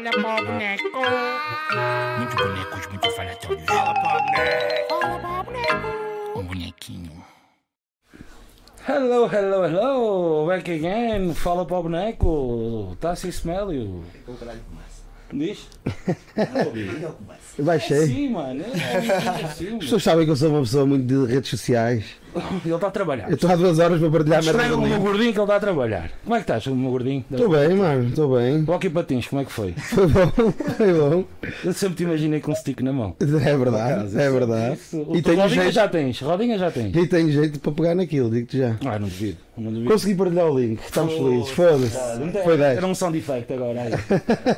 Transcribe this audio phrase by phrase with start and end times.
[0.00, 0.84] Olha para o boneco.
[2.16, 3.64] Muito bonecos, muito falatórios.
[3.66, 4.88] Fala para o boneco.
[4.88, 6.38] Fala para o boneco.
[6.38, 7.24] Um bonequinho.
[8.88, 14.02] Hello, hello, hello, back again, fala para o boneco, está assim Smélio.
[15.34, 15.68] Diz?
[17.58, 18.06] Eu baixei.
[18.06, 21.50] Sim, mano, é assim, As pessoas sabem que eu sou uma pessoa muito de redes
[21.50, 22.06] sociais.
[22.64, 23.28] ele está a trabalhar.
[23.28, 25.44] Eu estou há duas horas para partilhar a merda Esfrega o meu gordinho que ele
[25.44, 26.10] está a trabalhar.
[26.22, 27.24] Como é que estás, o meu gordinho?
[27.30, 28.64] Estou bem, mano, estou bem.
[28.66, 29.72] O Hockey Patins, como é que foi?
[29.72, 30.30] Foi bom,
[30.76, 31.24] foi bom.
[31.64, 33.14] Eu sempre te imaginei com um stick na mão.
[33.20, 34.78] É verdade, é verdade.
[34.92, 36.94] E O tenho rodinha jeito, já tens, rodinha já tens.
[36.94, 38.76] e tenho jeito para pegar naquilo, digo-te já.
[38.84, 39.90] Ah, não duvido, não duvido.
[39.90, 41.98] Consegui partilhar o link, estamos felizes, foda-se.
[42.44, 42.78] Foi 10.
[42.78, 43.92] Era um sound effect agora aí,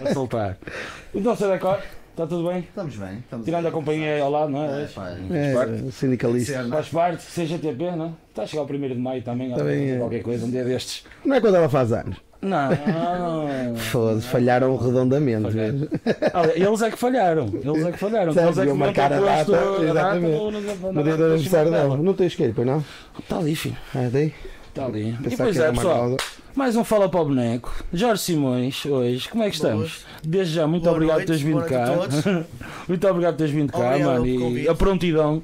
[0.09, 0.57] a soltar.
[1.15, 1.79] Então, seu decor,
[2.12, 2.59] está tudo bem?
[2.61, 3.19] Estamos bem.
[3.19, 4.83] Estamos Tirando a companhia ao lado, não é?
[4.84, 6.65] É, pá, É, sindicalista.
[6.69, 8.11] Faz parte, CGTP, não é?
[8.30, 9.98] Está a chegar o 1 de maio também, Também é.
[9.98, 11.05] qualquer coisa, um dia destes.
[11.25, 12.16] Não é quando ela faz anos.
[12.41, 12.71] Não,
[13.77, 15.46] Foda-se, falharam redondamente.
[16.35, 18.33] Olha, eles é que falharam, eles é que falharam.
[18.33, 20.37] Sério, Eles é que marcar a data, exatamente.
[20.93, 21.96] no- dia do aniversário dela.
[21.96, 22.85] Não tens que ir, pois não?
[23.16, 25.16] Está ali, filho, Ah, está ali.
[25.30, 26.16] E pois que é, pessoal.
[26.55, 27.73] Mais um Fala para o Boneco.
[27.93, 30.05] Jorge Simões, hoje, como é que estamos?
[30.23, 31.87] Desde já, muito Boa obrigado por teres vindo cá.
[32.87, 34.59] muito obrigado por teres vindo cá, Obrigado mano.
[34.59, 35.43] E a prontidão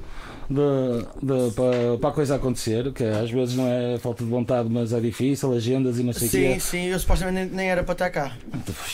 [0.55, 5.01] para, para a coisa acontecer, que às vezes não é falta de vontade, mas é
[5.01, 6.61] difícil, agendas e não sei o Sim, quê.
[6.61, 8.33] sim, eu supostamente nem, nem era para estar cá.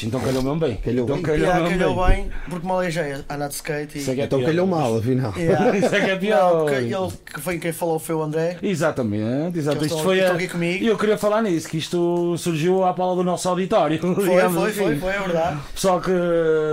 [0.02, 0.76] Então calhou mesmo bem.
[0.76, 1.24] Calhou então bem.
[1.24, 2.16] calhou Yeah, mesmo calhou bem.
[2.16, 4.04] bem, porque me aleijei a andar de skate é e.
[4.04, 4.46] que é Então pior.
[4.48, 5.32] calhou mal, afinal.
[5.44, 5.76] Yeah.
[5.76, 6.58] Isso é que é Não, pior.
[6.64, 8.56] porque ele que foi quem falou foi o André.
[8.62, 9.84] Exatamente, exato.
[9.84, 10.34] Isto foi a...
[10.34, 13.98] E eu queria falar nisso, que isto surgiu à pala do nosso auditório.
[14.14, 14.82] Foi, digamos foi, assim.
[14.84, 15.58] foi, foi, é verdade.
[15.74, 16.10] Pessoal que,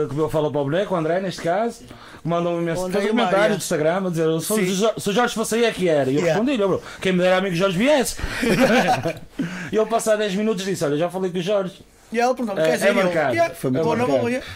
[0.09, 1.83] que eu falo para o boneco, o André neste caso,
[2.23, 5.71] mandou um imenso comentário do Instagram a dizer se, se o Jorge fosse aí é
[5.71, 6.09] que era.
[6.09, 6.33] E eu Yeah.
[6.39, 8.15] respondi-lhe, "Oh, bro, quem me dera amigo Jorge viesse.
[9.71, 11.83] e ele passar 10 minutos disse, olha, já falei com o Jorge.
[12.11, 12.89] E ela perguntou-me: É- queres é ir?
[12.89, 13.33] Eu, marcado.
[13.35, 14.19] Yeah, Foi Estou na marcado.
[14.19, 14.47] boa, yeah.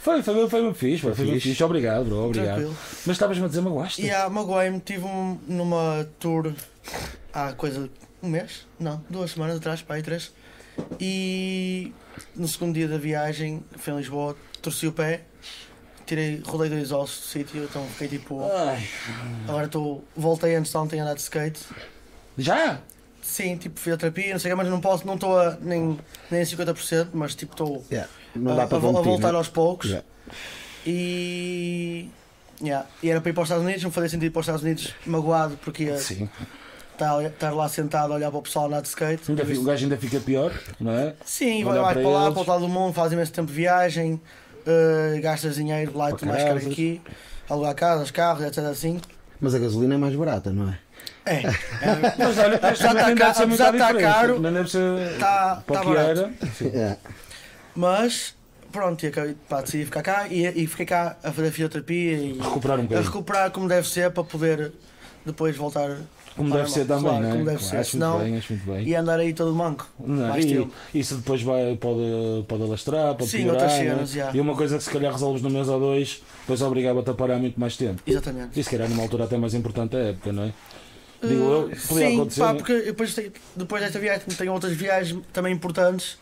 [0.00, 1.50] Foi, foi, foi muito fixe, foi, foi muito Fixe.
[1.50, 1.62] fixe.
[1.64, 2.48] Obrigado, bro, obrigado.
[2.56, 2.76] Tranquilo.
[3.06, 4.02] Mas estavas-me a dizer, magoaste?
[4.02, 6.52] E a magoei-me, tive um, numa tour
[7.32, 7.88] há coisa.
[8.22, 8.66] um mês?
[8.78, 10.32] Não, duas semanas atrás, pá, aí três.
[11.00, 11.92] E
[12.34, 15.22] no segundo dia da viagem, fui em Lisboa, torci o pé,
[16.10, 18.42] tirei, rodei dois ossos do sítio, então fiquei tipo.
[18.44, 18.86] Ai,
[19.48, 20.04] Agora estou.
[20.16, 21.60] Voltei antes de ontem a andar de skate.
[22.36, 22.80] já?
[23.22, 25.56] Sim, tipo, fui a terapia, não sei o quê, mas não posso, não estou a
[25.60, 25.98] nem,
[26.30, 28.08] nem a 50%, mas tipo, estou Yeah.
[28.34, 29.38] Não a, dá a a voltar né?
[29.38, 29.90] aos poucos.
[29.90, 30.06] Yeah.
[30.86, 32.08] E.
[32.60, 32.86] Yeah.
[33.02, 34.62] E era para ir para os Estados Unidos, não fazia sentido ir para os Estados
[34.62, 36.28] Unidos magoado porque ia Sim.
[36.92, 39.22] estar, estar lá sentado a olhar para o pessoal andar de skate.
[39.30, 41.14] Ainda O gajo ainda fica pior, não é?
[41.24, 43.48] Sim, vai, vai para para lá, para o outro lado do mundo, faz imenso tempo
[43.48, 44.20] de viagem,
[44.66, 46.72] eh, gastas dinheiro lá e Para tu mais caro casas.
[46.72, 47.00] aqui,
[47.48, 48.58] alugar casas, carros, etc.
[48.64, 49.00] Assim.
[49.40, 50.78] Mas a gasolina é mais barata, não é?
[51.24, 51.52] É, é,
[52.18, 53.18] Mas olha, Já está diferente.
[53.18, 56.30] caro, ser está para tá o que barato.
[56.62, 56.96] Yeah.
[57.74, 58.34] Mas
[58.72, 62.38] pronto, e acabei, pá, decidi ficar cá e, e fiquei cá a fazer fisioterapia e
[62.38, 64.72] Recuperar um a recuperar como deve ser para poder
[65.24, 65.96] depois voltar
[66.40, 67.32] Como deve ser também, Claro, não é?
[67.32, 68.88] como deve Claro, ser, Acho senão- muito bem, acho muito bem.
[68.88, 69.86] e andar aí todo manco.
[70.00, 72.00] Não, e isso depois vai, pode,
[72.48, 73.78] pode alastrar, pode Sim, piorar, outras é?
[73.78, 74.30] cenas, já.
[74.32, 77.36] E uma coisa que se calhar resolves no mês ou dois, depois obrigava-te a parar
[77.38, 78.00] muito mais tempo.
[78.06, 78.58] Exatamente.
[78.58, 80.52] E se calhar numa altura até mais importante a época, não é?
[81.22, 82.40] Digo eu, podia Sim, acontecer.
[82.40, 82.54] pá, é?
[82.54, 83.16] porque depois,
[83.54, 86.16] depois desta viagem tenho outras viagens também importantes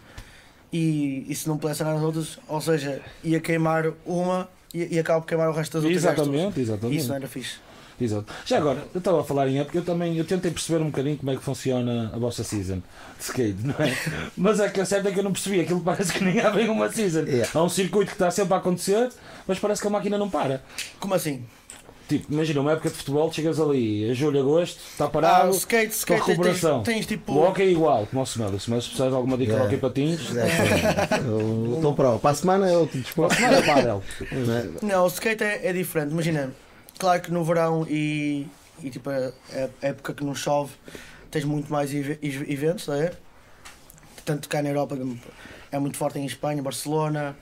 [0.72, 4.98] e, e se não pudesse andar nas outras, ou seja, ia queimar uma e, e
[4.98, 6.98] acabo por queimar o resto das outras Exatamente, exatamente.
[6.98, 7.56] Isso não era fixe.
[8.00, 8.26] Exato.
[8.46, 11.16] Já agora, eu estava a falar em época, eu também eu tentei perceber um bocadinho
[11.16, 12.76] como é que funciona a vossa season
[13.18, 13.96] de skate, não é?
[14.36, 16.50] Mas é que a certo é que eu não percebi, aquilo parece que nem há
[16.50, 17.20] bem uma season.
[17.22, 17.48] Yeah.
[17.52, 19.08] Há um circuito que está sempre a acontecer,
[19.46, 20.62] mas parece que a máquina não para.
[21.00, 21.44] Como assim?
[22.08, 25.54] Tipo, imagina uma época de futebol, chegas ali a julho, agosto, está Ah, parado, o
[25.54, 26.82] skate, skate tens, recuperação.
[26.82, 27.32] tens tipo.
[27.32, 28.58] O hockey é igual, como o Smell.
[28.58, 29.64] Se precisas de alguma dica de Yeah.
[29.66, 30.20] hockey patins,
[31.76, 33.28] Estou para Para a semana eu te disponho.
[33.40, 34.02] não é pádel.
[34.82, 36.12] Não, o skate é, é diferente.
[36.12, 36.50] Imagina,
[36.98, 38.46] claro que no verão e,
[38.82, 39.32] e tipo a,
[39.82, 40.72] a época que não chove
[41.30, 43.12] tens muito mais ev- ev- eventos, não é?
[44.24, 44.96] Tanto cá na Europa
[45.72, 47.36] é muito forte em Espanha, Barcelona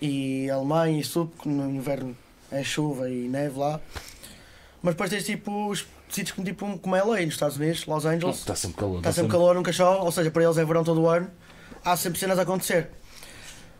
[0.00, 2.16] e Alemanha e tudo, porque no inverno
[2.50, 3.80] é chuva e neve lá.
[4.82, 8.36] Mas depois tens tipo os sítios como, tipo, como LA nos Estados Unidos, Los Angeles.
[8.38, 8.98] Está sempre calor.
[8.98, 11.30] Está sempre calor, nunca chove, ou seja, para eles é verão todo o ano,
[11.84, 12.90] há sempre cenas a acontecer.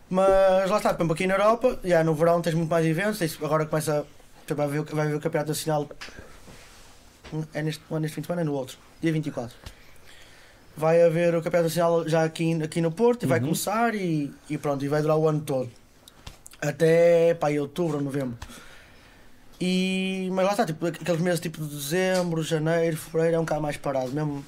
[0.08, 3.20] Mas lá está, por exemplo, aqui na Europa, já no verão tens muito mais eventos,
[3.42, 4.06] agora começa,
[4.54, 5.88] vai haver, o- vai haver o Campeonato Nacional,
[7.54, 9.54] é neste, é neste fim de semana, é no outro, dia 24.
[10.76, 13.46] Vai haver o Campeonato Nacional já aqui, aqui no Porto e vai Uhum.
[13.46, 15.70] começar e, e pronto, e vai durar o ano todo.
[16.60, 18.38] Até, pá, em outubro ou novembro.
[19.60, 23.60] E, mas lá está, tipo, aqueles meses tipo de dezembro, janeiro, fevereiro é um bocado
[23.62, 24.10] mais parado.
[24.10, 24.44] Mesmo,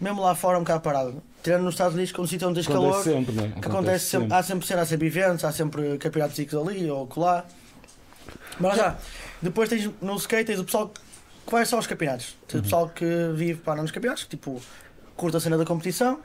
[0.00, 1.22] mesmo lá fora é um bocado parado.
[1.42, 3.48] Tirando nos Estados Unidos, que é um sítio onde tens calor, Acontece sempre, é?
[3.60, 6.38] que acontece sempre, há sempre cena, há sempre eventos, há sempre campeonatos
[6.68, 7.46] ali ou colar.
[8.58, 8.98] Mas está,
[9.42, 10.88] depois tens no skate tens o pessoal
[11.46, 12.36] que vai só aos campeonatos.
[12.48, 12.60] Tens Uhum.
[12.60, 13.04] o pessoal que
[13.34, 14.60] vive para nos campeonatos, que, tipo,
[15.16, 16.20] curta a cena da competição,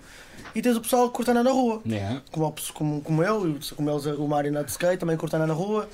[0.55, 2.19] e tens o pessoal que curta andar na rua É.
[2.31, 5.53] como, como, como eu, e como eles, o Mário na de skate, também cortando na
[5.53, 5.87] rua.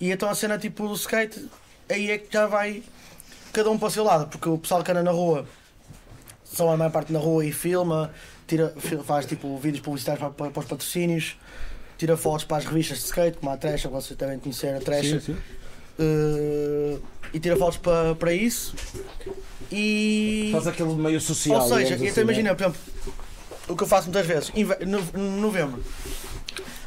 [0.00, 1.48] E então a cena tipo do skate,
[1.88, 2.82] aí é que já vai
[3.52, 5.44] cada um para o seu lado, porque o pessoal que anda na rua
[6.44, 8.10] só a maior parte na rua e filma,
[8.46, 8.74] tira,
[9.04, 11.36] faz tipo vídeos publicitários para, para, para os patrocínios,
[11.98, 15.20] tira fotos para as revistas de skate, como a Trecha, vocês devem conhecer a Trecha,
[15.20, 15.36] Sim, sim.
[16.00, 16.98] Eh,
[17.34, 18.74] e tira fotos para, para isso.
[19.70, 20.48] E.
[20.52, 21.60] Faz aquele meio social.
[21.62, 22.80] Ou seja, então assim, imagina, por exemplo,
[23.68, 25.82] o que eu faço muitas vezes, em ve- no, no novembro,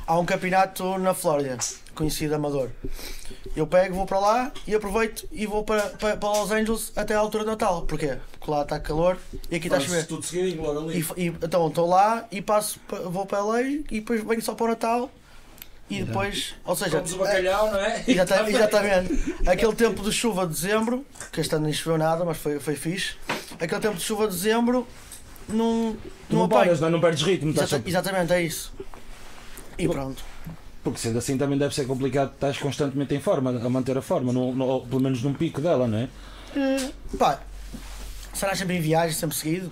[0.05, 1.57] há um campeonato na Flórida,
[1.95, 2.69] conhecido amador.
[3.55, 7.13] Eu pego, vou para lá e aproveito e vou para, para, para Los Angeles até
[7.13, 7.83] à altura de Natal.
[7.83, 8.17] Porquê?
[8.39, 9.17] Porque lá está calor
[9.49, 10.07] e aqui está a chover.
[10.07, 10.25] tudo
[10.61, 11.05] logo ali.
[11.15, 14.55] E, e- então estou lá e passo, pa- vou para LA e depois venho só
[14.55, 15.11] para o Natal
[15.89, 18.03] e depois, ou seja, Comes o bacalhau, não é?
[18.07, 19.35] Exata- exatamente.
[19.45, 22.75] Aquele tempo de chuva de dezembro, que este ano nem choveu nada, mas foi, foi
[22.75, 23.15] fixe.
[23.59, 24.87] Aquele tempo de chuva de dezembro
[25.47, 25.95] não,
[26.29, 26.91] Tu não não paras, não, é?
[26.91, 27.51] não perdes ritmo.
[27.51, 28.73] estás Exata- só- exatamente, é isso.
[29.77, 30.23] E pronto.
[30.83, 34.33] Porque sendo assim também deve ser complicado, estás constantemente em forma, a manter a forma,
[34.33, 36.09] no, no- ou pelo menos num pico dela, não é?
[36.55, 37.39] Eh, Pá,
[38.33, 39.71] será sempre em viagem, sempre seguido,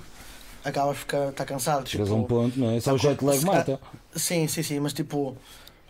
[0.63, 1.87] acabas por ficar tá cansado.
[1.87, 2.79] Chegas a tipo, um ponto, não é?
[2.79, 3.79] Só o jet lag mata.
[4.15, 5.37] Sim, sim, sim, mas tipo,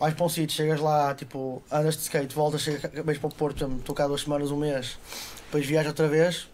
[0.01, 2.81] vais para um sítio, chegas lá, tipo, andas de skate, voltas, chegas,
[3.19, 4.97] para o Porto, estou cá duas semanas, um mês,
[5.45, 6.47] depois viajas outra vez,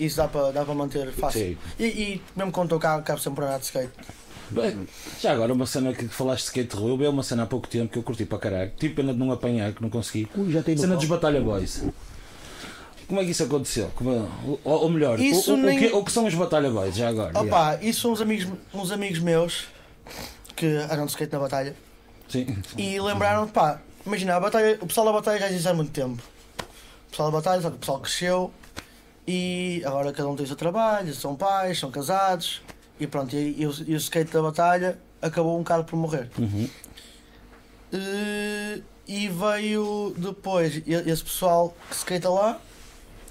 [0.00, 1.48] isso dá para, dá para manter fácil.
[1.50, 1.58] Sim.
[1.78, 3.92] E, e mesmo quando estou cá, acabo sempre a andar de skate.
[4.50, 4.88] Bem,
[5.20, 7.92] já agora, uma cena que falaste de skate Rebelo é uma cena há pouco tempo
[7.92, 8.72] que eu curti para caralho.
[8.78, 10.26] Tive pena de não apanhar, que não consegui.
[10.34, 11.84] Ui, já tem Cena dos Batalha Boys.
[13.06, 13.90] Como é que isso aconteceu?
[13.94, 16.34] Como é- ou, ou melhor, Isso o, o, nem- o, que, o que são os
[16.34, 17.38] Batalha Boys, já agora?
[17.38, 19.66] Opa, isso são uns amigos, uns amigos meus
[20.56, 21.74] que andam de skate na batalha
[22.42, 22.62] Sim.
[22.76, 26.22] e lembraram, pá, imagina, a batalha, o pessoal da batalha já existe há muito tempo.
[27.06, 28.52] O pessoal da batalha, que o pessoal cresceu
[29.26, 32.60] e agora cada um tem o seu trabalho, são pais, são casados
[32.98, 36.28] e pronto, e, e o, e o skate da batalha acabou um bocado por morrer.
[36.38, 36.68] Uhum.
[37.92, 42.58] Eh, e veio depois e- esse pessoal que skata lá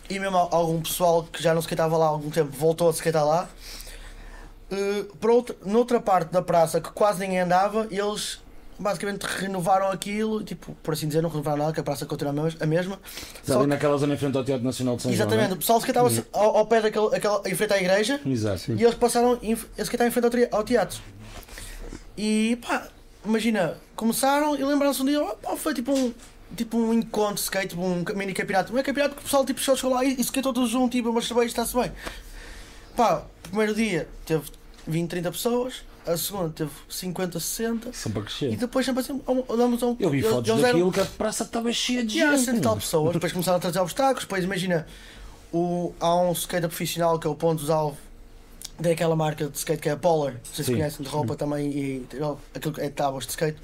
[0.10, 2.92] e mesmo al- algum pessoal que já não skatava lá há algum tempo voltou a
[2.92, 3.50] skatar lá.
[4.72, 8.40] Eh, para outra, noutra parte da praça que quase ninguém andava, eles
[8.80, 12.44] basicamente renovaram aquilo, tipo, por assim dizer, não renovaram nada, que a praça continua a
[12.44, 13.00] mes- a mesma.
[13.42, 15.58] Está ali que- naquela zona em frente ao Teatro Nacional de São exatamente, o João.
[15.60, 18.30] pessoal skatava ao, ao pé daquele, aquela, em frente à igreja é?
[18.30, 18.72] Exato.
[18.74, 21.00] e eles passaram em- a skatar em frente ao, teatro.
[22.18, 22.88] E pá,
[23.26, 26.14] imagina, começaram e lembraram-se um dia, oh, pá, foi tipo um,
[26.56, 28.72] tipo um encontro de skate, tipo um mini campeonato.
[28.78, 31.12] Um campeonato que o pessoal tipo, só chegou lá e, e skatou todos juntos, tipo,
[31.12, 31.92] mas cerveja está-se bem.
[32.96, 34.44] Pá, o primeiro dia teve
[34.88, 38.56] 20, 30 pessoas, a segunda teve 50, 60 Sempre a e crescer.
[38.58, 39.96] depois sempre assim, um- damos um.
[40.00, 42.32] Eu vi eles- fotos eles eram- daquilo que a praça estava cheia de e há
[42.36, 42.46] gente.
[42.46, 44.86] 100 e tal pessoas, depois começaram a trazer obstáculos, depois imagina,
[45.52, 47.98] o, há um skater profissional que é o Pontos Alvo,
[48.80, 50.74] daquela marca de skate que é a Polar, se Sim.
[50.74, 52.08] conhecem de roupa também, e
[52.56, 53.58] aquilo que é tábuas de skate,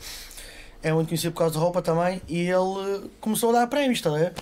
[0.83, 4.11] é muito conhecido por causa de roupa também, e ele começou a dar prémios, está
[4.11, 4.33] a ver?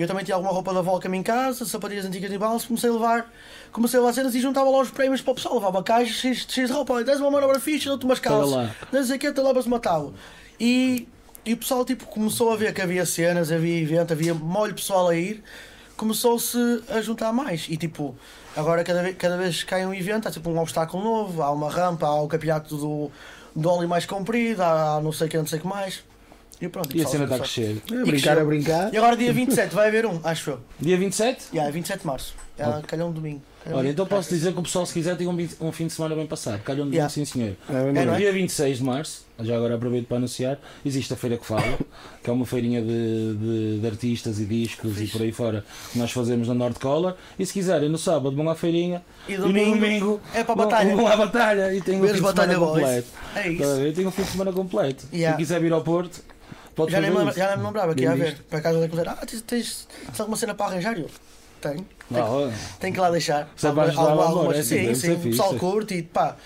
[0.00, 2.92] Eu também tinha alguma roupa da Volcam em casa, sapatilhas antigas de balance, comecei a
[2.92, 3.30] levar,
[3.70, 6.46] comecei a levar cenas e juntava lá os prémios para o pessoal, levava caixas cheias
[6.48, 9.26] cheias de roupa, olha, tens uma manobra fixe, dou-te umas calças, não sei o que,
[9.26, 10.14] até levas uma tábua.
[10.58, 11.06] E,
[11.44, 15.08] e o pessoal tipo, começou a ver que havia cenas, havia evento, havia molho pessoal
[15.08, 15.44] a ir,
[15.98, 17.66] começou-se a juntar mais.
[17.68, 18.16] E tipo,
[18.56, 21.50] agora cada vez, cada vez que cai um evento, há tipo um obstáculo novo, há
[21.50, 23.10] uma rampa, há o campeonato do,
[23.54, 26.02] do óleo mais comprido, há, há não sei o que, não sei o que mais.
[26.60, 26.94] E pronto.
[26.96, 27.80] E a cena está a crescer.
[27.90, 28.92] A brincar, a brincar.
[28.92, 30.60] E agora dia 27 vai haver um, acho eu.
[30.78, 31.46] Dia 27?
[31.52, 32.34] Yeah, é 27 de março.
[32.58, 33.40] É, calhar um domingo.
[33.66, 34.16] Um Olha, então domingo.
[34.16, 36.60] posso dizer que o pessoal, se quiser, tem um, um fim de semana bem passado.
[36.62, 37.08] Calhou no Yeah.
[37.08, 37.54] sim senhor.
[37.70, 38.16] É, É, é?
[38.16, 41.78] Dia 26 de março, já agora aproveito para anunciar, existe a Feira que Fala,
[42.22, 45.98] que é uma feirinha de, de- de artistas e discos e por aí fora que
[45.98, 47.16] nós fazemos na North Collar.
[47.38, 50.52] E se quiserem, no sábado vão à feirinha E e no domingo domingo é para
[50.52, 50.96] a vão- batalha.
[50.96, 53.08] Vão à batalha e tem um Ver fim os de semana completo.
[53.34, 53.76] É isso.
[53.76, 53.92] ver?
[53.94, 55.06] Tem um fim de semana completo.
[55.12, 55.34] Yeah.
[55.36, 56.20] Quem quiser vir ao Porto,
[56.74, 57.38] pode Já nem, fazer me lembra- isso.
[57.38, 58.38] já nem lembrava que ia haver.
[58.42, 60.96] Por acaso ah, tens, tens, alguma cena para arranjar?
[60.98, 61.10] E Eu
[61.60, 61.86] tenho.
[62.10, 62.54] Ah, Tenho, olha.
[62.80, 63.48] tenho que lá deixar.
[63.56, 65.28] Se é algumas- é assim, sim, sim, o fixe.
[65.30, 66.36] pessoal curte e pá.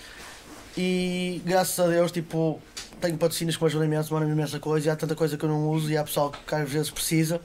[0.77, 2.59] E graças a Deus, tipo,
[2.99, 5.49] tenho patrocínios que me ajudam imenso, mandam imensa coisa e há tanta coisa que eu
[5.49, 7.39] não uso e há pessoal que às vezes precisa.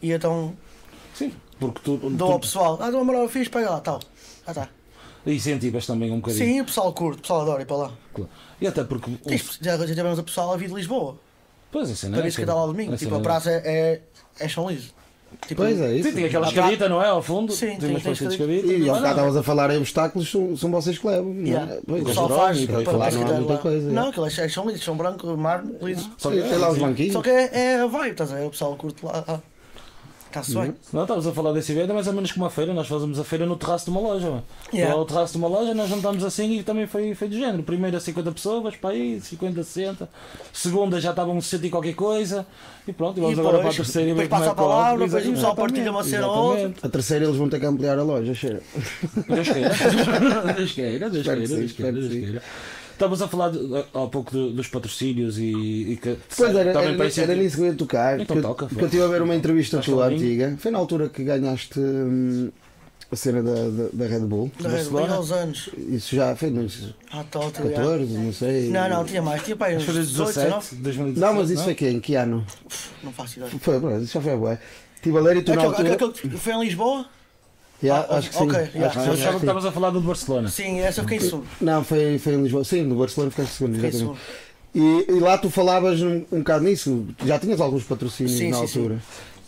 [0.00, 0.56] E então
[1.14, 4.00] Sim, porque tu, dou ao pessoal, ah, dou uma moral fixe, pega lá, tal.
[4.46, 4.68] Já está.
[5.26, 6.44] incentivas também um bocadinho.
[6.46, 7.92] Sim, o pessoal curte, o pessoal adora ir para lá.
[8.14, 8.30] Claro.
[8.60, 9.10] E até porque.
[9.24, 11.18] Tens- Já, já tivemos a pessoal a vir de Lisboa.
[11.70, 12.96] Pois, isso não Para é vir skatar lá ao domingo.
[12.96, 14.00] Tipo, a é- praça é, é,
[14.44, 14.96] é chão liso.
[15.46, 16.08] Tipo, Pois é, isso.
[16.08, 17.08] Sim, tinha aquela escadita, não é?
[17.08, 17.52] Ao fundo.
[17.52, 18.66] Sim, tem tem- umas tem partes de escadita.
[18.72, 21.34] E ao bocado estavas a falar em obstáculos, são, são vocês que levam.
[21.34, 21.46] não é?
[21.48, 21.76] Yeah.
[21.86, 23.58] Pois, O pessoal faz e para, fora, para não há muita lá.
[23.58, 23.90] coisa.
[23.90, 26.10] Não, aqueles é- são lisos, são branco, mármore, liso.
[26.16, 26.80] Só Sim, que- Tem lá os sim.
[26.80, 27.12] banquinhos.
[27.12, 28.46] Só que é, é a vibe, estás a ver?
[28.46, 29.42] O pessoal curte lá.
[30.28, 30.74] Ah, Está-se bem.
[30.92, 32.74] Não, estávamos a falar desse evento, é mais ou menos como uma feira.
[32.74, 34.42] Nós fazemos a feira no terraço de uma loja.
[34.72, 34.94] Yeah.
[34.94, 37.62] Lá o terraço de uma loja, nós juntamos assim e também foi, foi do género.
[37.62, 40.08] Primeiro a 50 pessoas, para aí, 50, 60.
[40.52, 42.46] Segunda já estavam 60 e qualquer coisa.
[42.86, 44.48] E pronto, e vamos E agora depois- para a terceira e ver como passa é
[44.48, 46.72] a palavra, depois o pessoal partilha uma cena ou outra.
[46.82, 48.62] A terceira eles vão ter que ampliar a loja, cheira.
[49.28, 49.70] Deus queira.
[50.56, 52.42] Deus queira, Deus queira, Deus queira,
[52.98, 53.60] Estávamos a falar de-
[53.94, 55.44] há pouco do- dos patrocínios e,
[55.92, 58.18] e que Pois era, também era, parece era que- nisso que eu ia tocar.
[58.18, 60.56] Então que toca, que eu estive a ver uma entrevista Estás tua antiga.
[60.58, 62.50] Foi na altura que ganhaste hum,
[63.12, 64.50] a cena da, da, da Red Bull.
[64.60, 65.70] Da Red Bull aos anos.
[65.78, 67.70] Isso já foi nos Ah, tá, tá, já.
[67.70, 68.68] 14, não sei.
[68.68, 69.44] Não, não, tinha mais.
[69.44, 70.76] Tinha para aí uns Acho que foi 18, 17, 19.
[70.82, 71.20] 2017.
[71.20, 71.94] Não, mas isso foi quem?
[71.96, 72.44] Em que ano?
[73.04, 73.52] Não faço ideia.
[73.60, 74.58] Foi, isso já foi bué.
[74.96, 75.92] Estive a ler e tu na Aquele, altura.
[75.94, 77.06] aquele que foi em Lisboa?
[77.82, 78.44] Já, Ah, acho que sim.
[78.44, 78.88] ok, acho já.
[78.88, 80.48] que sim, eu achava que estavas a falar do de Barcelona.
[80.48, 81.46] Sim, essa fiquei em segundo.
[81.60, 82.64] Não, foi, foi em Lisboa.
[82.64, 83.74] Sim, no Barcelona ficaste segundo.
[83.74, 84.18] Fiquei em segundo.
[84.74, 88.58] E, e lá tu falavas um, um bocado nisso, já tinhas alguns patrocínios Sim, na
[88.58, 88.78] sim, sim.
[88.80, 89.02] altura.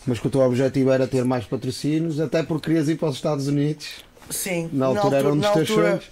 [0.07, 3.15] Mas que o teu objetivo era ter mais patrocínios, até porque querias ir para os
[3.15, 3.87] Estados Unidos.
[4.29, 6.05] Sim, Na altura era um dos teus altura- sonhos.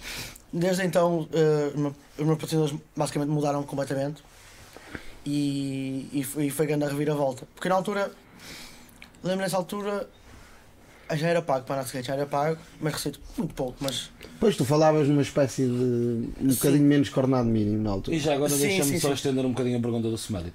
[0.52, 4.22] Desde então, eh, os meus- os meus patrocinadores basicamente mudaram completamente
[5.24, 7.46] e, e, foi, e foi grande a reviravolta.
[7.54, 8.10] Porque na altura,
[9.22, 10.08] lembro nessa altura,
[11.16, 13.76] já era pago para a skate, já era pago, mas receito muito pouco.
[13.80, 15.70] Mas Pois tu falavas numa espécie de.
[15.72, 16.46] um Sim.
[16.56, 18.16] bocadinho menos cornado mínimo na altura.
[18.16, 19.14] E já agora deixa-me só sim.
[19.14, 20.52] estender um bocadinho a pergunta do Semádio.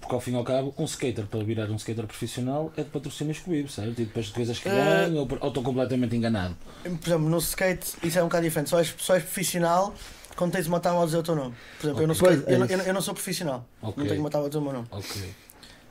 [0.00, 2.88] Porque ao fim e ao cabo, um skater para virar um skater profissional é de
[2.88, 4.00] patrocínios que vive, certo?
[4.00, 6.56] E depois de coisas que Eh, ganha, ou, ou estou completamente enganado.
[6.82, 8.70] por exemplo, no skate isso é um bocado diferente.
[8.70, 9.94] Só és, só és profissional
[10.34, 11.54] quando tens uma tábua a dizer o teu nome.
[11.78, 13.66] Por exemplo, eu, no Pois, skate, é eu, não- eu não- eu não sou profissional,
[13.82, 14.02] Ok.
[14.02, 14.86] não tenho uma tábua a dizer o meu nome.
[14.90, 15.30] Ok.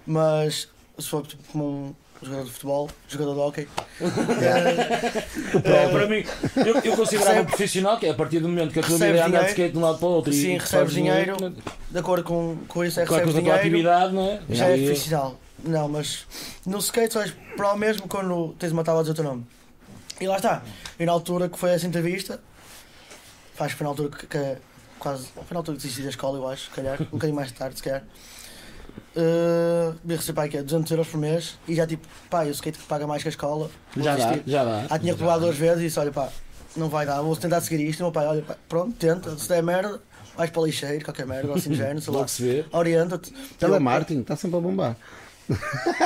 [0.05, 0.67] Mas
[0.97, 3.67] se for tipo, como um jogador de futebol, jogador de hockey,
[5.63, 6.23] É, para mim,
[6.65, 9.17] eu, eu considerava Recebe- profissional que é a partir do momento que a tua vida
[9.17, 11.53] é andar de skate de um lado para o outro Sim, e recebes dinheiro, né?
[11.89, 14.39] de acordo com, com isso é com recebes com a tua dinheiro, atividade, não é?
[14.49, 15.39] já é Aí- profissional.
[15.63, 16.25] Não, mas
[16.65, 19.45] no skate só és pro mesmo quando tens uma tábua a dizer o teu nome.
[20.19, 20.63] E lá está.
[20.99, 22.39] E na altura que foi essa entrevista,
[23.53, 24.57] faz que foi na altura que, que
[24.97, 25.27] quase.
[25.27, 27.75] Foi na altura que desisti da escola, eu acho, se calhar, um bocadinho mais tarde,
[27.77, 28.01] se calhar.
[29.13, 32.79] Uh, receber pá, que é 200 euros por mês e já tipo, pá, o skate
[32.79, 33.69] que paga mais que a escola.
[33.97, 34.85] Já dá, já dá.
[34.89, 36.29] Ah, tinha que provar duas vezes e disse: olha, pá,
[36.77, 37.99] não vai dar, vou tentar seguir isto.
[37.99, 39.99] E o meu pai, olha, pá, pronto, tenta, se der merda,
[40.37, 42.19] vais para o lixeiro, qualquer merda, assim de género, sei lá.
[42.19, 42.65] Logo se vê.
[42.71, 43.33] Orienta-te.
[43.59, 44.95] Telemarketing, está sempre a bombar.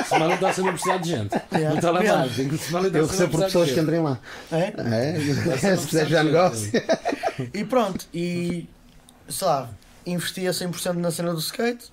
[0.08, 1.36] Semana está sempre a precisar de gente.
[1.56, 1.80] Yeah.
[1.80, 4.18] Semana está Eu sempre a recebo por precisar pessoas que entrem lá.
[4.50, 4.72] É?
[5.62, 6.72] É, se fizer já negócio.
[7.54, 8.68] E pronto, e
[9.28, 9.70] sei lá,
[10.04, 11.92] investia 100% na cena do skate.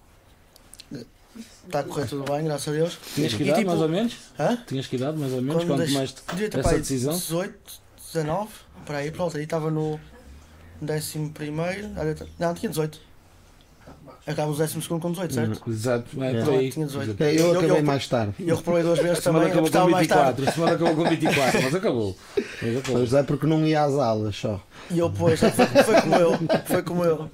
[1.65, 2.97] Está a correr tudo bem, graças a Deus.
[3.15, 4.13] Tinhas que idade, tipo- mais ou menos?
[4.39, 4.57] Hã?
[4.67, 5.55] Tinhas que idade, mais ou menos?
[5.63, 7.13] Quando Quanto deixo- mais Devia essa pai, decisão?
[7.13, 7.53] 18,
[8.13, 8.49] 19,
[8.85, 9.99] por aí, pronto, aí estava no
[10.81, 12.99] 11 primeiro, olha, não, tinha 18.
[14.25, 15.69] Acaba o 12 segundo com 18, certo?
[15.69, 16.27] Exato, é
[16.57, 16.71] aí.
[16.71, 17.21] Tinha 18.
[17.21, 18.33] É, Eu Eu- acabei eu- mais tarde.
[18.39, 20.41] Eu reprovei duas vezes A semana também, acabou com mais tarde.
[20.41, 22.17] 24, a semana acabou com 24, mas acabou.
[22.37, 22.81] Mas acabou.
[22.93, 24.61] Pois é, porque não ia às aulas só.
[24.89, 26.31] E eu, pois, foi, foi como eu,
[26.65, 27.29] foi como eu.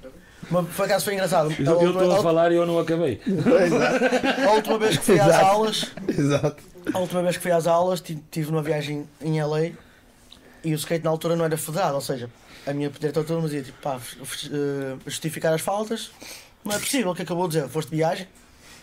[0.50, 1.54] Mas por acaso foi engraçado.
[1.58, 3.20] Eu eu estou a falar e eu não acabei.
[4.46, 5.44] a última vez que fui às Exato.
[5.46, 6.62] aulas, Exato.
[6.92, 9.70] A última vez que fui às aulas, ti- tive uma viagem em LA
[10.64, 12.28] e o skate na altura não era federado, ou seja,
[12.66, 16.10] a minha diretora toda me dizia tipo, pá, eh, justificar as faltas,
[16.64, 17.68] não é possível, o que acabou de dizer?
[17.68, 18.26] Foste de viagem?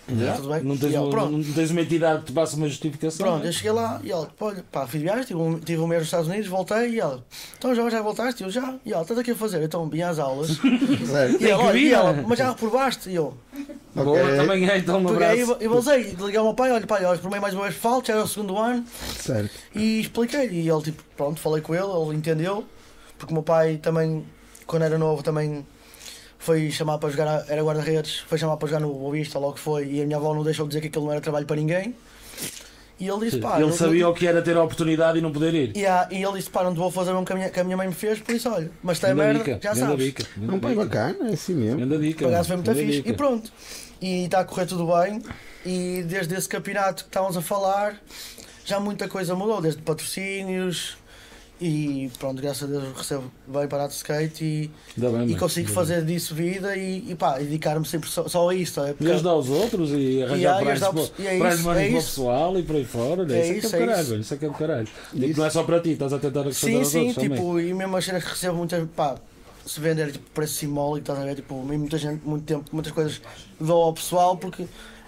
[0.08, 0.64] Tudo bem?
[0.64, 1.32] Não tens, ela, uma, pronto.
[1.38, 3.26] não tens uma entidade que te passe uma justificação.
[3.26, 3.50] Pronto, não é?
[3.50, 6.00] eu cheguei lá e ela, tipo, olha, pá, de viagem, tive um, tive um mês
[6.00, 7.24] nos Estados Unidos, voltei e ela,
[7.58, 8.42] então já, já voltaste?
[8.42, 9.62] E eu já, e ela, estás aqui a fazer?
[9.64, 10.58] Então vim às aulas
[11.06, 11.42] Certo.
[11.44, 12.26] e ela, olha, e ela, né?
[12.28, 13.10] mas já reprovaste?
[13.10, 13.34] E eu,
[13.94, 14.38] Boa, Ok.
[14.38, 15.58] também é, então um abraço.
[15.60, 17.76] e e basei, liguei ao meu pai, olha, pai, olha, por mim mais uma vez
[17.76, 18.86] falta, já era o segundo ano.
[19.20, 19.50] Certo.
[19.76, 22.64] E expliquei e ele tipo, pronto, falei com ele, ele entendeu,
[23.18, 24.24] porque o meu pai também,
[24.66, 25.66] quando era novo, também
[26.40, 29.86] foi chamar para jogar, era guarda-redes, foi chamar para jogar no Boavista, logo que foi,
[29.88, 31.96] e a minha avó não deixou de dizer que aquilo não era trabalho para ninguém.
[33.00, 35.54] E ele disse, pá, Ele sabia o que era ter a oportunidade e não poder
[35.54, 35.78] ir.
[35.78, 37.60] E, ah, e ele disse, pá, não te vou fazer o que a minha, que
[37.60, 40.04] a minha mãe me fez, por isso olha, mas tem Ganda merda, dica, já sabes.
[40.06, 41.80] dica, Não, pai, bacana, é assim mesmo.
[41.80, 42.26] Ganda dica.
[42.26, 42.86] Por acaso foi muito fixe.
[42.98, 43.10] dica.
[43.10, 43.52] E pronto.
[44.02, 45.22] E está a correr tudo bem.
[45.64, 48.02] E desde esse campeonato que estávamos a falar,
[48.66, 50.98] já muita coisa mudou, desde patrocínios
[51.60, 55.76] e pronto, graças a Deus recebo bem parado de skate e, bem, e consigo bem.
[55.76, 58.80] fazer disso vida e, e pá, dedicar-me sempre só, só a isso.
[58.82, 58.92] É?
[58.92, 61.46] E Porque- ajudar os outros e arranjar e prazos ajudar para o- e é isso,
[61.70, 61.96] é para o isso.
[62.10, 63.26] pessoal e por aí fora.
[63.26, 63.40] né?
[63.40, 64.16] É isso é é isso, do é caralho, isso.
[64.16, 64.88] isso é que é do caralho.
[65.12, 67.32] Que não é só para ti, estás a tentar acrescentar Sim, aos sim, outros também.
[67.38, 69.16] tipo, e mesmo as cenas que recebo muitas, pá,
[69.66, 71.36] se vender tipo, preço simbólico, estás a ver?
[71.36, 73.20] Tipo, e muita gente, muito tempo, muitas coisas
[73.60, 74.66] dou ao pessoal porque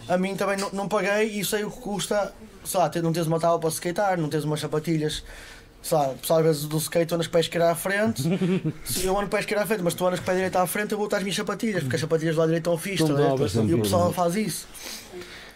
[0.07, 2.33] a mim também não, não paguei e sei o que custa,
[2.65, 5.23] sei lá, não teres uma tábua para skatear, não teres umas sapatilhas.
[5.79, 8.21] O pessoal às vezes do skate andas com pé esquerdo à frente,
[8.83, 10.67] se eu ando com pé esquerdo à frente, mas tu andas com pé direito à
[10.67, 13.03] frente, eu vou botar as minhas sapatilhas, porque as sapatilhas do lado direito estão fixe,
[13.03, 14.67] novas, e o pessoal faz isso.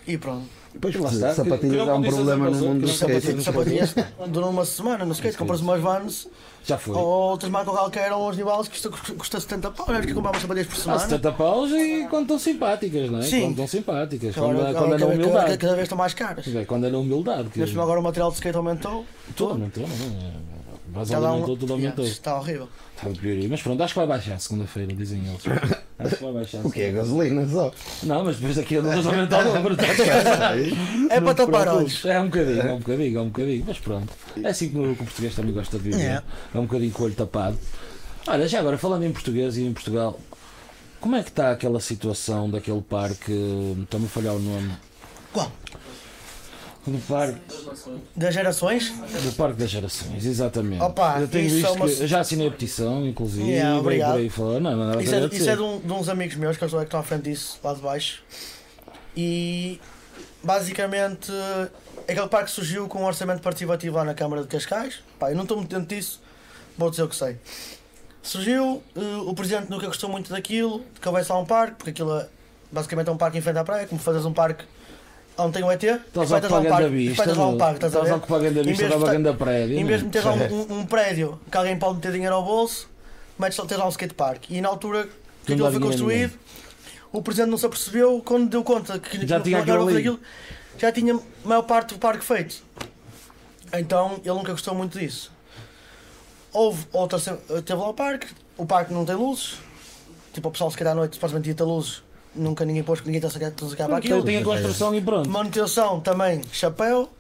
[0.08, 0.63] E pronto.
[0.74, 3.14] Depois Lá está, sapatilhas é um problema no mundo do criou skate.
[3.28, 3.44] condições.
[3.44, 3.96] Sapatilhas
[4.28, 6.28] duram uma semana no skate, compras umas vans
[6.64, 6.96] Já foi.
[6.96, 10.14] ou outras marcas qualquer, ou uns niveles que custa, custa 70 pau, não é que
[10.14, 11.00] comprar umas sapatilhas por Há semana.
[11.00, 13.22] 70 paus e quando estão simpáticas, não é?
[13.22, 13.42] Sim.
[13.42, 14.36] Quando estão simpáticas.
[14.36, 15.58] Quando, é na cada, humildade.
[15.58, 16.46] cada vez estão mais caras.
[16.68, 17.50] Quando é na humildade.
[17.50, 17.62] Que...
[17.62, 19.06] Agora o material de skate aumentou.
[19.36, 19.96] Tudo aumentou, não
[20.30, 20.63] é?
[20.94, 22.04] Mas Está, um- aumentou, tudo aumentou.
[22.06, 22.70] Yeah, está horrível.
[22.96, 23.50] Está a piorar.
[23.50, 25.42] Mas pronto, acho que vai baixar segunda-feira, dizem eles.
[26.00, 26.66] Acho que vai baixar.
[26.66, 27.72] O que é gasolina só?
[28.04, 29.76] Não, mas depois daqui a dois aumentar o número.
[31.10, 32.06] É para tapar olhos.
[32.06, 33.64] É um bocadinho, é um bocadinho, é um bocadinho.
[33.68, 34.14] Mas pronto.
[34.42, 36.02] É assim que o que o português também gosta de viver.
[36.04, 36.24] É.
[36.54, 37.58] É um bocadinho com o olho tapado.
[38.28, 40.20] Olha, já agora, falando em português e em Portugal,
[41.02, 43.32] como é que está aquela situação daquele parque.
[43.82, 44.72] Estou-me a falhar o nome.
[45.32, 45.52] Qual?
[46.86, 47.40] Do parque,
[48.16, 48.90] Das gerações?
[48.90, 50.82] do parque das Gerações, exatamente.
[50.82, 53.74] Opa, eu tenho isso visto é uma- que- já assinei a petição, inclusive, Yeah, por
[53.76, 54.12] aí- obrigado.
[54.12, 54.60] por aí fora.
[54.60, 56.66] Não, não, não, Isso é, isso é de, um- de uns amigos meus que eu
[56.66, 58.22] estou que estão à frente disso, lá de baixo.
[59.16, 59.80] E
[60.44, 61.32] basicamente
[62.08, 64.96] aquele parque surgiu com um orçamento participativo lá na Câmara de Cascais.
[65.18, 66.22] Pá, eu não estou muito dentro disso,
[66.78, 67.38] vou dizer o que sei.
[68.22, 71.92] Surgiu, eh, o presidente nunca gostou muito daquilo, de que houvesse lá um parque, porque
[71.92, 72.28] aquilo é,
[72.72, 74.66] basicamente é um parque em frente à praia, como fazes um parque
[75.38, 77.58] onde tem o ET, Estás a ter lá ocupar um parque, lá um meu.
[77.58, 78.14] parque, estás a Estás a ver?
[78.14, 79.78] ocupar grande vista, dava grande prédio.
[79.80, 82.44] Em vez de meter lá um, um- um prédio que alguém pode meter dinheiro ao
[82.44, 82.90] bolso,
[83.40, 84.50] metes lá, tens lá um skatepark.
[84.50, 85.08] E na altura
[85.46, 86.34] que aquilo foi a construído,
[87.12, 90.20] o presidente não se apercebeu quando deu conta que Já tinha aquilo aquilo,
[90.78, 92.62] já tinha a maior parte do parque feito.
[93.74, 95.32] Então ele nunca gostou muito disso.
[96.52, 97.20] Houve outra.
[97.20, 99.56] Teve lá o parque, o parque não tem luzes.
[100.34, 102.04] Tipo, o pessoal se calhar à noite supostamente ia ter luzes.
[102.36, 103.52] Nunca ninguém pôs, ninguém está a sacar
[103.88, 104.24] para Aquilo aquilo.
[104.26, 105.30] tem a construção e pronto.
[105.30, 107.12] Manutenção também, chapéu.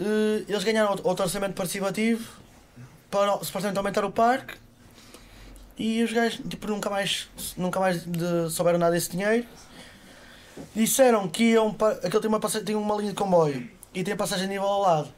[0.00, 2.26] Eh, Eles ganharam outro- orçamento participativo
[3.10, 4.54] para supostamente aumentar o parque.
[5.78, 9.46] E os gajos tipo, nunca mais, nunca mais de- souberam nada desse dinheiro.
[10.74, 11.94] Disseram que iam para.
[12.06, 14.66] Aquele tem uma, passagem, tem uma linha de comboio e tem a passagem de nível
[14.68, 15.08] ao lado.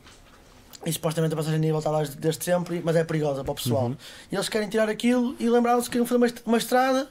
[0.87, 3.55] E supostamente a passagem de nível está lá desde sempre, mas é perigosa para o
[3.55, 3.93] pessoal.
[4.31, 7.09] E eles querem tirar aquilo e lembraram-se que queriam fazer uma, uma estrada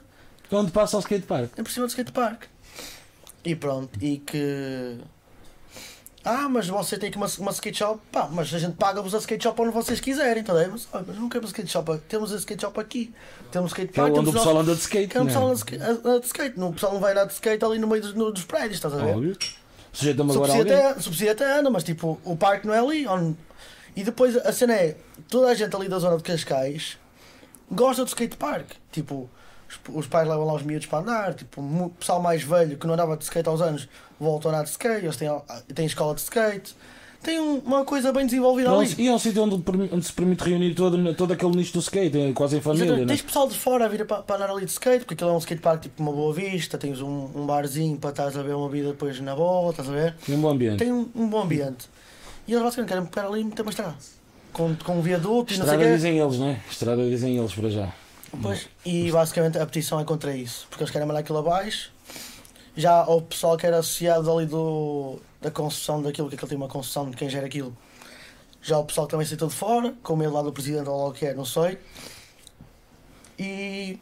[0.52, 1.52] Onde passa o skatepark.
[1.58, 2.44] é por cima do skatepark.
[3.44, 4.98] E pronto, e que.
[6.24, 8.00] Ah, mas você tem aqui uma, uma skate shop.
[8.12, 10.68] Pá, mas a gente paga-vos a skate shop onde vocês quiserem, tá bem?
[10.68, 11.98] Mas, ah, mas não queremos skate shop.
[12.08, 13.12] Temos a skate shop aqui.
[13.52, 14.14] Temos skate é park.
[14.16, 15.18] onde o pessoal nosso- anda de skate.
[15.18, 15.48] é o não pessoal é?
[15.48, 16.60] anda de skate- skate.
[16.60, 18.76] Não, o pessoal não vai andar de skate ali no meio dos, no- dos prédios,
[18.76, 19.16] estás a ver?
[19.16, 19.36] Óbvio.
[19.92, 23.08] Sujeita-me agora até, subsídio até anda, mas tipo, o parque não é ali.
[23.08, 23.36] onde-
[23.96, 24.96] E depois a cena é,
[25.28, 26.98] toda a gente ali da zona de Cascais
[27.70, 28.68] gosta do skatepark.
[28.92, 29.28] Tipo,
[29.94, 32.94] os, pais levam lá os miúdos para andar, tipo, o pessoal mais velho que não
[32.94, 33.88] andava de skate aos anos
[34.20, 35.30] volta a andar de skate, eles têm,
[35.74, 36.76] têm escola de skate.
[37.24, 38.96] Tem um- uma coisa bem desenvolvida Não, ali.
[38.98, 39.54] E é um sítio onde,
[39.94, 42.86] onde se permite reunir todo, todo aquele nicho do skate, é quase em família.
[42.86, 43.08] Exatamente.
[43.10, 43.14] né?
[43.14, 45.34] Tens pessoal de fora a vir para, para andar ali de skate, porque aquilo é
[45.34, 48.68] um skatepark tipo uma boa vista, tens um, um barzinho para estás a ver uma
[48.70, 50.16] vida depois na boa, estás a ver?
[50.26, 50.80] Tem um bom ambiente.
[50.80, 51.88] tem um, um bom ambiente.
[52.48, 53.96] E eles basicamente querem pegar ali e meter uma estrada.
[54.52, 56.60] Com, com um viaduto e não sei Estrada dizem eles, não é?
[56.72, 57.94] Estrada dizem eles para já.
[58.42, 60.68] Pois, e basicamente a petição é contra isso.
[60.70, 61.92] Porque eles querem mandar aquilo abaixo.
[62.76, 66.70] Já o pessoal que era associado ali do, da concessão daquilo, que aquilo tem uma
[66.70, 67.76] concessão de quem gera aquilo.
[68.62, 71.12] Já o pessoal também saiu de fora, com medo lá do presidente ou lá o
[71.12, 71.78] que é, não sei.
[73.38, 74.00] E,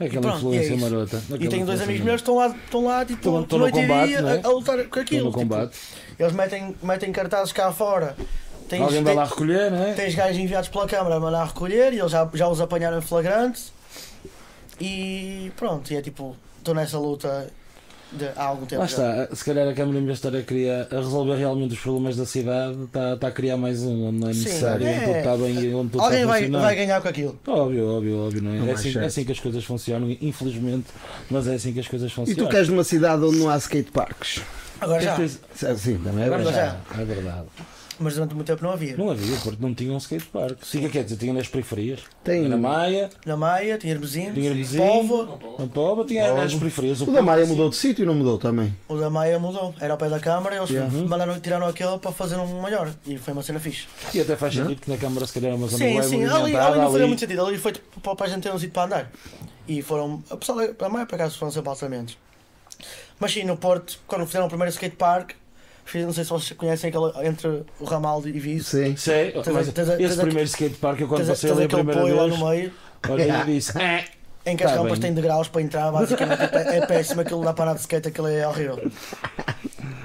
[0.00, 1.16] É aquela pronto, influência e é marota.
[1.28, 3.68] e Aquela tenho dois amigos meus que estão lá, estão lá tipo, Estão- estão no
[3.68, 4.40] e combate, dia é?
[4.42, 5.32] a, a lutar com aquilo.
[5.32, 5.54] tipo,
[6.18, 8.16] eles metem, metem cartazes cá fora.
[8.68, 9.92] Tens, Alguém vai lá recolher, não é?
[9.94, 13.02] Tens gajos enviados pela Câmara a mandar recolher e eles já, já os apanharam em
[13.02, 13.72] flagrante.
[14.80, 17.50] E pronto, e é tipo, estou nessa luta
[18.12, 18.80] de, há algum tempo.
[18.80, 19.22] Lá já.
[19.22, 21.80] está, se calhar a Câmara em vez de estar a, criar, a resolver realmente os
[21.80, 24.90] problemas da cidade, está, está a criar mais um onde não é Sim, necessário, é.
[24.90, 27.38] onde tudo está bem onde tudo Alguém está a vai, vai ganhar com aquilo.
[27.46, 28.58] Óbvio, óbvio, óbvio, não é?
[28.58, 30.86] Não é, assim, é assim que as coisas funcionam, infelizmente,
[31.30, 32.44] mas é assim que as coisas E funcionam.
[32.44, 34.42] tu queres numa cidade onde não há skateparks?
[34.80, 35.16] Agora já.
[35.76, 36.76] Sim, também é Agora verdade.
[36.94, 37.46] já, é verdade.
[38.00, 38.96] Mas durante muito tempo não havia.
[38.96, 40.58] Não havia, porque não tinha um skatepark.
[40.64, 42.00] Sim, que quer dizer, tinha nas periferias.
[42.22, 45.56] Tem- Na Maia, Na Maia, tinha Hermesinho, tinha Hermesinho, Povo.
[45.58, 47.00] na Pova, tinha nas periferias.
[47.00, 48.72] O da Maria mudou de sítio e não mudou também.
[48.88, 49.74] O da Maia mudou.
[49.80, 50.92] Era ao pé da Câmara eles Yeah.
[51.08, 52.92] mandaram, tiraram aquele para fazer um maior.
[53.06, 53.86] E foi uma cena fixe.
[54.14, 56.54] E até faz sentido que na Câmara se calhar é uma zona Sim, sim, ali,
[56.56, 57.44] ali não fazia muito sentido.
[57.44, 59.10] Ali foi tipo, para para a gente ter um sítio para andar.
[59.66, 60.22] E foram.
[60.30, 62.16] A pessoa, a Maia por acaso foram sempre altamente.
[63.18, 65.32] Mas sim, no Porto, quando fizeram o primeiro skatepark,
[65.90, 68.70] fiz- não sei se vocês conhecem aquele entre o Ramaldo e Viso.
[68.70, 68.96] Sim.
[68.96, 71.68] Sei, Tens- mas tens- esse tens- primeiro skatepark eu quando Tens, passei tens ali a
[71.68, 72.72] primeira apoio lá vez, no meio.
[73.08, 74.04] olha, eu disse, "Eh,
[74.46, 77.52] em que as Tá rampas têm degraus para entrar, basicamente é é péssimo, aquilo dá
[77.52, 78.78] para andar de skate, aquilo é horrível.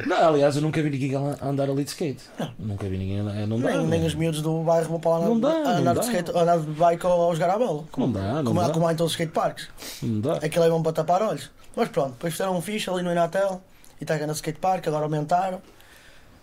[0.08, 2.24] Não, aliás, eu nunca vi ninguém a andar ali de skate.
[2.58, 3.34] Nunca vi ninguém andar.
[3.48, 3.72] Não dá.
[3.78, 4.08] Nem, nem não.
[4.08, 6.42] os miúdos do bairro vão para lá Não dá, a não andar de skate, a
[6.42, 7.84] andar de bike ou, ou jogar a bola.
[7.98, 8.74] Não dá, não como, há- dá.
[8.74, 9.68] como há em todos os skateparks.
[10.02, 10.34] Não dá.
[10.38, 11.50] Aquilo é bom para tapar olhos.
[11.76, 13.62] Mas pronto, depois fizeram um fixe ali no Inatel
[14.04, 15.62] e está aqui no skatepark, agora aumentaram.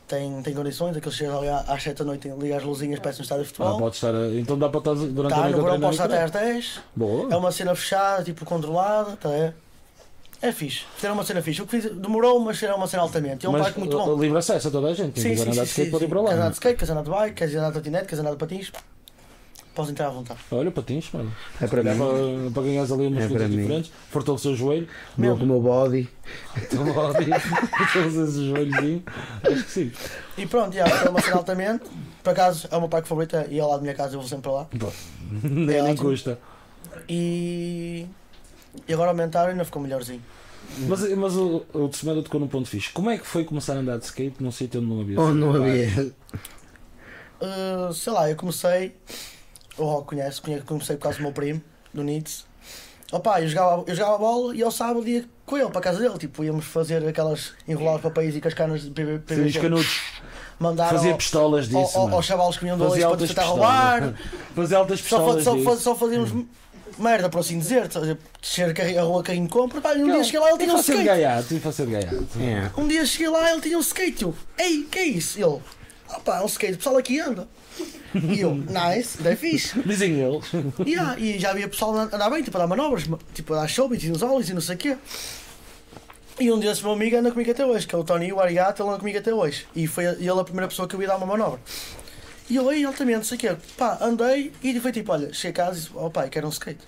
[0.08, 3.22] Tem, tem condições, aquilo chega ali às 7 da noite, liga as luzinhas, parece um
[3.22, 3.78] estádio de Ah, futebol.
[3.78, 4.12] pode estar.
[4.12, 6.22] a- Então dá para estar durante a Tá, noite no a verão pode estar até
[6.24, 6.80] às 10.
[6.96, 7.32] Boa.
[7.32, 9.52] É uma cena fechada, tipo controlada, tá é?
[10.42, 10.84] É fixe.
[10.96, 11.62] Fizeram uma cena fixe.
[11.62, 13.46] O que fiz, demorou, mas fizeram uma cena altamente.
[13.46, 14.20] É um Mas parque muito uh, bom.
[14.20, 15.20] livre acesso a toda a gente.
[15.20, 16.24] Quem quiser andar de skate pode ir para lá.
[16.28, 18.36] Queres andar de skate, queres andar de bike, queres andar de patinete, queres andar de
[18.36, 18.72] patins.
[19.74, 20.40] Podes entrar à vontade.
[20.50, 20.54] é?
[20.54, 21.33] Olha, patins, mano.
[21.61, 21.96] É para mim.
[21.98, 23.92] para, para ganhares ali umas É coisas diferentes.
[24.11, 24.88] Fortalecer o joelho.
[25.16, 26.09] Meu, o meu body.
[26.56, 29.02] Então, Fortalecer o joelhozinho.
[29.44, 29.92] Acho que sim.
[30.37, 31.85] E pronto, já, foi uma cena altamente.
[32.22, 34.28] Por acaso é o meu parque favorito e ao lado da minha casa eu vou
[34.28, 34.64] sempre para lá.
[34.78, 34.92] Pô,
[35.42, 36.09] Nem, nem ótimo.
[36.11, 36.38] custa.
[37.09, 38.06] E.
[38.88, 40.22] E agora aumentaram e ainda ficou melhorzinho.
[40.88, 42.92] Mas, mas o, o Tsumedo tocou num ponto fixe.
[42.92, 45.20] Como é que foi começar a andar de skate num sítio onde não havia?
[45.20, 46.12] Onde não havia.
[47.40, 48.94] Uh, sei lá, eu comecei.
[49.80, 51.60] O Rock conhece, conhe- comecei por causa do meu primo,
[51.92, 52.44] do Nids.
[53.12, 55.98] Opa, eu jogava, eu jogava bola e ao sábado ia com ele para a casa
[55.98, 56.16] dele.
[56.18, 60.00] Tipo, íamos fazer aquelas enrolar os papéis e cascanas de PV, Sim, os canudos.
[60.60, 61.96] Mandar Fazia ao- pistolas disso.
[61.98, 63.48] ao- ao- aos chavalos que vinham do para tentar pistolas.
[63.48, 64.14] roubar.
[64.54, 65.44] Fazia altas Só, pistolas.
[65.44, 66.44] só, fa- só fazíamos
[66.98, 67.84] merda, por assim dizer.
[67.84, 68.16] A?
[68.40, 69.80] Descer a a rua carrinho de compra.
[69.80, 71.02] Pá, e um Não, dia cheguei lá ele tinha um a skate.
[71.04, 72.28] gaiato, a gaiato.
[72.76, 74.22] Um dia cheguei lá ele tinha um skate.
[74.22, 75.38] Eu, ei, que é isso?
[75.42, 75.58] Ele,
[76.16, 77.48] opá, é um skate, o pessoal aqui anda.
[78.14, 79.80] E eu, nice, é fixe.
[79.86, 80.44] Dizem eles.
[80.84, 83.68] E, ah, e já havia pessoal andar bem, tipo a dar manobras, tipo a dar
[83.68, 84.96] showbiz e uns olhos e não sei o quê.
[86.38, 88.82] E um desses meu amigo anda comigo até hoje, que é o Tony o Arigato,
[88.82, 89.66] ele anda comigo até hoje.
[89.76, 91.60] E foi ele a primeira pessoa que eu ia dar uma manobra.
[92.48, 93.56] E eu aí altamente, não sei o quê.
[93.76, 96.50] Pá, andei e foi tipo, olha, cheguei a casa e disse, oh pai, quero um
[96.50, 96.80] skate.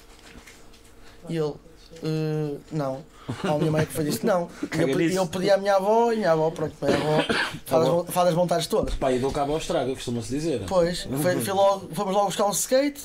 [1.28, 1.52] E ele,
[2.02, 3.00] "Eh, não.
[3.44, 4.48] A minha mãe que foi disse, não.
[4.76, 7.24] E eu, pedi- eu pedi à minha avó e a minha avó, pronto, minha avó
[7.64, 8.94] faz, as, faz as vontades todas.
[8.96, 10.62] Pai, dou cabo ao estrago, costuma-se dizer.
[10.66, 13.00] Pois, foi, foi logo, fomos logo buscar um skate.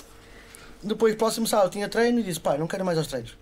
[0.83, 3.35] Depois, próximo sábado, tinha treino e disse: Pai, não quero mais aos treinos.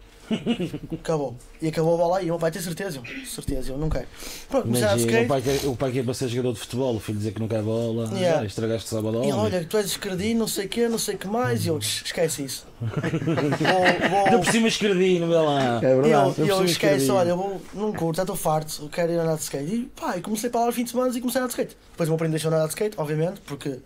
[0.93, 1.35] Acabou.
[1.61, 2.27] E acabou a bola aí.
[2.27, 2.97] Eu, vai ter certeza?
[2.99, 4.07] Eu, certeza, eu não quero.
[4.49, 5.27] Pronto, comecei a Imagina, o skate.
[5.27, 7.39] pai, que, o pai que ia para ser jogador de futebol, o filho dizer que
[7.39, 8.39] não quer bola, Yeah.
[8.41, 9.17] já, estragaste bola.
[9.19, 9.45] E ele, homem.
[9.45, 11.65] olha, tu és escredinho, não sei o quê, não sei o que mais.
[11.65, 12.65] E eu, "Tch, esquece isso.
[14.31, 15.75] vou, por cima escredinho, vê lá.
[15.83, 16.05] É E verdade.
[16.13, 17.11] eu, eu e eu esquece, escrever.
[17.11, 19.73] olha, eu vou, não curto, já estou farto, eu quero ir andar de skate.
[19.75, 21.61] E pá, e comecei para lá os fim de semana e comecei a andar de
[21.61, 21.77] skate.
[21.91, 23.79] Depois o meu primo deixou de andar de skate, obviamente, porque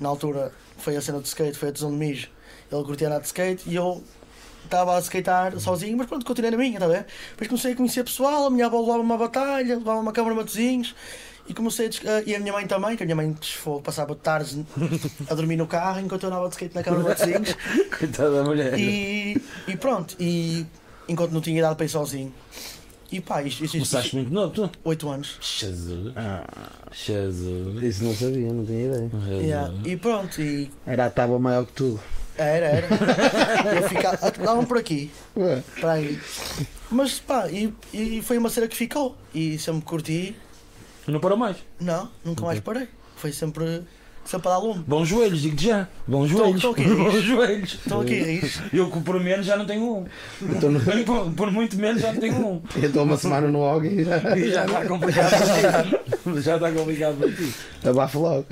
[0.00, 2.28] na altura foi a cena de skate, foi a tesão de mijo.
[2.70, 4.02] Ele curtia andar de skate e eu
[4.66, 7.06] estava a skatear sozinho, mas pronto, continuei na minha, está a ver?
[7.30, 10.94] Depois comecei a conhecer pessoal, a minha avó levava uma batalha, levava uma câmara matozinhos.
[11.48, 14.14] E comecei a, a- e a minha mãe também, que a minha mãe desfou, passava
[14.16, 14.58] tardes
[15.30, 17.56] a dormir no carro enquanto eu andava de skate na câmara de matozinhos.
[17.98, 18.76] Coitada da mulher.
[18.78, 20.66] E, e pronto, e
[21.08, 22.34] enquanto não tinha idade para ir sozinho.
[23.12, 24.68] E pá, isto, isto, isto, Começaste muito novo, tu?
[24.82, 25.38] 8 anos.
[25.40, 26.12] Jesus.
[26.16, 26.44] Ah,
[26.92, 27.80] Jesus.
[27.80, 29.10] isso não sabia, não tinha ideia.
[29.40, 32.00] Yeah, E pronto, e Era a tábua maior que tudo.
[32.38, 32.88] Era, era.
[33.76, 36.20] Eu ficava, davam por aqui, Ué, para aí.
[36.90, 39.16] Mas pá, e, e foi uma cena que ficou.
[39.34, 40.36] E sempre curti,
[41.06, 41.56] Não parou mais.
[41.80, 42.88] não, nunca mais parei.
[43.16, 43.82] Foi sempre,
[44.26, 44.84] sempre a dar lume.
[44.86, 45.88] Bons joelhos, digo-te já.
[46.06, 46.56] Bons joelhos.
[46.56, 47.24] estou aqui, Bons Riz.
[47.24, 47.72] joelhos.
[47.74, 48.60] Estão aqui ris.
[48.72, 50.06] Eu que por menos já não tenho um.
[50.42, 52.62] Então, no- Por, por muito menos já não tenho um.
[52.76, 56.42] eu estou uma semana no Og e já, E já está complicado para ti.
[56.42, 57.54] Já está complicado para ti.
[57.84, 58.46] abafo logo.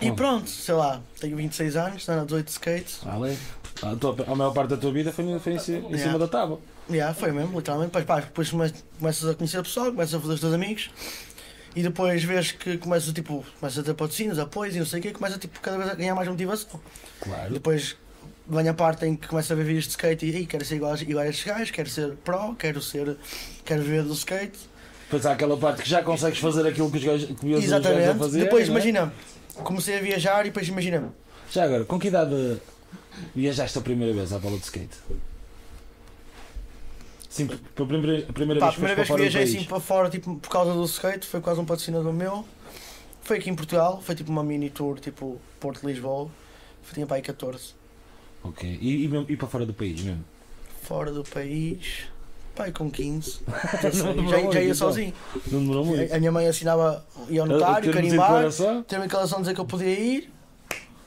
[0.00, 2.94] E pronto, sei lá, tenho 26 anos, ando a 18 de skate.
[3.04, 3.36] Vale.
[3.82, 6.18] A, tua, a maior parte da tua vida foi, foi em, ci- em cima Yeah.
[6.18, 6.60] da tábua.
[6.90, 7.88] Yeah, foi mesmo, literalmente.
[7.88, 10.90] Depois, pá, depois come- começas a conhecer o pessoal, começas a fazer os teus amigos
[11.76, 15.10] e depois vês que começas, tipo, a ter patrocínios, apoios e não sei o quê,
[15.12, 16.80] começas tipo, cada vez a ganhar mais motivação.
[17.20, 17.52] Claro.
[17.52, 17.96] Depois
[18.48, 20.76] vem a parte em que começa a ver vídeos de skate e "Ei, quero ser
[20.76, 23.16] igual, a- igual a estes gajos, quero ser pro, quero ser,
[23.64, 24.58] quero viver do skate.
[25.04, 27.72] Depois há aquela parte que já consegues fazer aquilo que os gajos que os gajos
[27.72, 28.18] a Exatamente.
[28.18, 28.40] fazer.
[28.44, 28.70] depois é?
[28.70, 29.12] imagina,
[29.54, 31.12] comecei a viajar e depois imagina,
[31.52, 32.58] Já agora, com que idade
[33.34, 34.96] viajaste a primeira vez à bola de skate?
[37.34, 39.80] Sim, pela primeira, a primeira pá, a vez primeira foste vez que viajei assim para
[39.80, 42.44] fora, tipo, por causa do skate, foi quase um patrocinador meu.
[43.22, 46.30] Foi aqui em Portugal, foi tipo uma mini tour, tipo Porto de Lisboa.
[46.92, 47.74] Tinha para aí 14.
[48.44, 48.78] Ok.
[48.80, 50.24] E, e, e para fora do país mesmo?
[50.82, 52.04] Fora do país,
[52.54, 53.40] pai com 15.
[53.98, 54.74] Não demorou já, já ia então.
[54.76, 55.12] sozinho.
[55.50, 56.12] Não demorou muito.
[56.12, 58.44] A, a minha mãe assinava, ia ao A- a notário, carimbar,
[58.86, 60.30] ter uma declaração dizer que eu podia ir.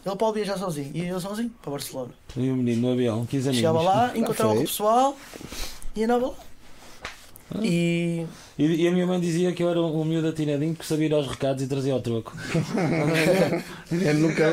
[0.06, 0.92] Ele pode viajar sozinho.
[0.94, 2.12] E eu sozinho para Barcelona.
[2.36, 3.58] E o menino no avião, 15 aninhos.
[3.58, 5.18] Chegava lá, encontrava com o pessoal
[5.98, 6.34] e andava lá.
[7.62, 8.26] E
[8.60, 11.14] E, e a minha mãe dizia que eu era um miúdo atinadinho que sabia ir
[11.14, 12.36] aos recados e trazia ao troco.
[13.90, 14.44] Eu nunca.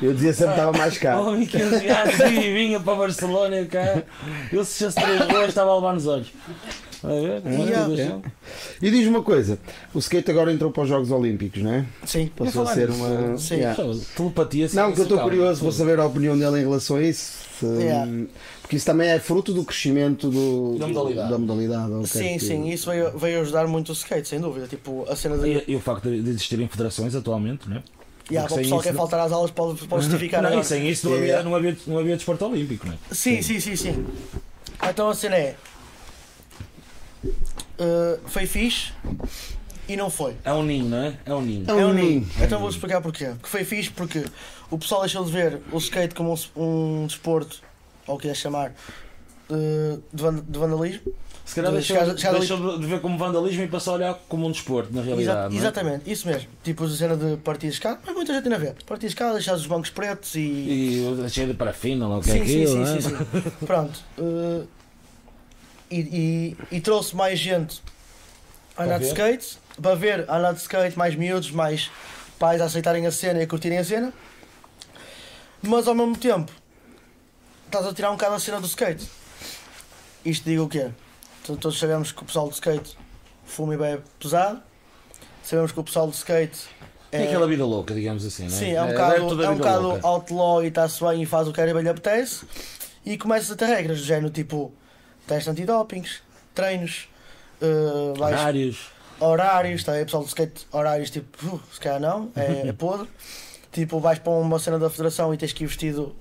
[0.00, 1.22] Eu dizia sempre que estava mais caro.
[1.28, 4.02] Homem que ia assim e vinha para Barcelona e cá.
[4.52, 6.28] Eu se fosse três ruas estava a levar nos olhos.
[7.02, 7.38] É.
[8.04, 8.22] assim.
[8.82, 9.58] E diz uma coisa:
[9.94, 11.84] o skate agora entrou para os Jogos Olímpicos, não é?
[12.04, 13.36] sim, Passou a ser uma.
[13.38, 13.54] sim.
[13.56, 13.82] Yeah.
[14.16, 15.32] Telepatia sim, Não, que eu estou calma.
[15.32, 17.32] curioso, vou saber a opinião dele em relação a isso.
[17.58, 18.06] se- Yeah.
[18.70, 21.28] Porque isso também é fruto do crescimento do, Da modalidade.
[21.28, 21.90] da modalidade.
[21.90, 24.38] ou o que é sim, que- sim, isso veio, veio ajudar muito o skate, sem
[24.40, 24.68] dúvida.
[24.68, 25.48] Tipo, a cena de.
[25.48, 27.80] E, e o facto de existirem federações atualmente, não é?
[27.80, 31.08] Para Porque o pessoal quer faltar às aulas pode, pode justificar Não, e sem isso
[31.08, 31.48] não havia, Yeah.
[31.50, 32.96] não, havia, não havia desporto olímpico, não é?
[33.12, 34.06] Sim, sim, sim, sim.
[34.88, 35.56] Então a cena é.
[37.24, 38.92] uh, foi fixe
[39.88, 40.36] e não foi.
[40.44, 41.14] É um ninho, não é?
[41.26, 41.64] É um ninho.
[41.68, 42.08] É um É um ninho.
[42.20, 42.28] ninho.
[42.40, 43.32] Então vou explicar porquê.
[43.42, 44.24] Que foi fixe porque
[44.70, 47.60] o pessoal deixou de ver o skate como um, um desporto,
[48.10, 48.72] ou o que é chamar,
[49.50, 51.00] uh, de, de vandalismo.
[51.44, 54.46] Se calhar De- deixou, ali- deixou de ver como vandalismo e passou a olhar como
[54.46, 55.48] um desporto, na Exa- realidade.
[55.48, 55.58] não é?
[55.60, 56.48] exatamente, isso mesmo.
[56.62, 58.74] Tipo a cena de partir de escada, mas muita gente tem a ver.
[58.86, 60.40] Partir de escada, deixar os bancos pretos e.
[60.40, 63.00] E cheio de parafina, lá o que é Sim, aquilo, sim, não é?
[63.00, 63.50] sim, sim.
[63.66, 64.00] Pronto.
[64.18, 64.66] uh,
[65.90, 67.82] e, e- e trouxe mais gente
[68.76, 71.90] a andar de skate, para ver a andar de skate, mais miúdos, mais
[72.38, 74.12] pais a aceitarem a cena e a curtirem a cena.
[75.62, 76.50] Mas ao mesmo tempo,
[77.70, 79.08] estás a tirar um bocado a cena do skate.
[80.24, 80.90] Isto digo o quê?
[81.42, 82.96] Então, Todos sabemos que o pessoal de skate
[83.44, 84.60] fuma e bebe pesado.
[85.42, 86.58] Sabemos que o pessoal de skate
[87.10, 88.58] É aquela vida louca, digamos assim, não é?
[88.58, 90.06] Sim, é um bocado, toda a é um bocado louca.
[90.06, 92.44] outlaw e está-se bem e faz o que quer e bem lhe apetece.
[93.04, 94.72] E começa a ter regras do género tipo
[95.26, 96.20] testes antidopings,
[96.54, 97.08] treinos,
[97.62, 98.88] uh, vais- Horários.
[99.18, 99.92] horários, tá?
[99.92, 103.08] aí, pessoal do skate, horários tipo, uh, se calhar não, é, é podre.
[103.72, 106.12] Tipo, vais para uma cena da federação e tens que ir vestido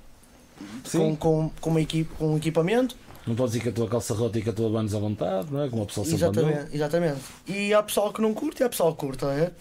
[0.91, 2.95] com, com, com, uma equipe, com um equipamento.
[3.27, 5.51] Não podes ir com a tua calça rota e com a tua bandes à vontade,
[5.51, 5.69] não é?
[5.69, 6.43] Como a pessoa sempre andou.
[6.49, 7.19] Exatamente, exatamente.
[7.47, 9.53] E há pessoal que não curte e há pessoal que curte, tá a ver?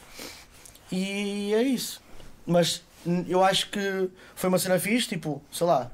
[0.91, 2.01] E é isso.
[2.47, 2.83] Mas
[3.27, 5.91] eu acho que foi uma cena fixe, tipo, sei lá,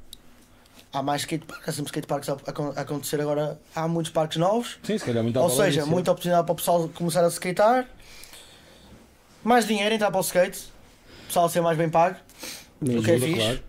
[0.93, 4.79] há mais skateparks, há sempre skateparks a, a, a acontecer agora, há muitos parques novos,
[4.83, 5.87] Sim, se calhar muito ou seja, valência.
[5.87, 7.89] muita oportunidade para o pessoal começar a skatear,
[9.43, 10.59] mais dinheiro entrar para o skate,
[11.25, 12.17] o pessoal ser mais bem pago,
[12.81, 13.35] Me o que é fixe.
[13.35, 13.63] Claro,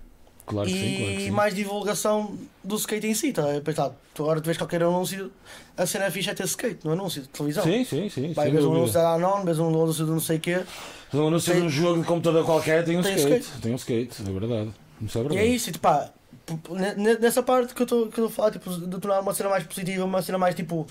[0.45, 1.31] claro que e sim, claro que sim.
[1.31, 3.43] mais divulgação do skate em si, tá?
[3.75, 5.31] tá, tu agora tu vês qualquer anúncio,
[5.77, 7.63] a cena fixe é ter skate, no anúncio de televisão.
[7.63, 8.33] Sim, sim, sim.
[8.33, 10.61] Vai, vês um anúncio da Anon, vês um anúncio de não sei o quê.
[11.13, 13.39] Um anúncio de um jogo de computador qualquer tem um Tem skate.
[13.41, 13.61] skate.
[13.61, 14.69] Tem um skate, é verdade.
[15.01, 15.41] Isso é E verdade.
[15.41, 16.09] é isso, e tipo, pá,
[17.19, 20.21] nessa parte que eu estou a falar, tipo, de tornar uma cena mais positiva, uma
[20.21, 20.85] cena mais tipo,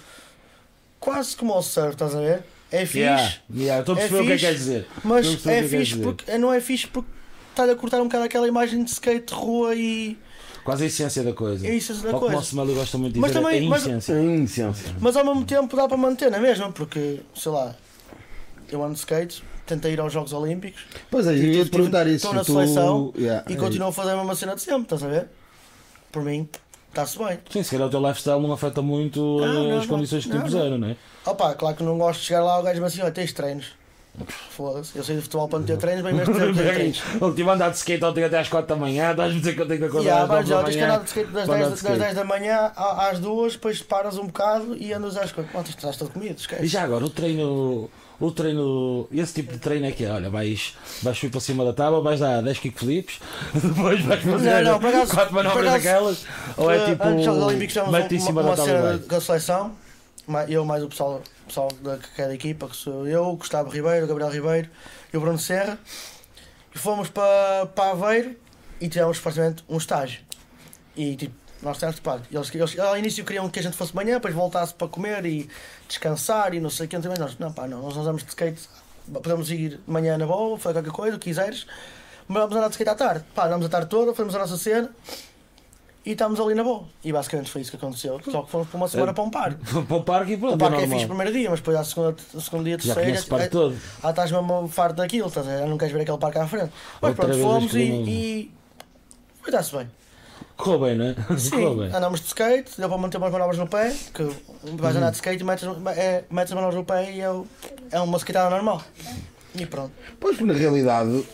[1.01, 2.43] quase como ao surf, estás a ver?
[2.73, 4.87] É fixe, Yeah, yeah, Estou a é perceber o que é que quer dizer.
[5.05, 6.03] mas é o que quer fixe dizer.
[6.03, 7.09] porque, não é fixe porque
[7.55, 10.19] está-lhe a cortar um bocado aquela imagem de skate, de rua e.
[10.65, 11.67] Quase a essência da coisa.
[11.67, 12.39] É a essência da Ou como coisa.
[12.39, 14.15] o Smiley gosta muito de Mas dizer, também- é a mas- essência.
[14.15, 14.95] Sim, licença.
[14.99, 16.73] Mas ao mesmo tempo dá para manter, não é mesmo?
[16.73, 17.75] Porque, sei lá,
[18.71, 22.07] eu ando de skate, tentei ir aos Jogos Olímpicos Pois é, eu ia te perguntar
[22.07, 22.17] isso.
[22.17, 24.83] estou na tu- seleção Yeah, e é continuo a fazer a mesma cena de sempre,
[24.85, 25.29] estás a ver?
[26.11, 26.49] Por mim,
[26.89, 27.39] está-se bem.
[27.51, 29.97] Sim, se calhar o teu lifestyle não afeta muito Não, eh, não, as não.
[29.97, 30.97] condições que te Não, puseram, não é?
[31.27, 33.67] Opa, claro que não gosto de chegar lá, o gajo me assim, olha, tens treinos.
[34.51, 36.15] Foda-se, eu sei de futebol para não ter treinos, bem
[36.55, 37.03] treinos.
[37.21, 39.55] Eu estive a andar de skate ontem até às 4 da manhã, estás-me a dizer
[39.57, 41.03] que eu tenho que acordar Yeah, às vais 9 da já, tens que andar manhã.
[41.03, 41.99] de skate das para andar 10, de das skate.
[41.99, 45.51] 10 da manhã às 2, depois paras um bocado e andas às 4.
[45.51, 46.35] Quantas estás todo comido?
[46.39, 46.67] E Esquece.
[46.69, 47.91] já agora, o treino.
[48.21, 49.09] O treino.
[49.13, 50.11] Esse tipo de treino é que é?
[50.13, 53.19] Olha, vais, vais subir para cima da tábua, vais dar 10 kickflips,
[53.53, 56.25] depois vais fazer Não, não, por acaso- 4 manobras daquelas,
[56.57, 57.91] ou é Uh, tipo.
[57.91, 58.99] Mete em cima da tábua e cena vai.
[59.01, 59.73] com a seleção,
[60.49, 63.71] eu mais o pessoal, pessoal da, que é da equipa, que sou eu, o Gustavo
[63.71, 64.71] Ribeiro, o Gabriel Ribeiro
[65.13, 65.79] e o Bruno Serra,
[66.75, 68.37] e fomos para, Aveiro
[68.81, 70.21] e tivemos supostamente um estágio.
[70.97, 74.15] E tipo, nós temos pá, eles, eles ao início queriam que a gente fosse manhã,
[74.15, 75.49] depois voltasse para comer e
[75.89, 77.19] descansar e não sei o que, mais.
[77.19, 78.69] nós, não pá, não, nós vamos de skate,
[79.13, 81.67] podemos ir de manhã na boa, fazer qualquer coisa, o que quiseres,
[82.27, 83.25] mas vamos andar de skate à tarde.
[83.35, 84.91] Pá, andamos a tarde toda, fazemos a nossa cena
[86.07, 86.85] e estamos ali na boa.
[87.03, 88.21] E basicamente foi isso que aconteceu.
[88.31, 89.59] Só que fomos para uma semana para um parque.
[89.87, 90.91] Para o parque e O pronto, é parque é normal.
[90.99, 93.47] fixe o primeiro dia, mas depois, ao segundo, ao segundo dia, Já terceiro, o parque
[93.47, 93.77] é- todo.
[94.03, 96.73] ah, estás mesmo farto daquilo, estás a não queres ver aquele parque à frente.
[97.01, 97.79] Mas Outra pronto, fomos e.
[97.79, 98.51] e...
[99.43, 99.91] Foi dar-se bem.
[100.57, 101.15] Correu bem, não é?
[101.25, 101.89] Correu Sim, bem.
[101.95, 105.01] andamos de skate, deu para manter umas manobras no pé, que vais Uhum.
[105.01, 105.65] andar de skate e metes,
[105.97, 107.47] é, metes as manobras no pé e é, o-
[107.91, 108.81] é uma skateada normal.
[109.57, 109.93] E pronto.
[110.21, 111.25] Pois, na realidade,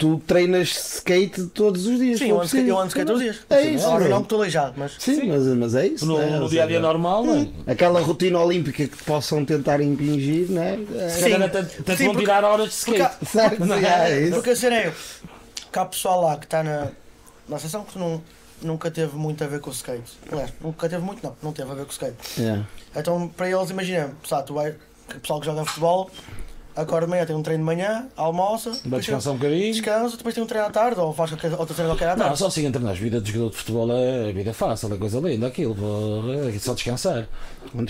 [0.00, 2.18] tu treinas skate todos os dias.
[2.18, 3.38] Sim, eu ando, skate- eu ando todos os dias.
[3.50, 4.08] É isso, é.
[4.08, 4.92] não que estou aleijado, mas.
[4.98, 6.06] Sim, Mas, mas é isso.
[6.06, 6.38] No, né?
[6.38, 7.36] no dia a dia seja, normal, não
[7.66, 7.70] é?
[7.72, 10.78] Aquela rotina olímpica que possam tentar impingir, não é?
[10.96, 13.26] É- Se calhar até Sim, até te vão porque- tirar horas de skate.
[13.26, 14.10] Certo, Não é?
[14.10, 14.32] é isso.
[14.34, 14.94] Porque a cena é
[15.70, 16.88] que há pessoal lá que está na,
[17.48, 18.20] na sessão que não,
[18.62, 20.10] nunca teve muito a ver com o skate.
[20.32, 22.16] Aliás, nunca teve muito, não, não teve a ver com o skate.
[22.40, 22.66] Yeah.
[22.96, 24.74] Então, para eles, imagina, pessoal, tu vai,
[25.20, 26.10] pessoal que joga futebol,
[26.76, 29.72] acorda de manhã, tem um treino de manhã, almoça, Vai descansar um bocadinho.
[29.72, 32.24] descansa, depois tem um treino à tarde, ou faz qualquer outra treino qualquer à Não,
[32.26, 32.38] tarde.
[32.38, 35.18] só assim entre nós, vida de jogador de futebol é a vida fácil, é coisa
[35.20, 35.76] linda, aquilo,
[36.54, 37.26] é só descansar.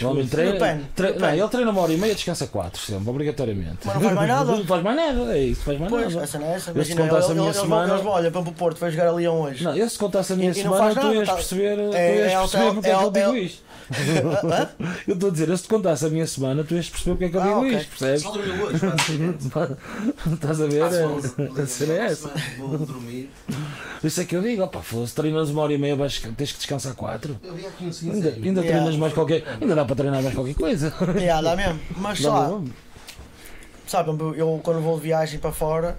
[0.04, 1.22] Homem treina, Depende, tre- depende.
[1.26, 3.78] Não, ele treina uma hora e meia, descansa quatro, sempre, obrigatoriamente.
[3.84, 4.50] Mas não faz mais nada?
[4.56, 6.24] Não faz mais nada, é isso, faz mais Pois, nada.
[6.24, 6.70] essa não é essa.
[6.70, 8.78] Eu Imagina, contasse a eles, minha eles, vão- semana- eles vão, olha, para o Porto,
[8.78, 9.62] vai jogar a Leão hoje.
[9.64, 11.34] Não, eu se contasse a minha E- e não semana, faz tu nada, ias tá-
[11.34, 13.62] perceber, tu é- ias é perceber porque é que é- eu digo é- isto.
[15.08, 17.24] Eu estou a dizer, eu se te contasse a minha semana, tu ias perceber porque
[17.24, 18.22] é que eu Ah, digo isto, percebes?
[18.78, 19.64] Só.
[20.34, 20.82] Estás a ver?
[20.82, 22.30] A cena é essa.
[22.58, 23.30] Vou dormir.
[24.00, 26.52] Por isso é que eu digo, opa, se treinas uma hora e meia, vais, tens
[26.52, 27.38] que descansar quatro.
[27.42, 28.68] Eu vi aqui um Ainda, ainda Yeah.
[28.78, 29.44] treinas mais qualquer.
[29.60, 30.92] Ainda dá para treinar mais qualquer coisa.
[31.18, 31.80] Yeah, dá mesmo.
[31.96, 32.74] Mas sei Dá lá, mesmo.
[33.86, 35.98] sabe, eu quando vou de viagem para fora,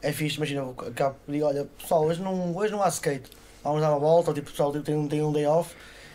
[0.00, 3.30] é fixe, imagina, eu acabo, digo, olha, pessoal, hoje não, hoje não há skate.
[3.62, 5.74] Vamos dar uma volta, ou tipo, pessoal tem, um- tem um day off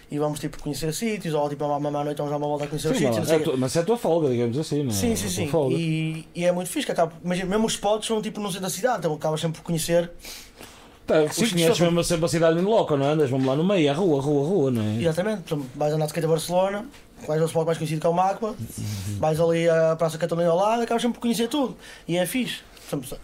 [0.09, 2.67] e vamos tipo conhecer sítios, ou tipo, à à noite vamos dar uma volta a
[2.67, 3.19] conhecer os Sim, sítios.
[3.19, 4.93] mas, não é tu- mas é a tua folga, digamos assim, não é?
[4.93, 5.51] Sim, É sim, a sim.
[5.71, 8.61] E, e é muito fixe, que acaba, imagina, mesmo os spots são tipo no centro
[8.63, 10.09] da cidade, então acabas sempre por conhecer.
[11.05, 13.09] Tá, Os sim, conheces mesmo sempre a cidade em loco, não é?
[13.11, 15.01] Andas, vamos lá no meio, a rua, rua, rua, não é?
[15.01, 16.85] Exatamente, exemplo, vais andar de skate a Barcelona,
[17.25, 19.17] vais ao spot mais conhecido que é o Magma, Uhum.
[19.19, 21.77] vais ali à Praça Catalunha ao lado, acabas sempre por conhecer tudo.
[22.07, 22.59] E é fixe.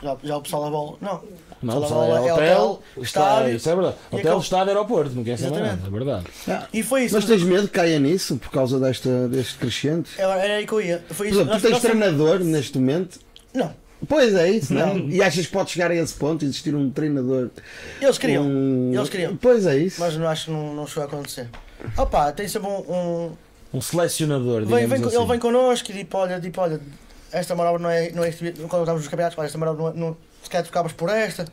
[0.01, 0.97] Já, já o pessoal da bola.
[1.01, 1.21] Não.
[1.63, 3.55] Não, pessoal da é bola hotel, estádio.
[3.55, 3.95] isso é verdade.
[3.95, 5.75] e Hotel, aquele- estádio, aeroporto, não quer saber Exatamente.
[5.83, 6.25] nada, é verdade.
[6.47, 7.15] Ah, E foi isso.
[7.15, 10.09] Mas tens medo que caia nisso por causa desta, deste crescente?
[10.17, 11.03] Era, era aí que eu ia.
[11.09, 11.39] Foi isso.
[11.39, 13.19] exemplo, tu tens nós sempre- treinador neste momento?
[13.53, 13.73] Não.
[14.07, 14.95] Pois é isso, não?
[14.95, 15.09] Não.
[15.09, 17.49] E achas que pode chegar a esse ponto, existir um treinador?
[18.01, 18.43] Eles queriam.
[18.43, 19.37] um- Eles queriam.
[19.37, 19.99] Pois é isso.
[20.01, 21.47] Mas não acho que não, não chegou a acontecer.
[21.97, 22.79] Opa, tem sempre um.
[22.79, 23.31] um-
[23.73, 25.15] Um selecionador, vem, vem, assim.
[25.17, 26.79] Ele vem connosco e tipo, olha, tipo, olha,
[27.31, 28.11] esta manobra não é.
[28.11, 29.93] Não é quando estamos nos campeonatos, olha, esta manobra não é.
[29.95, 31.45] Não, se calhar trocavas por esta.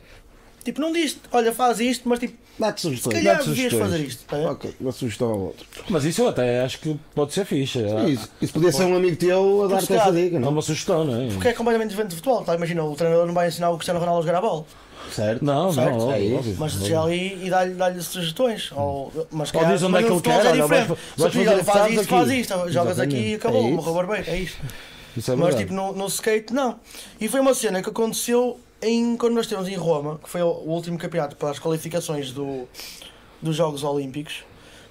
[0.63, 3.15] Tipo, não diz, olha, faz isto, mas tipo, Dá-te se sugestões.
[3.15, 3.91] calhar dá-te devias sugestões.
[3.91, 4.25] fazer isto.
[4.25, 4.45] tá a ver?
[4.45, 5.65] Ok, uma sugestão ao outro.
[5.89, 7.79] Mas isso eu até acho que pode ser fixe.
[7.83, 10.49] É, Isso, isso podia ser um amigo teu a dar-te se essa dica, é não?
[10.49, 11.27] uma sugestão, não é?
[11.33, 12.43] Porque é completamente diferente de futebol.
[12.43, 12.53] Tá?
[12.53, 14.65] Imagina, o treinador não vai ensinar o Cristiano Ronaldo a jogar a bola.
[15.11, 15.43] Certo?
[15.43, 16.55] Não, Certo, não, é isso.
[16.59, 18.71] Mas chega ali e dá-lhe dá sugestões.
[18.73, 20.51] Ou, mas se Ou calhar- diz onde mas é que no ele futebol quer, é
[20.51, 20.87] olha, diferente.
[20.87, 22.39] vais- Só vais que diz, fazer olha, faz isto, faz aqui.
[22.39, 23.75] isto, jogas aqui e acabou, É isso.
[23.91, 24.57] morreu bem, é isto.
[25.17, 25.63] Isso é Mas verdade.
[25.63, 26.79] tipo, no, no skate, não.
[27.19, 30.47] E foi uma cena que aconteceu em, quando nós estivemos em Roma, que foi o,
[30.47, 32.67] o último campeonato para as qualificações do,
[33.41, 34.43] dos Jogos Olímpicos.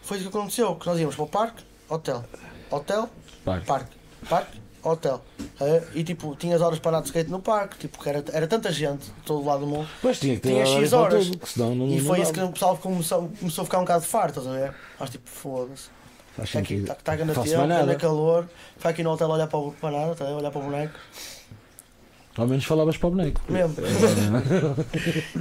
[0.02, 2.24] Foi isso que aconteceu, que nós íamos para o parque, hotel,
[2.70, 3.08] hotel,
[3.44, 3.66] Parque.
[3.66, 3.96] parque,
[4.28, 5.22] parque, hotel.
[5.60, 8.46] É, e tipo, tinhas horas para andar de skate no parque, tipo, que era, era
[8.48, 9.88] tanta gente de todo lado do mundo.
[10.00, 11.26] Pois tinha que ter Tinha X horas.
[11.28, 12.22] tudo, senão não, E não foi dá.
[12.24, 14.74] isso que o pessoal começou, começou a ficar um bocado farto, estás a ver?
[14.98, 15.88] Mas tipo, foda-se.
[16.42, 17.84] Está aqui, está tá grande tempo, nada.
[17.84, 20.60] grande calor, fica aqui no hotel a olhar para, o, para nada, tá olhar para
[20.60, 20.94] o boneco.
[22.40, 23.40] Ao menos falavas para o boneco.
[23.50, 23.74] Mesmo.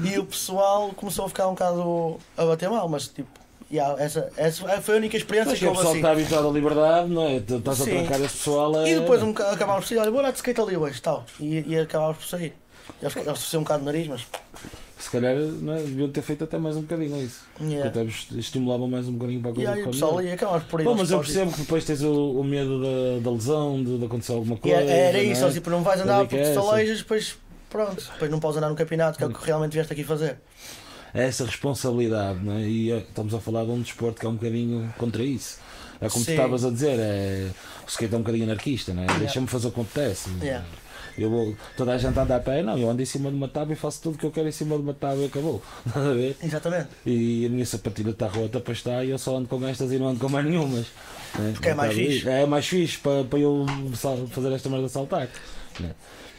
[0.03, 3.29] e o pessoal começou a ficar um bocado a bater mal, mas tipo,
[3.71, 5.99] yeah, essa, essa foi a única experiência Mas que que o houve pessoal assim.
[5.99, 7.37] está habituado à liberdade, não é?
[7.37, 8.81] Estás a trancar esse pessoal.
[8.81, 8.91] É...
[8.91, 11.25] E depois um, acabámos por sair, olha, vou andar de skate ali hoje, tal.
[11.39, 12.53] E, e acabámos por sair.
[13.01, 14.27] Eles, torciam um bocado o nariz, mas.
[14.99, 15.77] Se calhar não é?
[15.77, 17.41] deviam ter feito até mais um bocadinho isso.
[17.61, 17.89] Yeah.
[17.89, 18.03] Até
[18.37, 19.71] estimulavam mais um bocadinho para a coisa.
[19.71, 20.83] aí para pessoal ali acabámos por ir.
[20.83, 24.05] Bom, mas eu percebo que depois tens o, o medo da, da lesão, de, de
[24.05, 24.77] acontecer alguma coisa.
[24.77, 25.43] era, era não isso, é?
[25.45, 27.37] eles, tipo, não vais andar porque que é te aleijas, depois
[27.69, 30.37] pronto, depois não podes andar no campeonato, que é o que realmente vieste aqui fazer.
[31.13, 32.61] É essa responsabilidade, não é?
[32.63, 35.59] E é, estamos a falar de um desporto que é um bocadinho contra isso.
[36.01, 36.31] É como tu Sim.
[36.31, 37.49] estavas a dizer, é,
[37.85, 39.07] o skate é um bocadinho anarquista, não é?
[39.19, 40.29] Deixa-me fazer o que acontece.
[40.41, 40.65] Yeah.
[41.23, 43.47] Eu vou, toda a gente anda a pé, não, eu ando em cima de uma
[43.47, 45.61] tábua e faço tudo o que eu quero em cima de uma tábua e acabou.
[45.85, 46.37] Estás a ver?
[46.43, 46.87] Exatamente.
[47.05, 49.99] E a minha sapatilha está rota, pois está, e eu só ando com estas e
[49.99, 50.87] não ando com mais nenhumas.
[51.35, 51.51] né?
[51.53, 52.29] Porque é mais Um bocado fixe.
[52.29, 53.65] É mais fixe para, para eu
[54.31, 55.27] fazer esta merda saltar.
[55.79, 55.95] né?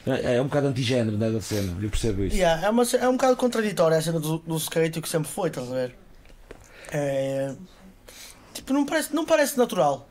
[0.07, 2.35] É, é um bocado antigénero né, da cena, eu percebo isso.
[2.37, 5.31] Yeah, é, uma, é um bocado contraditória a cena do, do skate o que sempre
[5.31, 5.95] foi, estás a ver?
[6.91, 7.55] É,
[8.55, 10.09] tipo, não parece, não parece natural.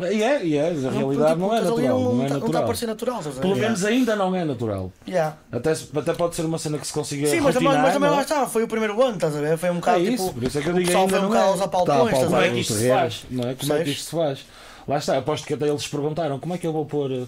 [0.00, 2.00] E é, e é, a realidade não, é estás ali, natural.
[2.00, 2.64] Não, é tá- está a natural.
[2.64, 3.46] parecer natural, estás a ver?
[3.48, 4.92] Pelo menos ainda não é natural.
[5.06, 5.36] Yeah.
[5.50, 7.26] Até, até pode ser uma cena que se consiga.
[7.28, 8.16] Sim, mas rotinar, mas também não é?
[8.18, 9.56] lá está, foi o primeiro ano, estás a ver?
[9.58, 10.34] Foi um bocado É isso, tipo.
[10.34, 11.40] por isso é que eu digo ainda não é.
[11.40, 13.26] aos Tá, Como é que isto se faz?
[13.30, 13.54] Não é?
[13.54, 14.46] Como é que isto se faz?
[14.86, 17.24] Lá está, aposto que até eles se perguntaram como é que eu vou pôr eh,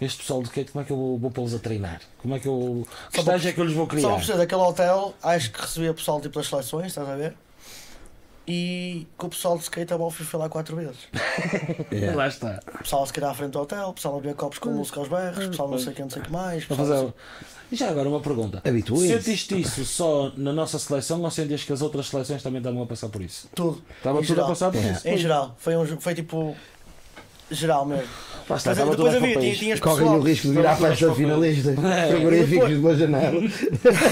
[0.00, 2.00] este pessoal de skate, como é que eu vou, vou pô-los a treinar?
[2.18, 2.86] Como é que eu.
[3.10, 4.08] Que Só estágio é que eu lhes vou Só criar?
[4.14, 7.34] por ser daquele hotel, acho que recebia pessoal tipo das seleções, estás a ver?
[8.46, 11.08] E com o pessoal de skate a bola fui lá quatro vezes.
[11.90, 12.10] É.
[12.14, 12.60] Lá está.
[12.74, 14.70] O pessoal a se calhar à frente do hotel, o pessoal a beber copos com
[14.70, 16.64] música aos berros, o pessoal não sei o que, não sei o que mais.
[16.64, 17.14] Pessoal fazer...
[17.72, 18.60] E já agora uma pergunta.
[18.64, 19.08] Habituem-se.
[19.22, 22.86] Sentiste isso só na nossa seleção ou sentias que as outras seleções também estavam a
[22.86, 23.48] passar por isso?
[23.54, 23.82] Tudo.
[23.96, 24.48] Estava Em tudo a geral.
[24.48, 24.90] passar por É.
[24.92, 25.08] isso?
[25.08, 26.54] Em geral, foi, um, foi tipo.
[27.54, 28.04] Geral mesmo.
[28.44, 31.08] Está, Mas estava depois a havia, tinha, tinhas Correm o risco de virar a festa
[31.08, 31.74] de finalistas.
[32.10, 33.40] Frigoríficos de uma janela.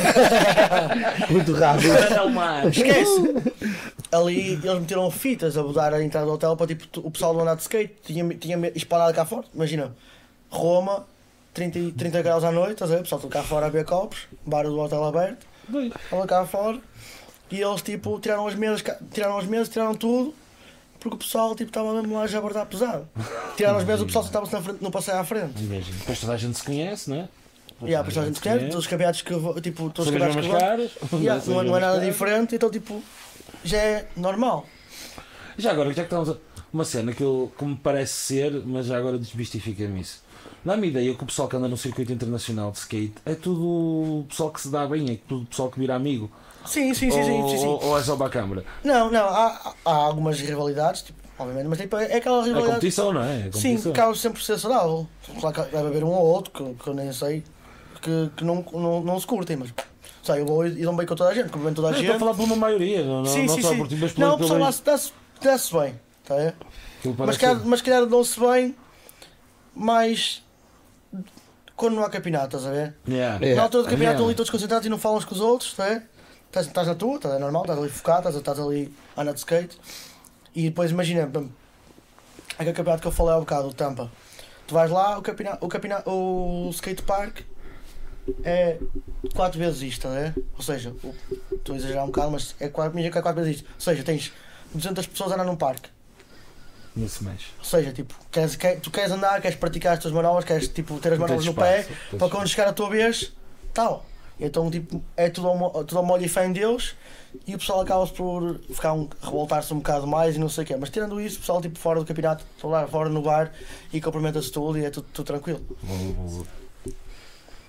[1.28, 2.68] Muito rápido.
[2.68, 3.34] Esquece!
[4.10, 7.42] Ali eles meteram fitas a mudar a entrada do hotel para tipo, o pessoal não
[7.42, 9.44] andar de skate, tinha, tinha espalhado cá fora.
[9.54, 9.94] Imagina,
[10.50, 11.06] Roma,
[11.54, 13.00] 30, e- 30 graus à noite, estás a ver?
[13.00, 15.46] O pessoal tudo cá fora a ver copos, bar do hotel aberto,
[16.04, 16.78] estava cá fora.
[17.50, 18.82] E eles tipo tiraram as mesas,
[19.12, 20.34] tiraram as mesas, tiraram tudo,
[21.02, 23.08] porque o pessoal tipo estava mesmo lá já a abordar pesado.
[23.56, 25.62] Tiraram as mesas, o pessoal estava-se na frente, não passei à frente.
[25.62, 25.98] Imagina.
[25.98, 27.28] Depois toda a gente se conhece, não é?
[27.84, 30.18] E há pessoas a gente quer, todos os campeonatos que eu vou, tipo, todos os
[30.18, 31.20] mesmas que vou.
[31.20, 33.02] Yeah, não, é- não é nada diferente, então tipo,
[33.64, 34.66] já é normal.
[35.58, 36.36] Já agora, já que estamos a...
[36.72, 40.22] Uma cena que, eu, que me parece ser, mas já agora desmistifica-me isso.
[40.64, 44.50] Dá-me ideia que o pessoal que anda no circuito internacional de skate é tudo pessoal
[44.50, 46.30] que se dá bem, é tudo pessoal que vira amigo.
[46.66, 47.66] Sim, sim, sim, sim, sim, sim.
[47.66, 48.64] Ou, ou é só para a câmara?
[48.84, 52.74] Não, não, há, há algumas rivalidades, tipo, obviamente, mas tipo, é aquela É rivalidade.
[52.74, 53.34] competição, não é?
[53.34, 53.92] é sim, competição.
[53.92, 55.06] que acaba sempre por ser saudável.
[55.40, 57.42] Claro que deve haver um ou outro, que, que eu nem sei,
[58.00, 59.72] que, que não, não, não se curtem, mas
[60.22, 62.00] sei, eu vou e dou bem com toda a gente, cumprimento toda a Não, eu
[62.02, 62.20] estou a gente.
[62.20, 63.78] falar por uma maioria, não, não, sim, não sim, só sim.
[63.78, 66.54] por ti, mas Não, o pelo pessoal dá-se dá-se bem, tá é?
[67.18, 68.76] Mas, calhar, mas calhar dão-se bem
[69.74, 70.42] mais
[71.76, 72.94] quando não há campeonato, estás a ver?
[73.08, 73.44] Yeah.
[73.44, 73.54] É.
[73.56, 74.12] Na altura do campeonato Yeah.
[74.12, 76.02] estão ali todos concentrados e não falam uns com os outros, tá é?
[76.52, 79.32] Estás, estás na tua, estás, é normal, estás ali focado, estás, estás ali a andar
[79.32, 79.74] de skate.
[80.54, 81.22] E depois imagina,
[82.58, 84.12] aquele campeonato que eu falei há bocado, o Tampa.
[84.66, 87.40] Tu vais lá, o, campeonato, o, campeonato, o skate park
[88.44, 88.76] é
[89.34, 90.34] 4 vezes isto, é?
[90.54, 90.94] Ou seja,
[91.50, 93.70] estou a exagerar um bocado, mas é 4, imagina que é 4 vezes isto.
[93.74, 94.30] Ou seja, tens
[94.74, 95.88] 200 pessoas a andar num parque.
[97.08, 97.46] Se mexe.
[97.58, 100.98] Ou seja, tipo, queres, quer- tu queres andar, queres praticar as tuas manobras, queres tipo,
[101.00, 103.32] ter as manobras no pé, espaço, tens para quando chegar a tua vez,
[103.72, 104.04] tal.
[104.44, 106.96] Então, tipo, é tudo ao, tudo e fé em Deus
[107.46, 110.66] e o pessoal acaba por ficar um, revoltar-se um bocado mais e não sei o
[110.66, 110.76] quê.
[110.76, 113.52] Mas tirando isso, o pessoal, tipo, fora do campeonato, lá fora no bar
[113.92, 115.60] e cumprimenta-se tudo e é tudo, tudo tranquilo.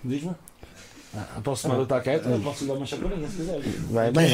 [0.03, 0.34] Diz-me?
[1.16, 2.28] Ah, posso tomar o taquete?
[2.28, 3.59] Eu Posso lhe dar uma chacorinha se quiser.
[3.91, 4.26] Vai, vai.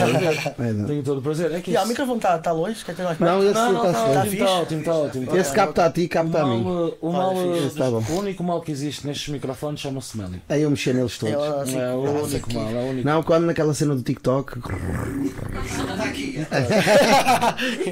[0.88, 1.52] Tenho todo o prazer.
[1.52, 2.86] É que E o microfone está tá longe?
[2.86, 3.30] Quer ter mais perto?
[3.30, 4.36] Não, esse Não, não, está tá ótimo, fixe.
[4.38, 5.28] está ótimo, está ótimo.
[5.28, 6.64] tá Esse capta a ti, O capta a mim.
[7.02, 10.42] o, mal, fixe, tá o único mal que existe nestes microfones chama-se smelly.
[10.48, 11.34] Aí eu mexer neles todos.
[11.36, 13.08] Eu, assim, é o ah, único mal, é o único.
[13.08, 14.60] Não, quando naquela cena do TikTok.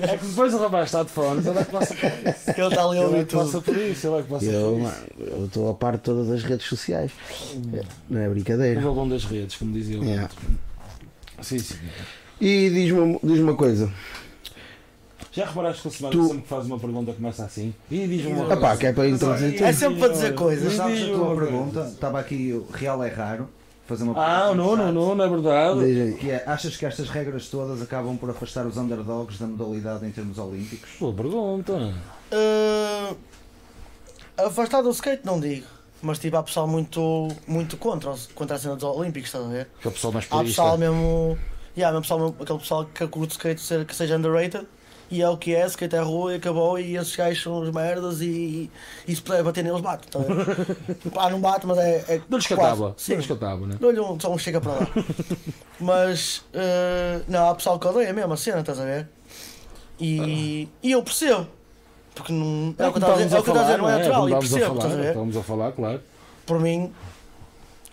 [0.02, 2.50] É que depois o rapaz está de fone, ele é que passa por isso.
[2.58, 4.82] Ele está ali a é ouvir passa por isso, ele é que passa Eu por
[4.82, 5.32] isso.
[5.32, 7.12] eu estou a par de todas as redes sociais.
[8.10, 8.30] Não é
[8.78, 10.24] O balão das redes, como dizia o Yeah.
[10.24, 10.38] outro.
[11.42, 11.76] Sim, sim.
[12.42, 13.92] E diz-me diz uma coisa.
[15.32, 17.74] Já reparaste que o Semana Tu- sempre que faz uma pergunta começa assim?
[17.92, 20.74] E diz-me uma pá, que é para introduzir É sempre para dizer coisas.
[20.74, 21.82] Sabes a tua pergunta?
[21.94, 23.48] Estava aqui, o real é raro.
[23.86, 26.18] Fazer uma Ah, não, não, não, não é verdade.
[26.20, 30.12] Que é, achas que estas regras todas acabam por afastar os underdogs da modalidade em
[30.12, 30.90] termos olímpicos?
[31.00, 31.94] Boa pergunta.
[32.32, 33.16] Uh,
[34.38, 35.66] afastado do skate não digo,
[36.02, 39.70] mas tipo há pessoal muito, muito contra, contra a cena dos Olímpicos, estás a ver?
[39.82, 40.62] Que o pessoal mais Há purista.
[40.62, 41.38] pessoal mesmo,
[41.76, 44.68] yeah, mesmo pessoal, aquele pessoal que curte skate ser, que seja underrated
[45.10, 47.72] e é o que é, skate é rua e acabou e esses gajos são os
[47.72, 48.70] merdas e,
[49.08, 50.20] e se puder bater neles bate, tá
[51.30, 52.06] não bate, mas é.
[52.08, 52.48] é Dou-lhes
[53.26, 53.76] catábua, né?
[53.80, 54.88] Dou-lhe um, só um chega para lá.
[55.80, 59.08] Mas eh, não, há pessoal que odeia mesmo a cena, estás a ver?
[60.00, 61.48] E, e eu percebo.
[62.18, 63.64] Porque não, é, o que eu estava a dizer, é o que eu estava a
[63.64, 64.30] dizer, não é natural.
[64.30, 65.08] E estávamos a percebo, falar, a ver?
[65.08, 66.02] Estamos a falar, claro.
[66.46, 66.94] Por mim,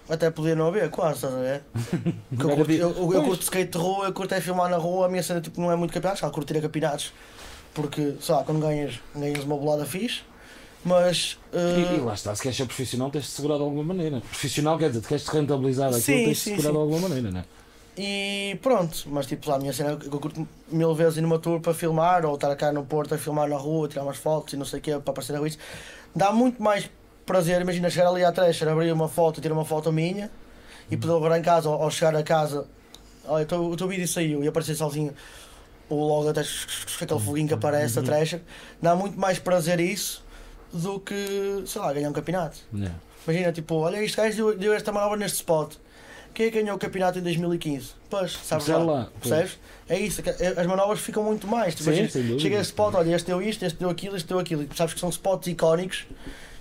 [0.08, 1.62] até podia não haver, quase, estás a ver?
[2.38, 5.06] Eu, Era curto, eu, eu, curto skate de rua, eu curto é filmar na rua,
[5.06, 7.12] a minha cena tipo, não é muito campeonatos, claro, curto ir a campeonatos.
[7.72, 10.22] Porque, sei lá, quando ganhas, ganhas uma bolada fixe.
[10.84, 11.38] Mas.
[11.52, 14.20] eh, E, e lá está, se queres ser profissional tens de segurar de alguma maneira.
[14.20, 16.72] Profissional quer dizer, queres te rentabilizar aquilo, Sim, tens de sim, segurar sim.
[16.74, 17.44] de alguma maneira, não é?
[17.96, 21.20] E pronto, mas tipo, lá a minha cena é que eu curto mil vezes ir
[21.20, 24.16] numa tour para filmar, ou estar cá no Porto a filmar na rua, tirar umas
[24.16, 25.46] fotos e não sei o quê, para aparecer na rua.
[25.48, 25.58] isso
[26.14, 26.90] Dá muito mais
[27.24, 30.28] prazer, imagina chegar ali à trecha, abrir uma foto, tirar uma foto minha
[30.90, 32.66] e poder levar em casa, ou, ou chegar a casa,
[33.26, 35.14] olha, o teu- vídeo saiu e aparecer sozinho
[35.88, 36.40] o logo até
[37.00, 38.42] aquele foguinho que aparece, a trecha.
[38.82, 40.24] Dá muito mais prazer isso
[40.72, 42.58] do que, sei lá, ganhar um campeonato.
[42.72, 42.90] Não.
[43.26, 45.74] Imagina, tipo, olha, este gajo deu, deu esta manobra neste spot.
[46.34, 47.90] Quem que ganhou o campeonato em 2015?
[48.10, 49.58] Pois, sabes Percebe lá, lá, percebes?
[49.88, 51.74] É isso, é- as manobras ficam muito mais.
[51.76, 54.38] Tipo, Sim, chega a este spot, olha, este deu isto, este deu aquilo, este deu
[54.40, 54.62] aquilo.
[54.62, 56.04] E sabes que são spots icónicos.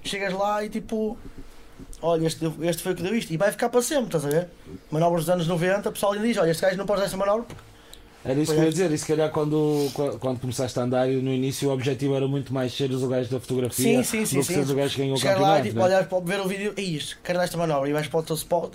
[0.03, 1.17] Chegas lá e tipo,
[2.01, 3.31] olha, este, deu- este foi o que deu isto.
[3.33, 4.47] E vai ficar para sempre, estás a ver?
[4.91, 7.17] Manobras dos anos 90, o pessoal ainda diz, olha, este gajo não pode dar essa
[7.17, 7.43] manobra.
[7.45, 7.61] porque
[8.25, 11.33] Era isso que eu ia dizer, e se calhar quando, quando começaste a andar no
[11.33, 14.45] início o objetivo era muito mais seres o gajo da fotografia Sim, sim, sim, do
[14.45, 15.67] que seres o gajo que ganhou o Chegar lá e campeonato.
[15.67, 15.89] tipo, não é?
[15.89, 17.89] olhar ver o vídeo, é isto, quero dar esta manobra.
[17.89, 18.71] E vais para o teu spot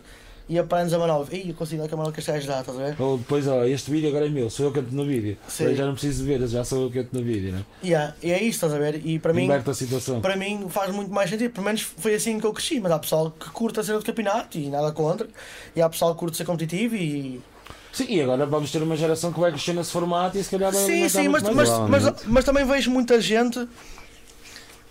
[0.48, 1.36] e aprendes a manobra.
[1.36, 2.96] Ih, eu consigo dar com a que este gajo dá, estás a ver?
[3.00, 5.36] Ou depois, ó, este vídeo agora é meu, sou eu que entro no vídeo.
[5.46, 5.74] Sim.
[5.74, 7.64] Já não preciso ver, já sou eu que entro no vídeo, né?
[7.84, 9.04] Yeah, e é isso, estás a ver?
[9.04, 10.20] E para mim, Liberta a situação.
[10.20, 11.52] para mim faz muito mais sentido.
[11.52, 14.04] Pelo menos foi assim que eu cresci, mas há pessoal que curta a cena do
[14.04, 15.28] campeonato e nada contra.
[15.76, 17.40] E há pessoal que curte ser competitivo e.
[17.92, 20.70] Sim, e agora vamos ter uma geração que vai crescer nesse formato e se calhar
[20.72, 23.58] vai Sim, sim, mas, mas, mas, mas também vejo muita gente.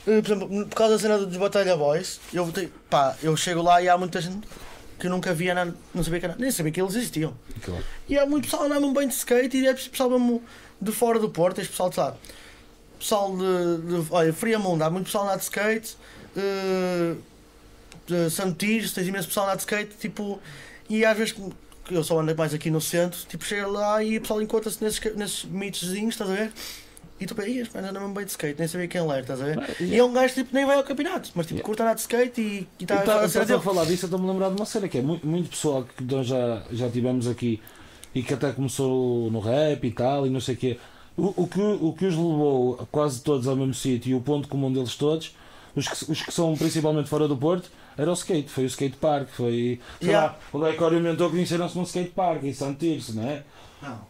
[0.06, 2.52] eh, Por exemplo, por causa da cena dos Batalha Boys, eu,
[2.90, 4.40] pá, eu chego lá e há muita gente
[5.00, 7.34] que eu nunca via nada, não sabia que era, nem sabia que eles existiam.
[7.64, 7.84] Claro.
[8.08, 10.44] E há muito pessoal a andar mesmo bem de skate e é pessoal mesmo
[10.82, 12.18] de fora do Porto, este pessoal, sabe?
[13.00, 15.98] Pessoal de, de olha, Friamundo, há muito pessoal andar de skate,
[16.36, 17.16] eh,
[18.08, 20.40] de Santo Tirso, tens imenso pessoal andar de skate, tipo,
[20.90, 24.18] e às vezes que eu só ando mais aqui no centro, tipo, chega lá e
[24.18, 26.52] o pessoal encontra-se nesses, nesses mitozinhos, estás a ver?
[27.20, 29.10] E tu pensa, "Ih, este gajo anda mesmo bem de skate, nem sabia quem ele
[29.12, 29.76] era, estás a ver?
[29.80, 31.66] E é um gajo tipo, nem vai ao campeonato, mas tipo, Yeah.
[31.66, 34.32] curta andar de skate e está a tá- fazer a falar disso, eu estou-me a
[34.32, 37.60] lembrar de uma cena que é muito, muito pessoal que nós já, já tivemos aqui
[38.14, 40.78] e que até começou no rap e tal e não sei o quê.
[41.18, 44.48] O, o, que, o que os levou quase todos ao mesmo sítio e o ponto
[44.48, 45.36] comum deles todos,
[45.76, 48.98] os que, os que são principalmente fora do Porto, era o skate, foi o skate
[48.98, 49.80] park, foi.
[50.00, 50.28] Sei Yeah.
[50.28, 53.44] lá, o Leco e o Mentor conheceram-se num skate park em Santo Tirso, não é?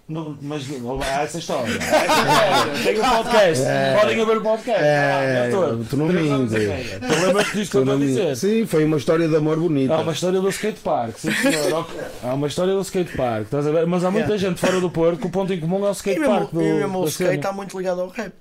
[0.07, 0.63] Não, mas
[1.05, 1.69] há essa história.
[1.71, 2.83] História.
[2.83, 3.63] Tem um podcast.
[3.99, 4.81] Podem ver o podcast.
[4.83, 6.53] É, Ah, doutor, tu não mintes.
[6.53, 6.99] e meio.
[7.01, 8.35] Tu lembras-te disto que eu estou a dizer?
[8.37, 9.93] Sim, foi uma história de amor bonita.
[9.95, 11.85] Há uma história do skatepark, sim senhor.
[12.23, 13.85] Há uma história do skatepark, estás a ver?
[13.85, 15.95] Mas há muita gente fora do Porto que o ponto em comum é o E
[15.95, 16.53] skatepark.
[16.53, 17.35] mesmo, do, e mesmo o skate cena.
[17.35, 18.31] está muito ligado ao rap.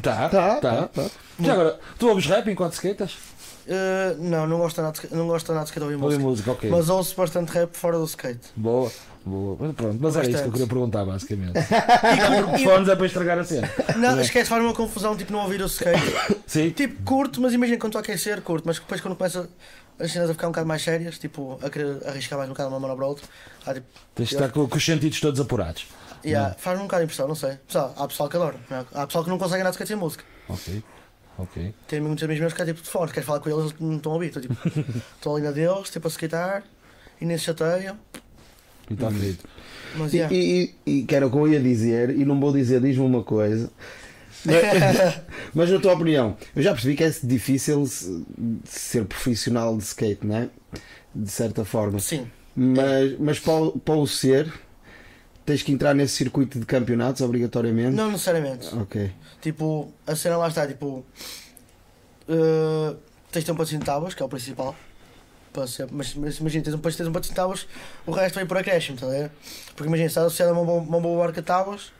[0.00, 1.04] Tá, Tá, tá, tá, tá.
[1.40, 3.12] Já agora, tu ouves rap enquanto skatas?
[3.66, 6.22] Uh, não, não gosto de andar de skate, não gosto andar de skate ouvir música.
[6.22, 6.70] música, ok.
[6.70, 8.40] Mas ouço bastante rap fora do skate.
[8.56, 8.90] Boa,
[9.24, 9.56] boa.
[9.60, 11.52] Mas pronto, mas era isto que eu queria perguntar, basicamente.
[12.58, 13.70] E, e- fones é para estragar a cena.
[13.96, 16.00] não, esquece, faz uma confusão, tipo, não ouvir o skate.
[16.46, 19.48] Sim, tipo, curto, mas imagina quando estou a aquecer, curto, mas depois quando começa
[19.98, 22.70] as cenas a ficar um bocado mais sérias, tipo, a querer arriscar mais um bocado
[22.70, 23.26] uma manobra ou outra,
[23.66, 25.86] há, tipo, tens de estar com, com os sentidos todos apurados.
[26.24, 27.56] yeah, faz-me um bocado de impressão, não sei.
[27.66, 28.84] Pessoal, há pessoal que adora, não é?
[28.94, 30.24] há pessoal que não consegue andar de skate sem música.
[30.48, 30.82] Ok,
[31.36, 31.74] ok.
[31.88, 33.96] Tem muitos amigos meus que é tipo de fone, queres falar com eles, eles não
[33.96, 34.26] estão a ouvir.
[34.28, 34.56] Estou tipo,
[35.16, 36.62] estou ali na deles, tipo a skatear
[37.20, 37.98] e nem se chateiam.
[38.90, 39.44] E está feito.
[39.96, 40.34] Mas E, yeah.
[40.34, 43.22] e, e que era o que eu ia dizer, e não vou dizer, diz-me uma
[43.22, 43.70] coisa.
[44.44, 44.54] Mas,
[45.54, 48.24] mas na tua opinião, eu já percebi que é difícil se-
[48.64, 50.48] ser profissional de skate, não é?
[51.14, 51.98] De certa forma.
[52.00, 52.26] Sim.
[52.54, 54.52] Mas, mas para, o- para o ser,
[55.44, 57.96] tens que entrar nesse circuito de campeonatos obrigatoriamente?
[57.96, 58.68] Não necessariamente.
[58.76, 59.10] Ok.
[59.40, 61.04] Tipo, a cena lá está, tipo.
[62.28, 62.94] eh,
[63.32, 64.74] tens de ter um patrocínio de tábuas, que é o principal.
[65.52, 67.66] Para ser, mas, mas imagina, tens um, tens um patrocínio de tábuas,
[68.06, 69.30] o resto vem por acréscimo, estás a ver?
[69.74, 71.92] Porque imagina, se estás associado a uma boa, uma boa marca de tábuas,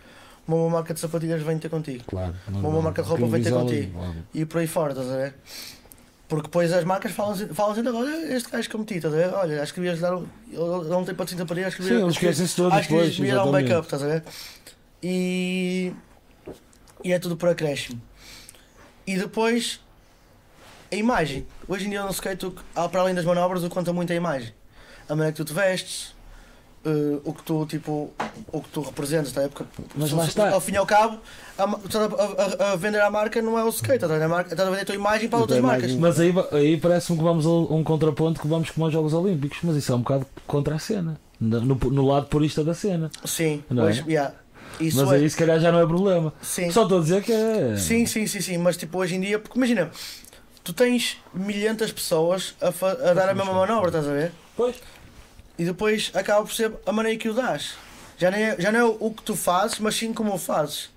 [0.46, 2.04] uma boa marca de sapatilhas vem ter contigo.
[2.06, 2.34] Claro.
[2.48, 3.98] Uma boa marca de roupa vai ter contigo.
[3.98, 4.14] logo.
[4.34, 5.34] E por aí fora, estás a ver?
[6.28, 9.16] Porque depois as marcas falam, falam assim, olha, este gajo que eu meti, estás a
[9.16, 9.32] ver?
[9.34, 10.26] Olha, acho que devias dar um.
[10.50, 12.72] Ele ele não tem patrocínio de sapatilhas, acho que Sim, devias- eles que- esquecem-se todos
[12.78, 13.16] Acho que depois.
[13.16, 14.22] devia dar um backup, estás a ver?
[15.02, 15.92] E.
[17.02, 18.00] E é tudo por acréscimo.
[19.06, 19.80] E depois.
[20.90, 21.46] A imagem.
[21.66, 23.92] Hoje em dia no skate, o que- ah, para além das manobras, o que conta
[23.92, 24.52] muito é a imagem.
[25.08, 26.14] A maneira que tu te vestes,
[26.84, 28.10] eh, o que tu, tipo,
[28.52, 29.42] o que tu representas, tá?
[29.48, 29.64] Porque,
[29.94, 30.50] Mas lá está.
[30.50, 31.18] Ao fim e ao cabo,
[31.58, 34.14] a, ma- estás a, a- a vender a marca não é o skate, estás a
[34.14, 35.90] vender a, marca, estás a vender a tua imagem para outras tua marcas.
[35.90, 36.00] imagem.
[36.00, 39.12] Mas aí, va- aí parece-me que vamos a um contraponto que vamos como aos Jogos
[39.12, 41.20] Olímpicos, mas isso é um bocado contra a cena.
[41.40, 43.10] No, no- no lado purista da cena.
[43.24, 43.92] Sim, Não é?
[44.08, 44.34] yeah.
[44.80, 45.16] Isso mas é.
[45.16, 46.32] aí se calhar já não é problema.
[46.40, 46.70] Sim.
[46.70, 47.76] Só estou a dizer que é.
[47.76, 49.90] Sim, sim, sim, sim, mas tipo hoje em dia, porque imagina,
[50.68, 52.68] tu tens milhentas pessoas a,
[53.10, 54.32] a dar a mesma manobra, estás a ver?
[54.54, 54.76] Pois.
[55.58, 57.72] E depois acaba por ser a maneira que o dás.
[58.18, 60.90] Já não, é, já não é o que tu fazes, mas sim como o fazes.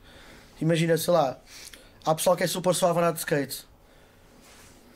[0.60, 1.38] Imagina, sei lá,
[2.06, 3.66] há pessoal que é super suave a andar de skate.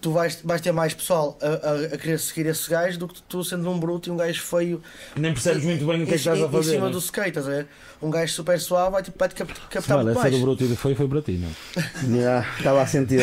[0.06, 3.20] Tu vais, vais ter mais pessoal a, a, a querer seguir esse gajo do que
[3.24, 4.80] tu sendo um bruto e um gajo feio
[5.16, 6.72] Nem percebes muito bem o que é que em, estás a em- em fazer.
[6.74, 6.91] cima né?
[6.91, 7.68] do skate, estás a ver?
[7.99, 10.36] Um gajo super suave vai, tipo, vai te cap- captar muito essa mais.
[10.36, 11.49] do Bruto e do foi foi para ti, não?
[12.22, 13.20] Já, Estava a sentir.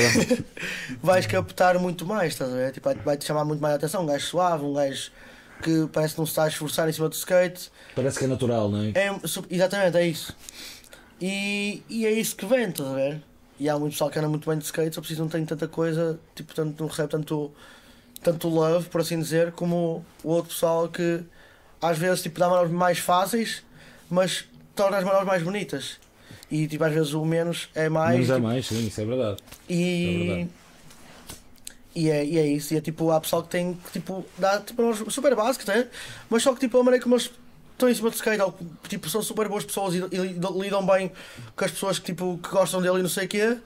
[1.00, 2.72] vais captar muito mais, estás a ver?
[2.72, 4.02] Tipo, vai- vai-te chamar muito mais a atenção.
[4.02, 5.12] Um gajo suave, um gajo
[5.62, 7.70] que parece que não se está a esforçar em cima do skate.
[7.94, 8.88] Parece que é natural, não é?
[8.88, 9.14] É,
[9.48, 10.36] exatamente, é isso.
[11.20, 13.22] E, e é isso que vem, estás a ver?
[13.62, 15.68] E há muito pessoal que anda muito bem de skate, só preciso não tem tanta
[15.68, 17.52] coisa, tipo, tanto, não recebe tanto,
[18.20, 21.22] tanto love, por assim dizer, como o outro pessoal que
[21.80, 23.62] às vezes tipo, dá manobras mais fáceis,
[24.10, 26.00] mas torna as manobras mais bonitas.
[26.50, 28.14] E tipo, às vezes o menos é mais.
[28.14, 29.42] Menos é tipo, mais, sim, isso é verdade.
[29.68, 30.50] É e, verdade.
[31.94, 32.74] e, é, e é isso.
[32.74, 35.86] E é tipo, há pessoal que tem que tipo, dá tipo, super básicas, tá?
[36.28, 37.30] mas só que tipo, a maneira como eles
[37.82, 38.42] estão em cima de skate,
[38.88, 40.18] tipo, são super boas pessoas e, e
[40.60, 41.10] lidam bem
[41.56, 43.58] com as pessoas que, tipo, que gostam dele e não sei o quê.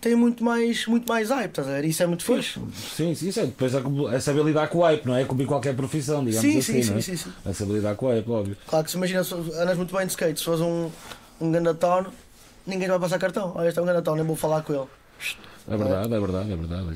[0.00, 1.84] tem muito mais, muito mais hype, estás a ver?
[1.84, 2.60] Isso é muito fixe.
[2.94, 3.46] Sim, sim, isso é.
[3.46, 3.80] Depois é,
[4.14, 5.24] é saber lidar com o hype, não é?
[5.24, 6.82] Como em qualquer profissão, digamos Sim, assim.
[6.82, 7.00] sim, não é?
[7.00, 7.32] sim, sim, sim.
[7.46, 8.56] É saber lidar com o hype, óbvio.
[8.66, 10.90] Claro que se imagina, se andas muito bem de skate, se fores um,
[11.40, 12.12] um gandatono,
[12.66, 13.52] ninguém vai passar cartão.
[13.54, 14.86] Olha, este é um gandatono, nem vou falar com ele.
[15.66, 16.86] É verdade, é verdade, é verdade.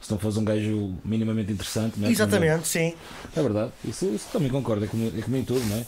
[0.00, 2.10] Se não fosse um gajo minimamente interessante, não é?
[2.12, 2.94] Exatamente, sim.
[3.36, 5.84] É verdade, isso, isso também concordo, é como, é como em tudo, não é?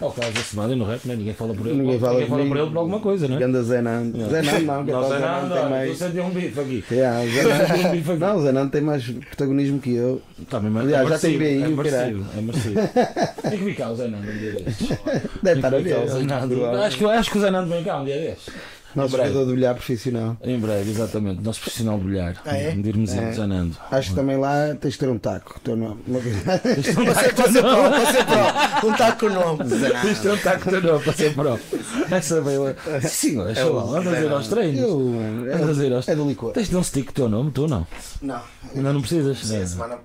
[0.00, 1.16] É o caso da semana no rap, não é?
[1.16, 2.56] Ninguém fala por ele, Ninguém fala por comigo.
[2.56, 3.38] ele por alguma coisa, não é?
[3.38, 4.18] Ganda Zé Nando.
[4.30, 6.02] Zé Nando não, que Não, Nando tem mais.
[6.02, 6.84] um bife aqui.
[6.90, 8.18] Yeah, um bife aqui.
[8.20, 10.20] Não, o Zé Nando tem mais protagonismo que eu.
[10.50, 12.18] Também, mas Aliás, é já tem BI, é o caralho.
[12.18, 12.80] merecido, é merecido.
[13.42, 14.88] Tem que vir cá o Zé Nando um dia destes.
[15.42, 16.24] Deve estar a ver.
[16.24, 16.66] Nando.
[16.66, 18.52] Acho que, acho que o Zé Nando vem cá um dia destes.
[18.94, 20.36] Nosso jogador de bilhar profissional.
[20.42, 21.42] Em breve, exatamente.
[21.42, 22.36] Nosso profissional de olhar.
[22.44, 22.70] Ah, é?
[22.72, 23.16] De irmos É.
[23.18, 23.96] é.
[23.96, 25.58] Acho que também lá tens de ter um taco.
[25.64, 26.02] Teu nome.
[26.06, 28.88] Uma coisa- Isto não Você, você pró, você pró.
[28.88, 29.64] Um taco com nome.
[30.12, 31.58] Isto não está com o nome para ser pró.
[32.10, 32.74] Essa veio.
[33.02, 33.94] Sim, senhor, chaval.
[33.96, 34.80] Andas a ir aos treinos.
[34.90, 36.52] Mano, Andas a ir aos é, é do licor.
[36.52, 37.86] Tens de dar um stick teu nome, tu não.
[38.20, 38.40] Não,
[38.74, 39.38] Ainda não precisas.
[39.38, 39.66] sim, É.
[39.66, 39.98] semana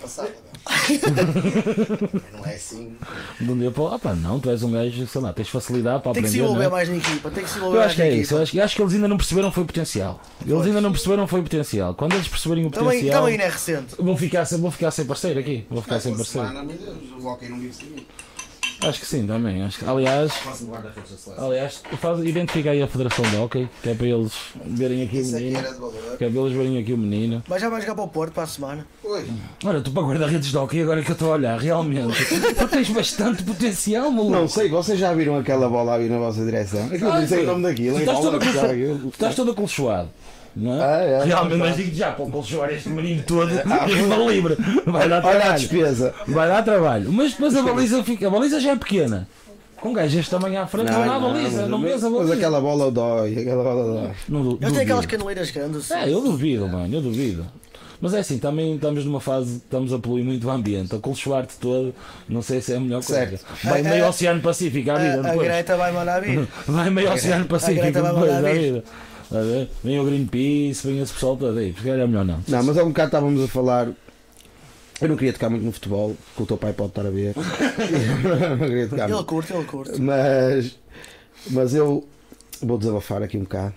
[0.00, 0.30] passada.
[2.32, 2.92] não é assim.
[3.40, 6.02] De um dia para o- pá, não, tu és um gajo, sei lá, tens facilidade
[6.02, 6.44] para Tem que se aprender.
[6.52, 6.78] envolver não é?
[6.78, 7.30] mais na equipa.
[7.30, 8.22] Tem que se envolver Eu mais acho que na é equipa.
[8.22, 8.34] isso.
[8.34, 10.20] Eu acho, eu acho que eles ainda não perceberam foi o potencial.
[10.46, 11.94] Eles ainda não perceberam foi o potencial.
[11.94, 13.22] Quando eles perceberem o Também, potencial.
[13.22, 13.94] também não é recente.
[13.98, 15.66] Vou ficar, sem, vou ficar sem parceiro aqui.
[15.70, 16.48] Vou ficar sem Essa parceiro.
[16.48, 18.06] semana, meu Deus, o hockey não vive sem mim.
[18.82, 19.62] Acho que sim, também.
[19.62, 20.32] Acho que, aliás,
[21.36, 24.32] aliás faz, identifica aí a Federação de Hockey, que é para eles
[24.64, 25.58] verem aqui o Isso aqui menino.
[25.58, 26.16] era de valor.
[26.16, 27.42] Que é para eles verem aqui o menino.
[27.46, 28.86] Mas já vai jogar para o Porto para a semana.
[29.04, 29.26] Oi,
[29.64, 32.16] Olha, tu para guarda-redes de hockey, agora que eu estou a olhar, realmente.
[32.58, 34.30] Tu tens bastante potencial, maluco.
[34.32, 36.86] Não sei, vocês já viram aquela bola a vir na vossa direção?
[36.86, 37.96] Aquilo Ah, não sei o nome daquilo.
[37.96, 38.38] Tu é estás bola
[39.34, 40.08] todo acolchoado.
[40.56, 40.84] Não é?
[40.84, 41.24] Ah, é.
[41.24, 44.56] Realmente, mas digo já, para acolchoar este menino todo, e livre.
[44.86, 45.58] Vai dar Olha a trabalho.
[45.60, 46.14] despesa.
[46.26, 47.12] Vai dar trabalho.
[47.12, 48.26] Mas depois a baliza fica.
[48.26, 49.28] A baliza já é pequena.
[49.80, 51.66] Com gajo deste tamanho à frente, não, há baliza.
[51.66, 52.34] Não, mas, vês a mas baliza.
[52.34, 53.38] aquela bola dói.
[53.38, 54.10] Aquela bola dói.
[54.28, 54.80] Não, Eles têm duvido.
[54.82, 55.90] aquelas caneleiras grandes.
[55.90, 57.46] É, eu duvido, mano, eu duvido.
[58.02, 60.94] Mas é assim, também estamos numa fase que estamos a poluir muito o ambiente.
[60.94, 61.94] Acolchoar-te todo,
[62.28, 63.26] não sei se é a melhor coisa.
[63.26, 63.44] Certo.
[63.64, 65.48] Vai A- meio a- Oceano Pacífico à vida A, a depois.
[65.48, 66.46] Greta vai mandar vir.
[66.66, 68.58] Vai meio Oceano Pacífico depois vir.
[68.72, 68.84] vida.
[69.84, 71.72] Vem o Greenpeace, vem esse pessoal todo aí.
[71.72, 72.42] Porque era melhor não.
[72.48, 73.88] Não, mas há um bocado estávamos a falar.
[75.00, 77.34] Eu não queria tocar muito no futebol, que o teu pai pode estar a ver.
[77.38, 79.26] Eu não queria tocar Ele muito.
[79.26, 80.00] curte, ele curte.
[80.00, 80.78] Mas,
[81.50, 82.06] mas eu
[82.62, 83.72] vou desabafar aqui um bocado.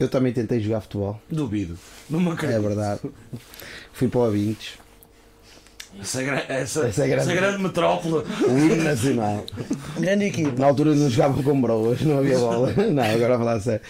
[0.00, 1.76] Eu também tentei jogar futebol, Duvido.
[2.08, 2.62] Não me é acredito.
[2.62, 3.00] verdade.
[3.92, 4.72] Fui para o Avintes,
[6.00, 7.22] Essa, gra- essa, Essa é grande.
[7.30, 8.24] essa grande metrópole.
[8.48, 9.44] o hino nacional.
[9.98, 10.58] Grande equipa.
[10.58, 12.72] Na altura não jogavam com broas, não havia bola.
[12.90, 13.82] Não, agora a falar a sério.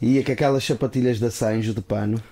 [0.00, 2.22] Ia com aquelas sapatilhas da Sanjo de pano.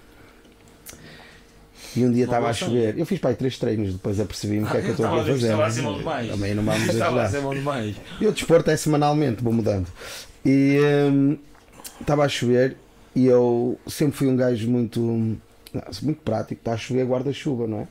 [1.96, 2.98] E um dia estava a chover.
[2.98, 5.32] Eu fiz aí três treinos, depois apercebi-me o que é que eu estou a fazer.
[5.34, 6.30] estava a ser demais.
[6.30, 7.28] Também não vamos Estava a ajudar.
[7.28, 7.96] ser bom demais.
[8.20, 9.86] E o desporto é semanalmente, vou mudando.
[10.44, 10.78] E
[11.12, 11.38] hum,
[12.00, 12.76] estava a chover
[13.14, 16.60] e eu sempre fui um gajo muito, muito prático.
[16.60, 17.88] Está a chover guarda-chuva, não é?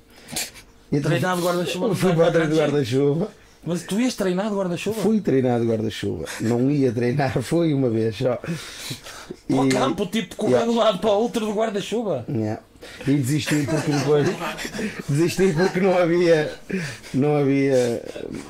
[0.91, 1.95] Então, Treinado guarda-chuva.
[1.95, 3.31] fui faz para o treino de guarda-chuva.
[3.65, 5.01] Mas tu ias treinar de guarda-chuva?
[5.01, 6.25] Fui treinar de guarda-chuva.
[6.41, 8.37] Não ia treinar, foi uma vez só.
[9.47, 10.71] Para o E- campo, tipo, correr Yeah.
[10.71, 12.25] de um lado para o outro do guarda-chuva.
[12.29, 12.61] Yeah.
[13.07, 14.27] E desisti porque depois
[15.09, 16.51] desisti porque não havia
[17.13, 18.01] não havia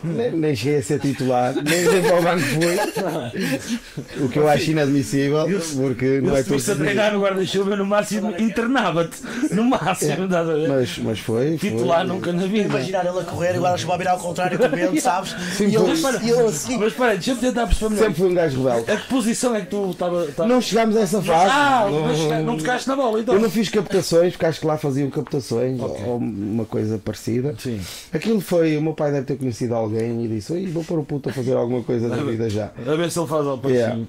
[0.03, 4.23] nem, nem cheguei a ser titular, nem, nem para o banco fui.
[4.25, 6.83] O que eu acho inadmissível, porque não é se fosse a tudo.
[6.83, 9.17] treinar no guarda-chuva, no máximo internava-te.
[9.51, 10.69] No máximo, estás a ver?
[10.69, 11.57] Mas, mas foi.
[11.57, 11.69] foi.
[11.69, 12.65] Titular nunca na vida.
[12.65, 15.35] Imaginar ele a correr e agora chuva a virar ao contrário com vento, sabes?
[15.57, 16.11] Sim, e ele, foi.
[16.21, 16.77] e ele assim.
[16.77, 18.05] Mas espera deixa-me tentar perceber melhor.
[18.05, 18.91] Sempre fui um gajo rebelde.
[18.91, 20.27] A que posição é que tu estava.
[20.45, 21.51] Não chegámos a essa fase.
[21.51, 23.35] Ah, não, mas não tocaste na bola então.
[23.35, 27.55] eu não fiz captações, porque acho que lá faziam captações ou uma coisa parecida.
[27.59, 27.79] Sim.
[28.11, 31.03] Aquilo foi, o meu pai deve ter conhecido alguém e disse: Oi, vou pôr o
[31.03, 32.71] puto a fazer alguma coisa da vida já.
[32.87, 33.99] A ver se ele faz ao Yeah.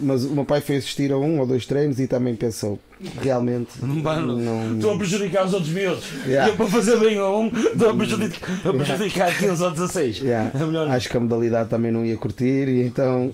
[0.00, 2.78] Mas o meu pai foi assistir a um ou dois treinos e também pensou:
[3.20, 3.72] realmente.
[3.82, 4.36] Não não.
[4.38, 6.04] Não- Estou a prejudicar os outros miúdos.
[6.26, 6.50] Yeah.
[6.50, 10.18] Eu para fazer bem a um, estou a prejudicar, a prejudicar os outros a seis.
[10.18, 10.50] Yeah.
[10.54, 10.94] É.
[10.94, 13.32] Acho que a modalidade também não ia curtir e então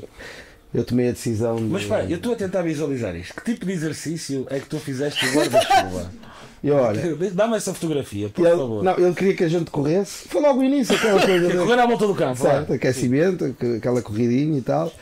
[0.75, 1.63] eu tomei a decisão de.
[1.65, 3.35] Mas espera, eu estou a tentar visualizar isto.
[3.35, 6.11] Que tipo de exercício é que tu fizeste de guarda-chuva?
[6.65, 7.03] E olha,
[7.33, 8.85] Dá-me essa fotografia, por ele, favor.
[8.85, 10.29] não, ele queria que a gente corresse.
[10.29, 11.49] Foi logo o início, aquela coisa.
[11.49, 12.41] De- correr à volta do campo.
[12.41, 12.75] certo, vá.
[12.77, 14.93] aquecimento, que- aquela corridinha e tal.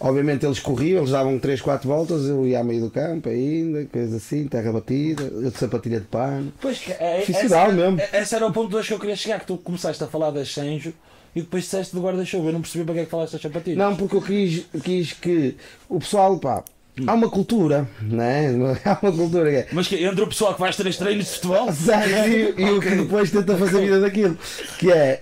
[0.00, 3.84] Obviamente eles corriam, eles davam 3, 4 voltas, eu ia ao meio do campo ainda,
[3.92, 6.50] coisa assim, terra batida, eu de sapatilha de pano.
[6.62, 8.00] Pois, que é, Fiscal essa, mesmo.
[8.00, 10.30] é- Esse era o ponto 2 que eu queria chegar, que tu começaste a falar
[10.30, 10.94] das Sanjo
[11.36, 12.48] e depois disseste do guarda-chuva.
[12.48, 13.78] Eu não percebi para que é que falaste das sapatilhas.
[13.78, 15.54] Não, porque eu quis, quis que
[15.88, 16.64] o pessoal, pá,
[17.06, 18.46] há uma cultura, não é?
[18.84, 19.66] Há uma cultura que é.
[19.70, 22.10] Mas que entre o pessoal que faz três treinos de futebol, Sabe?
[22.10, 24.36] E, e o que depois tenta fazer vida daquilo.
[24.78, 25.20] Que é.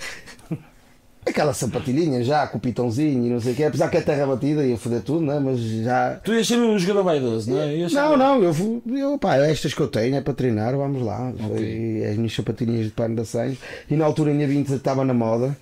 [1.27, 4.27] Aquela sapatilhinha já, com o pitãozinho e não sei o quê, apesar que é terra
[4.27, 5.41] batida ia foder tudo, né?
[5.43, 6.21] mas já.
[6.23, 7.77] Tu ias ser um jogador vaidoso, não é?
[7.77, 10.77] Ias ser- Não, não, eu, fui- eu pá, estas que eu tenho é para treinar,
[10.77, 11.33] vamos lá.
[11.49, 13.57] Foi as minhas sapatilhinhas de pano da Sanhos.
[13.91, 15.57] E na altura em 20 estava na moda.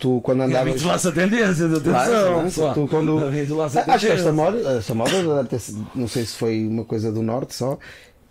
[0.00, 0.72] Tu quando andavas.
[0.72, 1.92] Vinte lança tendências, atenção.
[1.92, 2.74] Claro, pessoal.
[2.74, 3.16] tu quando-
[3.54, 6.84] lança Acho que esta moda, esta moda deve ter sido- não sei se foi uma
[6.84, 7.78] coisa do norte só,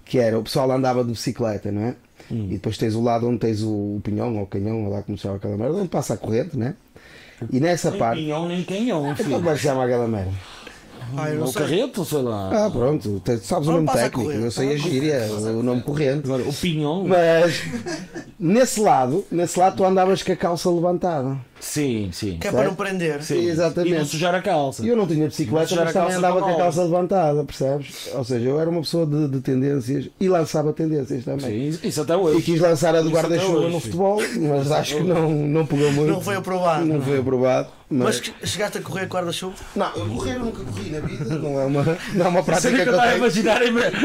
[0.04, 1.96] que era o pessoal andava de bicicleta, não é?
[2.32, 2.46] Hum.
[2.50, 5.04] E depois tens o lado onde tens o, o pinhão ou o canhão, ou lá
[5.04, 6.74] como se chama aquela merda, onde passa a corrente, não é?
[7.52, 8.22] E nessa Nem parte.
[8.24, 9.30] pinhão, nem canhão, Então filho.
[9.38, 10.32] como é que se chama aquela merda?
[11.16, 12.66] Ah, O carreto, sei lá.
[12.66, 15.22] Ah, pronto, tens- sabes o nome técnico, eu sei a gíria,
[15.58, 16.26] o nome corrente.
[16.26, 17.04] Agora, o pinhão.
[17.08, 17.64] Mas
[18.40, 21.38] nesse lado, nesse lado tu andavas com a calça levantada.
[21.60, 22.38] Sim, sim.
[22.40, 23.22] Que é para não prender.
[23.22, 23.48] Sim.
[23.48, 23.94] Exatamente.
[23.94, 24.84] E não sujar a calça.
[24.84, 28.10] E eu não tinha bicicleta, Sujar mas também andava com a calça levantada, percebes?
[28.14, 31.72] Ou seja, eu era uma pessoa de, de tendências e lançava tendências também.
[31.74, 32.42] Sim, isso até E hoje.
[32.42, 36.12] quis lançar a do Isso guarda-chuva no futebol, mas acho que não, não pegou muito.
[36.12, 36.86] Não foi aprovado.
[36.86, 37.68] Não foi aprovado.
[37.92, 39.56] Mas Mas, chegaste a correr com guarda-chuva?
[39.76, 42.84] não, eu correr nunca corri na vida, não é uma, não é uma prática que
[42.84, 43.18] que eu eu estava a tenho.
[43.18, 43.62] imaginar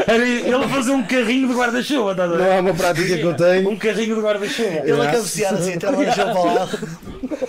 [0.07, 2.51] era ele fazer um carrinho de guarda-chuva, estás a Não ver?
[2.51, 3.69] é uma prática que eu tenho.
[3.69, 4.69] Um carrinho de guarda-chuva.
[4.83, 5.95] Ele a cabecear assim, até o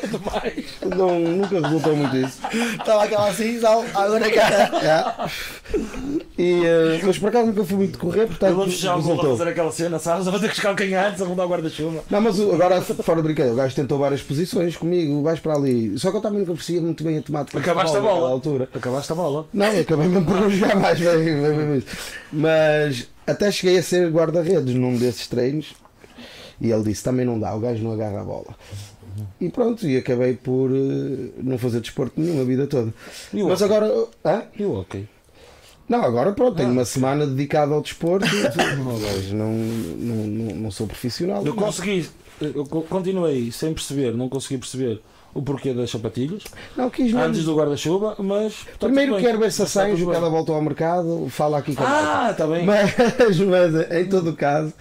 [0.97, 2.38] Não, nunca resultou muito isso.
[2.78, 3.61] Estava aquela assim,
[3.94, 4.80] agora cá.
[4.82, 5.30] Já.
[6.38, 8.51] E, eh, mas por acaso nunca fui muito correr, portanto.
[8.51, 10.26] Eu vou fechar o gol a fazer aquela cena, sabes?
[10.26, 12.05] Vou ter que buscar o canhar, arrumar o guarda-chuva.
[12.11, 15.99] Não, mas agora, fora de brincadeira, o gajo tentou várias posições comigo, vais para ali.
[15.99, 17.59] Só que eu também nunca percebia muito bem a temática.
[17.59, 18.28] Acabaste a bola.
[18.28, 18.68] altura.
[18.74, 19.47] Acabaste a bola.
[19.53, 21.86] Não, eu acabei mesmo por não jogar mais, isso.
[22.30, 25.74] Mas até cheguei a ser guarda-redes num desses treinos
[26.61, 28.55] e ele disse: também não dá, o gajo não agarra a bola.
[29.40, 32.92] E pronto, e acabei por eh, não fazer desporto nenhum a vida toda.
[33.32, 33.74] E o Mas hockey?
[33.74, 34.06] agora.
[34.24, 34.42] hã?
[34.58, 35.08] E o ok.
[35.88, 36.56] Não, agora pronto, Ah.
[36.58, 38.26] tenho uma semana dedicada ao desporto,
[38.84, 41.38] mas não, não, não, não sou profissional.
[41.46, 41.62] Eu não.
[41.62, 42.08] consegui,
[42.40, 45.00] eu co- continuei sem perceber, não consegui perceber
[45.32, 46.42] o porquê das sapatilhas
[46.76, 47.20] Não, quis mesmo.
[47.20, 48.52] antes do guarda-chuva, mas.
[48.54, 50.30] está Primeiro quero ver se a tudo que ela bem.
[50.30, 52.64] voltou ao mercado, fala aqui com Ah, está bem.
[52.66, 52.92] Mas,
[53.46, 54.72] mas em todo o caso,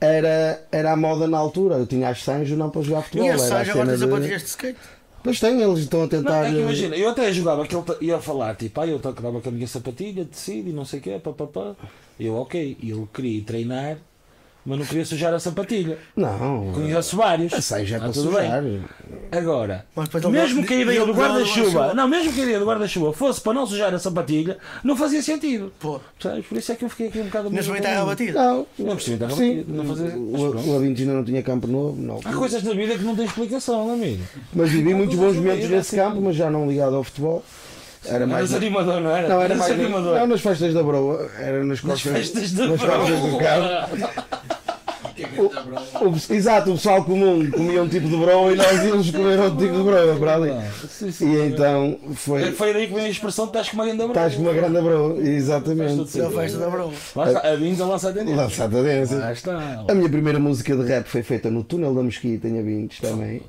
[0.00, 1.76] era, era a moda na altura.
[1.76, 3.26] Eu tinha as Sanjo não para jogar futebol.
[3.26, 4.78] E a era a Sanja agora tem cena de- de skate.
[5.22, 6.44] Pois tem, eles estão a Não, tentar.
[6.46, 9.40] é que imagina, eu até jogava que ele ta- ia falar, tipo, ah, eu estava
[9.40, 11.74] com a minha sapatilha de tecido e não sei o quê, papapá.
[12.18, 13.98] Eu, ok, e ele queria ir treinar,
[14.66, 15.96] mas não queria sujar a sapatilha.
[16.16, 17.52] Não, Conheço vários.
[17.54, 18.62] a Sanjo é Ah, para tudo sujar.
[18.62, 18.82] bem.
[19.32, 23.12] Agora, Mas mesmo que a ideia do guarda-chuva, não, mesmo que a ideia do guarda-chuva
[23.12, 25.72] fosse para não sujar a sapatilha, não fazia sentido.
[25.78, 26.00] Pô?
[26.48, 28.32] Por isso é que eu fiquei aqui um bocado momento meio- está batida.
[28.42, 29.56] Não, Não percebi, estava sim.
[29.58, 31.96] batido, não fazia- mas O, o não tinha campo novo.
[32.00, 32.20] Não.
[32.24, 34.22] Há coisas na vida que não têm explicação, amigo.
[34.52, 37.44] Mas vivi muitos bons Não, momentos nesse campo, mas já não ligado ao futebol.
[38.04, 38.50] Era mais.
[38.50, 39.28] Mas animador, não era?
[39.28, 39.80] Não, era Mas mais.
[39.80, 40.18] animador.
[40.20, 41.28] Não, nas festas da Broa.
[41.38, 42.12] Era nas Nas costas.
[42.12, 44.26] festas da nas costas do carro.
[46.00, 49.58] O- exato, o pessoal comum comia um tipo de broa e nós íamos comer outro
[49.58, 50.52] tipo de broa para ali.
[50.88, 51.32] Sim, sim.
[51.32, 52.52] E então É foi.
[52.52, 55.18] Foi daí que vem a expressão estás com uma grande Estás com uma grande broa,
[55.20, 56.18] exatamente.
[56.18, 56.68] É a festa da.
[57.14, 58.36] Lá está, a lança a tendência.
[58.36, 59.16] Lançar tendência.
[59.18, 59.84] Lá está.
[59.88, 63.42] A minha primeira música de rap foi feita no Túnel da Mesquita em Avintes também.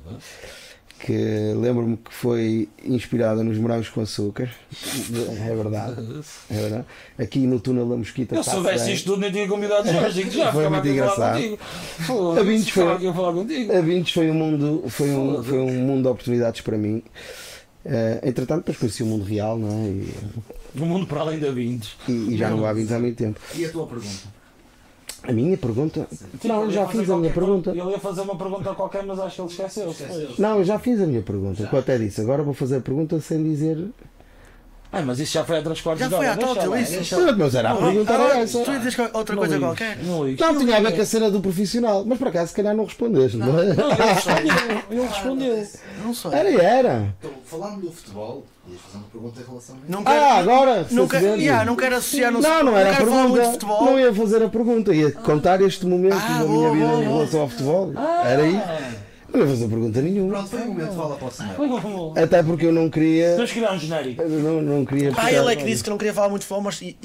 [1.00, 4.50] Que lembro-me que foi inspirada nos morangos com açúcar.
[5.48, 5.94] É verdade.
[6.50, 6.84] É verdade.
[7.16, 8.34] Aqui no Túnel da Mesquita.
[8.34, 10.28] Eu soubesse isto tudo, nem tinha convidado Jorge.
[10.30, 11.58] Já Foi ficava muito engraçado.
[12.38, 13.78] A Vintes foi- a.
[13.78, 17.02] Avintes foi um mundo, foi um, foi um mundo de oportunidades para mim.
[17.84, 19.86] Eh, entretanto, depois conheci o mundo real, não é?
[19.88, 20.14] E,
[20.74, 21.92] No mundo para além da Vintes.
[22.08, 23.40] e- e já não há Avintes há muito tempo.
[23.54, 24.36] E a tua pergunta?
[25.28, 26.08] A minha pergunta?
[26.42, 27.70] Não, eu Ele já fiz a minha pergunta.
[27.70, 30.40] Ele ia fazer uma pergunta qualquer, mas acho que ele esqueceu-se.
[30.40, 31.66] Não, eu já fiz a minha pergunta.
[31.66, 33.90] que Eu até disse, agora vou fazer a pergunta sem dizer.
[34.90, 36.92] Ah, mas isso já foi a quartos Já foi à total, lá, isso.
[36.92, 37.32] deixa.
[37.36, 38.64] Mas era a pergunta, era essa.
[38.64, 39.98] tu dizes que outra Não coisa qualquer.
[40.02, 40.24] Não.
[40.24, 42.04] Não, tinha a ver com a cena do profissional.
[42.06, 43.74] Mas por acaso, se calhar não respondeste, não é?
[43.74, 44.54] Não, ele respondeu.
[44.90, 45.66] Ele respondeu.
[46.02, 46.30] Não sei.
[46.32, 47.14] Era, era.
[47.18, 49.90] Então, falando do futebol, ias fazer uma pergunta em relação a isso.
[49.92, 50.86] Não quero, Ah, agora?
[50.90, 51.38] não, quero, Saber?
[51.40, 53.44] yeah, não quero associar no Não, não era a pergunta.
[53.52, 53.84] futebol.
[53.84, 54.94] Não ia fazer a pergunta.
[54.94, 57.16] Ia contar este momento Ah, da minha vida boa, em boa.
[57.18, 57.92] relação ao futebol.
[58.24, 58.60] Era aí.
[59.32, 60.32] Não ia fazer pergunta nenhuma.
[60.32, 62.18] Pronto, foi o momento, fala para o senhor.
[62.18, 63.32] Até porque eu não queria.
[63.34, 64.22] Temos que criar um genérico.
[64.22, 65.12] eu Não, não queria.
[65.16, 66.96] Ah, ele é que disse que não queria falar muito de futebol, mas e-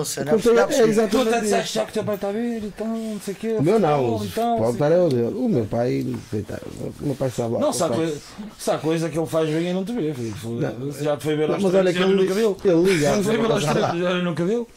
[0.00, 0.30] a cena.
[0.30, 0.94] Contei- Já é percebi.
[0.94, 3.20] Tu até exatamente disseste já que o teu pai está a ver e tal, não
[3.20, 3.56] sei o quê.
[3.58, 5.34] O meu não, pode estar é o dele.
[5.34, 6.06] O meu pai,
[7.02, 7.60] o meu pai sabe lá.
[7.60, 8.14] Não, se há, pai-
[8.78, 10.12] coisa, que ele faz bem e não te vê,
[11.02, 12.56] Já te foi ver aos Mas olha que ele ele, nunca viu.
[12.64, 14.68] ele liga, Não foi ver ele, aos ele nunca viu.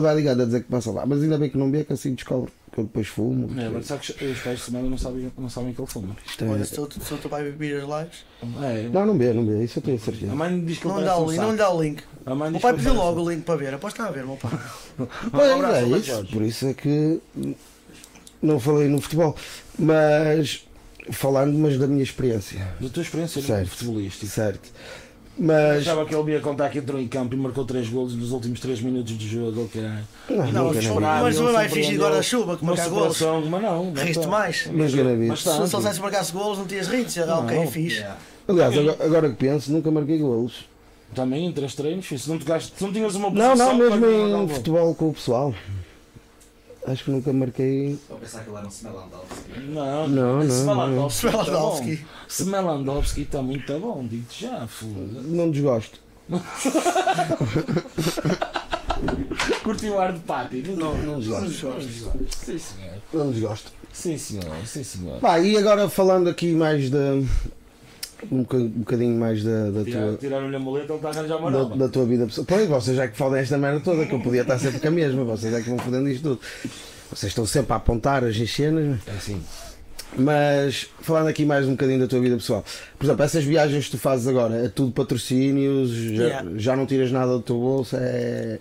[0.00, 2.12] vai ligando a dizer que passa lá, mas ainda bem que não vê que assim
[2.14, 3.60] descobre que eu depois fumo.
[3.60, 6.16] É, mas sabe que os pais de semana não sabem, não sabem que ele fuma.
[6.24, 8.24] Isto é- Olha, se o teu pai vir as lives,
[8.62, 8.88] É.
[8.92, 10.34] Não, não vê, não vê, isso eu tenho A certeza.
[10.34, 11.40] mãe diz que ele não lhe dá o um link.
[11.40, 12.02] Não lhe dá o link.
[12.24, 13.78] A mãe O pai pediu logo o link para ver.
[13.78, 14.50] Que está a ver, meu pai.
[15.30, 17.20] Pois abraço, é isso, por isso é que
[18.42, 19.36] não falei no futebol.
[19.78, 20.64] Mas
[21.10, 22.66] falando, mas da minha experiência.
[22.80, 23.70] Da tua experiência Certo.
[23.70, 24.26] futebolística.
[24.26, 24.70] Certo.
[25.38, 25.78] Mas.
[25.82, 28.58] Achava que ele ia contar que entrou em campo e marcou 3 golos nos últimos
[28.60, 30.84] 3 minutos de jogo, que era Não, Não, nunca mas
[31.22, 33.20] mas não vai fingir guarda-chuva que marcar golos.
[33.20, 33.84] mas não.
[33.84, 34.26] não Riste está.
[34.26, 34.56] mais.
[34.62, 35.26] Se Nunca na vida.
[35.28, 35.66] Mas está.
[35.66, 37.08] se ele marcasse golos, não tinhas rido.
[37.28, 37.66] Ah, ok, Não.
[37.68, 38.04] fixe.
[38.48, 40.64] Aliás, agora, que penso, nunca marquei golos.
[41.14, 44.00] Também em 3 treinos, se não, tocaste, se não tinhas uma Não, posição não, mesmo
[44.00, 45.54] para em um futebol com o pessoal.
[46.90, 47.92] Acho que nunca marquei.
[47.92, 49.60] Estou a pensar que ele era um Smelandowski.
[49.68, 51.42] Não, Não, não, Smelandowski está
[52.28, 53.20] Smelandowski.
[53.22, 55.20] está muito bom, digo-te já, foda.
[55.22, 56.00] Não desgosto.
[59.62, 60.76] Curti o ar de pátio.
[60.76, 61.50] Não, não desgosto.
[61.50, 62.94] Sim, senhor.
[63.12, 63.72] Não desgosto.
[63.92, 64.44] Sim, senhor.
[64.66, 65.20] Sim, senhor.
[65.20, 66.98] Pá, e agora falando aqui mais da.
[68.32, 70.16] Um boca- bocadinho mais da, da Tirar- tua.
[70.16, 72.46] Tiraram-lhe a muleta, ele está a arranjar uma Da, da tua vida pessoal.
[72.48, 74.90] Pois, vocês já que fodem esta merda toda, que eu podia estar sempre com a
[74.90, 76.40] mesma, vocês é que vão fodendo isto tudo.
[77.10, 79.40] Vocês estão sempre a apontar as cenas, É assim.
[80.16, 82.64] mas falando aqui mais um bocadinho da tua vida pessoal.
[82.98, 86.50] Por exemplo, essas viagens que tu fazes agora, é tudo patrocínios, já, Yeah.
[86.56, 88.58] já não tiras nada do teu bolso, é.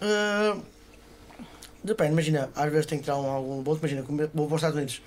[0.00, 0.56] Ah,
[1.82, 4.54] depende, imagina, às vezes tenho que tirar um, algum bolso, imagina, como eu vou para
[4.56, 5.02] os Estados Unidos,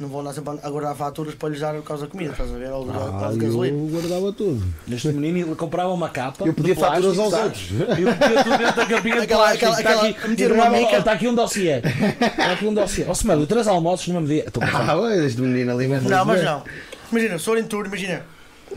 [0.00, 2.50] não vou andar sempre a guardar faturas para lhes dar por causa da comida, estás
[2.52, 2.70] a ver?
[2.72, 3.76] Ou, Ah, ou de gasolina.
[3.78, 4.66] eu guardava tudo.
[4.88, 6.44] Neste menino ele comprava uma capa.
[6.46, 7.70] Eu pedia faturas aos outros.
[7.70, 9.66] E metia tudo dentro da capinha de Aquela- plástico.
[9.72, 10.96] aquela- Está aqui, aquela- uma mica.
[10.98, 11.78] Está aqui um dossiê.
[11.78, 13.04] Está aqui um dossiê.
[13.08, 14.44] Ó, Semelho, três almoços no mesmo dia.
[14.46, 16.08] Estou a Ah, ué, este menino ali mesmo.
[16.08, 16.64] Não, mas não.
[17.12, 18.24] Imagina, se for em tour, imagina,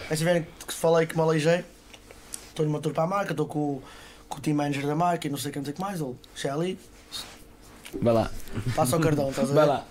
[0.10, 1.64] essa vez que falei que me aleijei,
[2.50, 3.84] estou numa tour para a marca, estou com, o-
[4.28, 5.82] com o team manager da marca e não sei o que, não sei o que
[5.82, 6.80] mais, ele chega ali,
[8.02, 8.30] Vai lá.
[8.76, 9.60] passa o cartão, estás a ver?
[9.60, 9.86] Vai lá.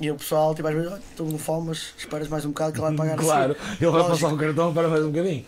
[0.00, 2.72] E o pessoal, tipo, às vezes, "Olha, estou com fome, mas esperas mais um bocado
[2.72, 3.56] que ele vai pagar assim." Claro.
[3.80, 4.10] Ele vai Lógico.
[4.10, 5.44] passar o cartão para mais um bocadinho.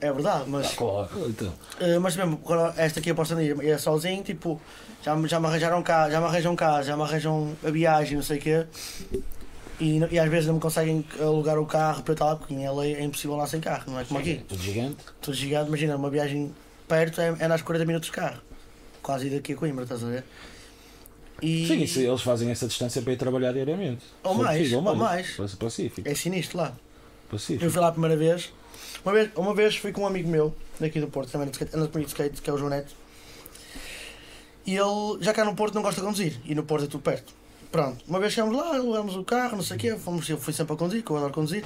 [0.00, 0.74] É verdade, mas.
[0.74, 1.08] Claro.
[1.28, 1.48] Então.
[1.80, 2.38] Uh, mas mesmo,
[2.76, 4.60] esta aqui posso ir é sozinho, tipo,
[5.02, 8.16] já, me- já me arranjaram cá, já me arranjam casa, já me arranjam a viagem,
[8.16, 8.66] não sei o quê.
[9.80, 12.66] E, e às vezes não me conseguem alugar o carro para estar lá, porque em
[12.68, 14.42] LA é impossível lá sem carro, não é como aqui.
[14.48, 14.96] Tudo gigante.
[15.20, 16.54] Tudo gigante, imagina, uma viagem
[16.88, 18.40] perto é, é nas 40 minutos de carro.
[19.02, 20.24] Quase daqui a Coimbra, estás a ver?
[21.42, 24.04] E Sim, isso, eles fazem essa distância para ir trabalhar diariamente.
[24.24, 25.30] Ou mais, possível, ou mais.
[25.32, 26.08] Para ser Pacífico.
[26.08, 26.68] é sinistro lá.
[26.68, 27.70] Eu Pacífico.
[27.70, 28.52] fui lá a primeira vez.
[29.04, 32.00] Uma vez, uma vez fui com um amigo meu, daqui do Porto, também anda comigo
[32.00, 32.94] de skate, que é o João Neto.
[34.66, 36.40] E ele, já cá no Porto, não gosta de conduzir.
[36.44, 37.32] E no Porto é tudo perto.
[37.70, 40.52] Pronto, uma vez chegámos lá, alugámos o carro, não sei o quê, fomos, eu fui
[40.52, 41.64] sempre a conduzir, que eu adoro conduzir.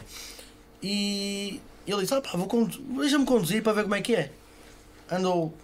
[0.82, 4.30] E ele disse: ah, pá, vou condu- deixa-me conduzir para ver como é que é.
[5.10, 5.54] Andou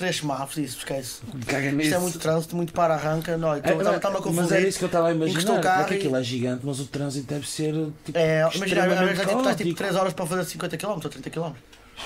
[0.00, 1.20] três semáforos e disse: esquece.
[1.46, 3.36] Caga Isto é muito trânsito, muito para-arranca.
[3.36, 4.68] Não, É, então mas- está-me a mas era confundir.
[4.68, 5.52] isso que eu estava a imaginar.
[5.58, 7.72] o carro Porque e- aquilo é gigante, mas o trânsito deve ser
[8.04, 8.18] tipo.
[8.18, 9.74] É, imagina, às vezes estás tipo caótico.
[9.74, 11.52] 3 horas para fazer 50 km ou 30 km.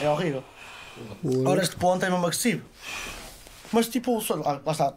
[0.00, 0.44] É horrível.
[1.46, 2.62] Horas de ponta é mesmo agressivo.
[3.72, 4.92] Mas tipo, se for- ah, lá está.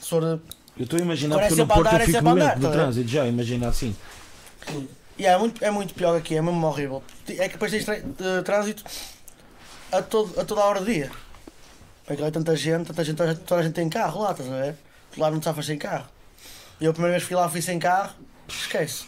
[0.00, 0.40] Se for, Eu
[0.84, 3.08] estou a imaginar é porque no Porto andar, eu é fico doente no tá trânsito,
[3.08, 3.94] já imagina assim.
[5.18, 7.02] e é, muito, é muito pior que aqui, é mesmo horrível.
[7.28, 8.82] É que depois tens de trânsito
[9.92, 11.10] a, todo, a toda a hora do dia.
[12.06, 14.22] Que lá é tanta gente, tanta gente, toda a gente- toda a gente tem carro
[14.22, 14.74] lá, estás a ver?
[15.12, 16.06] Tu lá não safas sem carro.
[16.80, 18.14] Eu a primeira vez que fui lá fui sem carro,
[18.48, 19.04] esquece.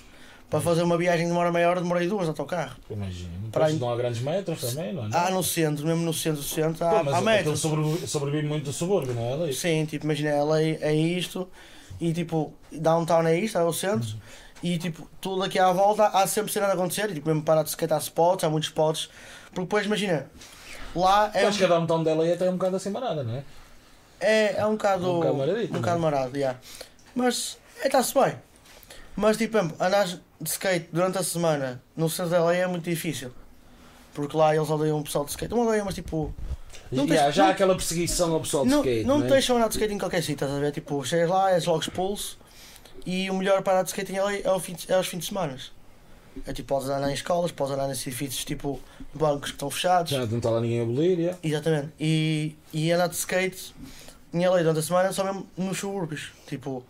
[0.48, 2.76] Para fazer uma viagem de uma hora meia hora demorei duas no autocarro.
[2.88, 3.30] Imagina.
[3.50, 5.08] Para não há grandes metros também, não é?
[5.12, 7.60] Ah, no centro, mesmo no centro, do centro, há, Pô, mas há metros.
[7.60, 9.32] sobrevive, sobrevive muito do subúrbio, não é?
[9.32, 9.52] Ali?
[9.52, 11.48] Sim, tipo, imagina, ela é, é isto
[12.00, 14.08] e tipo, downtown é isto, é o centro
[14.62, 17.64] e tipo, tudo aqui à volta há sempre cena a acontecer e tipo, mesmo parar
[17.64, 19.10] de skate há spots, há muitos spots,
[19.46, 20.30] porque depois imagina,
[20.96, 23.34] lá é, acho que a downtown dela aí até é um bocado assim barada, não
[23.36, 23.42] é?
[24.20, 25.80] é, é um bocado, Um bocado maradito, um é?
[25.80, 26.58] bocado marado, yeah.
[27.14, 28.34] mas é, está-se bem.
[29.14, 33.32] Mas tipo, andar de skate durante a semana no centro da LA é muito difícil.
[34.14, 35.52] Porque lá eles odeiam o pessoal de skate.
[35.54, 36.34] Não odeiam, mas tipo.
[36.92, 39.04] Não Já- tens- já não- aquela perseguição ao pessoal de não, skate.
[39.06, 39.32] não não te é?
[39.32, 40.72] deixam andar de skate em qualquer sítio, estás a ver?
[40.72, 42.38] Tipo, chegas lá, és logo expulso
[43.04, 45.18] e o melhor para andar de skate em LA é, fim de- é os fins
[45.20, 45.56] de semana.
[46.46, 48.80] É tipo, podes andar em escolas, podes andar nesses edifícios tipo
[49.14, 50.10] bancos que estão fechados.
[50.10, 51.36] Já não está lá ninguém a abolir, já.
[51.42, 51.88] Exatamente.
[51.98, 53.74] E, e andar de skate
[54.32, 56.32] em LA durante a semana só mesmo nos subúrbios.
[56.46, 56.84] Tipo,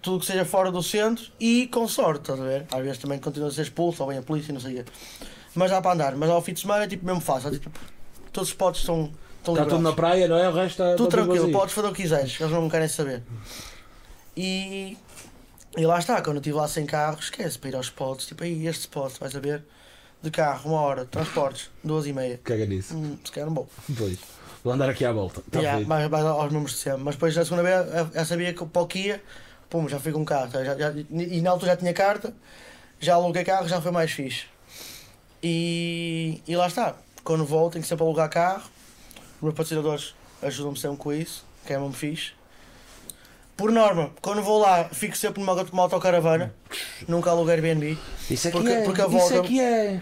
[0.00, 2.66] tudo que seja fora do centro e com sorte, estás a ver?
[2.72, 4.90] Às vezes também continua a ser expulso ou vem a polícia, não sei o quê.
[5.54, 6.16] Mas dá para andar.
[6.16, 7.48] Mas ao fim de semana é tipo mesmo fácil.
[7.48, 7.70] É, tipo,
[8.32, 10.48] todos os spots estão, estão Está tudo na praia, não é?
[10.48, 11.58] O resto está Tudo está tranquilo, vazio.
[11.58, 13.22] podes fazer o que quiseres, eles não me querem saber.
[14.36, 14.96] E,
[15.76, 18.44] e lá está, quando eu estive lá sem carro, esquece para ir aos spots, tipo
[18.44, 19.62] aí este spot, vais a ver,
[20.22, 22.38] de carro, uma hora, transportes, duas e meia.
[22.44, 22.94] Caga nisso.
[22.96, 23.68] Hum, se calhar não vou.
[23.96, 24.18] Pois.
[24.62, 25.42] Vou andar aqui à volta.
[25.50, 27.02] Tá Yeah, mais, mais aos mesmos de sempre.
[27.02, 29.22] Mas depois na segunda vez eu- eu sabia que para o que ia,
[29.68, 30.52] pum, já fui com carro.
[30.52, 30.62] tá?
[30.64, 32.32] Já, já, e na altura já tinha carta,
[33.00, 34.44] já aluguei carro, já foi mais fixe.
[35.42, 36.94] E, e lá está,
[37.24, 38.70] quando vou tenho que sempre alugar carro.
[39.36, 42.30] Os meus patrocinadores ajudam-me sempre com isso, que é mesmo fixe.
[43.62, 46.52] Por norma, quando vou lá, fico sempre numa, numa autocaravana,
[47.06, 47.96] nunca alugo Airbnb.
[48.28, 48.82] Isso aqui Porque- é.
[48.82, 50.00] porque a isso volta- aqui é.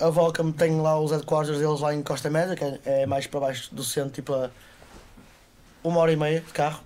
[0.00, 3.26] A Volcom tem lá os headquarters deles lá em Costa Média, que é, é mais
[3.26, 4.48] para baixo do centro, tipo a
[5.84, 6.80] uma hora e meia de carro.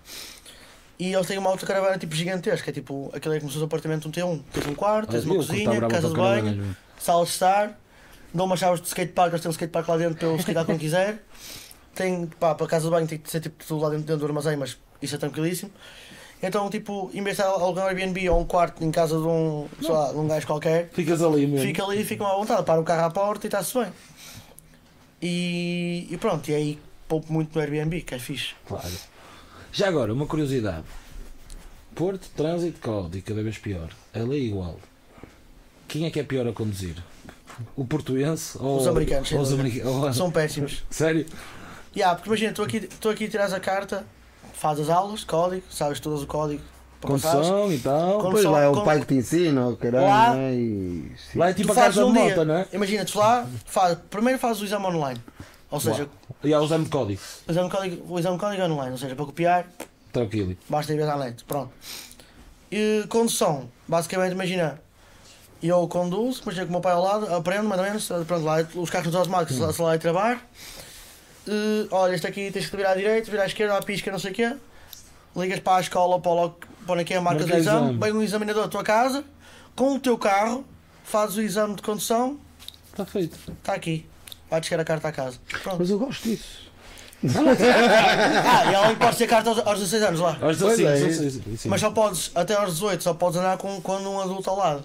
[0.98, 3.66] E eles têm uma autocaravana tipo gigantesca, é tipo aquele é como se fosse um
[3.68, 4.42] apartamento um T1.
[4.52, 7.78] Tens um quarto, tens uma cozinha, casa de banho, sala de estar,
[8.34, 10.80] dou umas chaves de skatepark, eles têm um skatepark lá dentro para eu skatear quando
[10.80, 11.22] quiser.
[11.94, 14.18] Tem, pá, para a casa de banho tem que ser tipo tudo lá dentro, dentro
[14.18, 15.70] do armazém, mas isso é tranquilíssimo.
[16.42, 19.66] Então, tipo, em vez de alugar um Airbnb ou um quarto em casa de um,
[19.80, 21.66] sei lá, de um gajo qualquer, Ficas ali mesmo.
[21.66, 23.90] fica ali, fica à vontade, para o carro à porta e está-se bem.
[25.20, 26.78] E, e pronto, e aí
[27.08, 28.54] poupo muito no Airbnb, que é fixe.
[28.66, 28.88] Claro.
[29.72, 30.84] Já agora, uma curiosidade.
[31.94, 33.88] Porto, trânsito, código, cada vez pior.
[34.14, 34.78] A lei é igual.
[35.88, 36.96] Quem é que é pior a conduzir?
[37.74, 39.68] O portuense ou Os americanos, sem ou os dúvida.
[39.82, 40.16] americanos?
[40.16, 40.84] São péssimos.
[40.90, 41.24] Sério?
[41.96, 44.06] Yeah, porque imagina, estou aqui, estou aqui a tirar a carta,
[44.58, 46.62] faz as aulas, código, sabes todas o código.
[47.00, 48.18] Condução e tal.
[48.18, 50.54] Com- Depois lá é o pai que te ensina, o caralho, Lá- né?
[50.54, 51.12] E...
[51.36, 52.66] Lá é tipo Tu a casa fazes de um moto, dia, não é?
[52.72, 55.20] imagina, tu lá, faz, primeiro fazes o exame online,
[55.70, 56.08] ou seja,
[56.42, 57.20] E há usando código.
[57.46, 59.66] o exame, de código, o exame de código é online, ou seja, para copiar,
[60.12, 60.56] Tranquilo.
[60.68, 61.70] basta ir ver à net, pronto.
[62.72, 64.80] E condução, basicamente, imagina,
[65.62, 68.66] eu conduzo, imagina com o meu pai ao lado, aprendo mais ou menos, pronto, lá,
[68.74, 69.66] os carros nos automáticos, Hum.
[69.84, 70.40] lá, lá e trabalho.
[71.48, 74.18] E, olha, este aqui tens que virar à direita, virar à esquerda, à pisca, não
[74.18, 74.54] sei o quê.
[75.36, 76.50] Ligas para a escola, para, o,
[76.86, 77.98] para aqui a marca do exame, exame.
[77.98, 79.24] vem um examinador à tua casa,
[79.74, 80.64] com o teu carro,
[81.04, 82.38] fazes o exame de condução,
[82.90, 83.36] Está feito.
[83.58, 84.06] está aqui.
[84.50, 85.38] Vai chegar a carta à casa.
[85.62, 85.76] Pronto.
[85.80, 86.66] Mas eu gosto disso.
[87.26, 90.30] Ah, e ela pode ter carta aos, aos 16 anos lá.
[90.40, 91.06] Aos Pois 16, é.
[91.06, 91.68] 16, sim.
[91.68, 94.84] Mas só podes, até aos 18, só podes andar com, quando um adulto ao lado.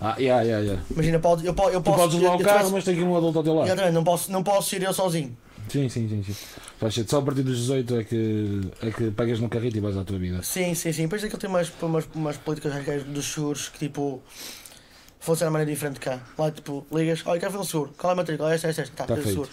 [0.00, 0.82] Ah, yeah, yeah, yeah.
[0.90, 1.98] Imagina, pode, eu, eu Tu posso.
[1.98, 3.66] podes levar o carro, mas tem aqui um adulto ao teu lado.
[3.66, 5.36] Exatamente, não posso, não posso ir eu sozinho.
[5.68, 6.22] Sim, sim, sim.
[6.22, 6.34] sim.
[6.78, 7.10] Faz sentido.
[7.10, 10.04] Só a partir dos 18 é que, é que pegas no carrito e vais à
[10.04, 10.42] tua vida.
[10.42, 11.02] Sim, sim, sim.
[11.02, 14.22] Depois aquilo tem umas, umas, umas políticas é dos seguros que tipo.
[15.20, 16.20] Funciona de maneira diferente cá.
[16.38, 17.92] Lá tipo, ligas, olha, quero fazer um seguro.
[17.98, 18.54] Qual é a matrícula?
[18.54, 18.94] Esta, esta, esta.
[18.96, 19.28] Tá, Tá feito.
[19.30, 19.50] seguro.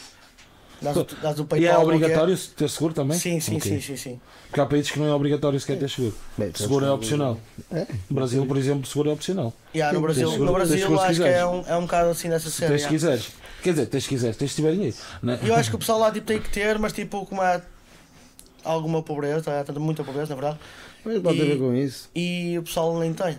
[0.82, 1.74] Dás, o- dás o E PayPal.
[1.74, 3.18] é o que obrigatório ter seguro também?
[3.18, 3.72] Sim, sim, Ok.
[3.72, 4.20] sim, sim, sim.
[4.48, 6.16] Porque há países que não é obrigatório sequer ter seguro.
[6.38, 7.40] Bem, Seguro é sabes que- opcional.
[7.72, 7.88] É?
[8.10, 9.54] No Brasil, por exemplo, seguro é opcional.
[9.74, 11.82] Yeah, no Brasil, tens seguro- no tens Brasil seguro acho que é um, é um
[11.82, 12.72] bocado assim nessa cena.
[12.72, 13.28] Tens se quiseres.
[13.66, 14.96] Quer dizer, tens se quiseres, tens se tiver dinheiro.
[15.24, 15.40] né?
[15.44, 17.60] Eu acho que o pessoal lá tipo, tem que ter, mas tipo, como há
[18.64, 20.60] alguma pobreza, há tanta- muita pobreza, na verdade,
[21.04, 22.08] Mas pode ter a E- ver com isso.
[22.16, 23.38] e o pessoal nem tem.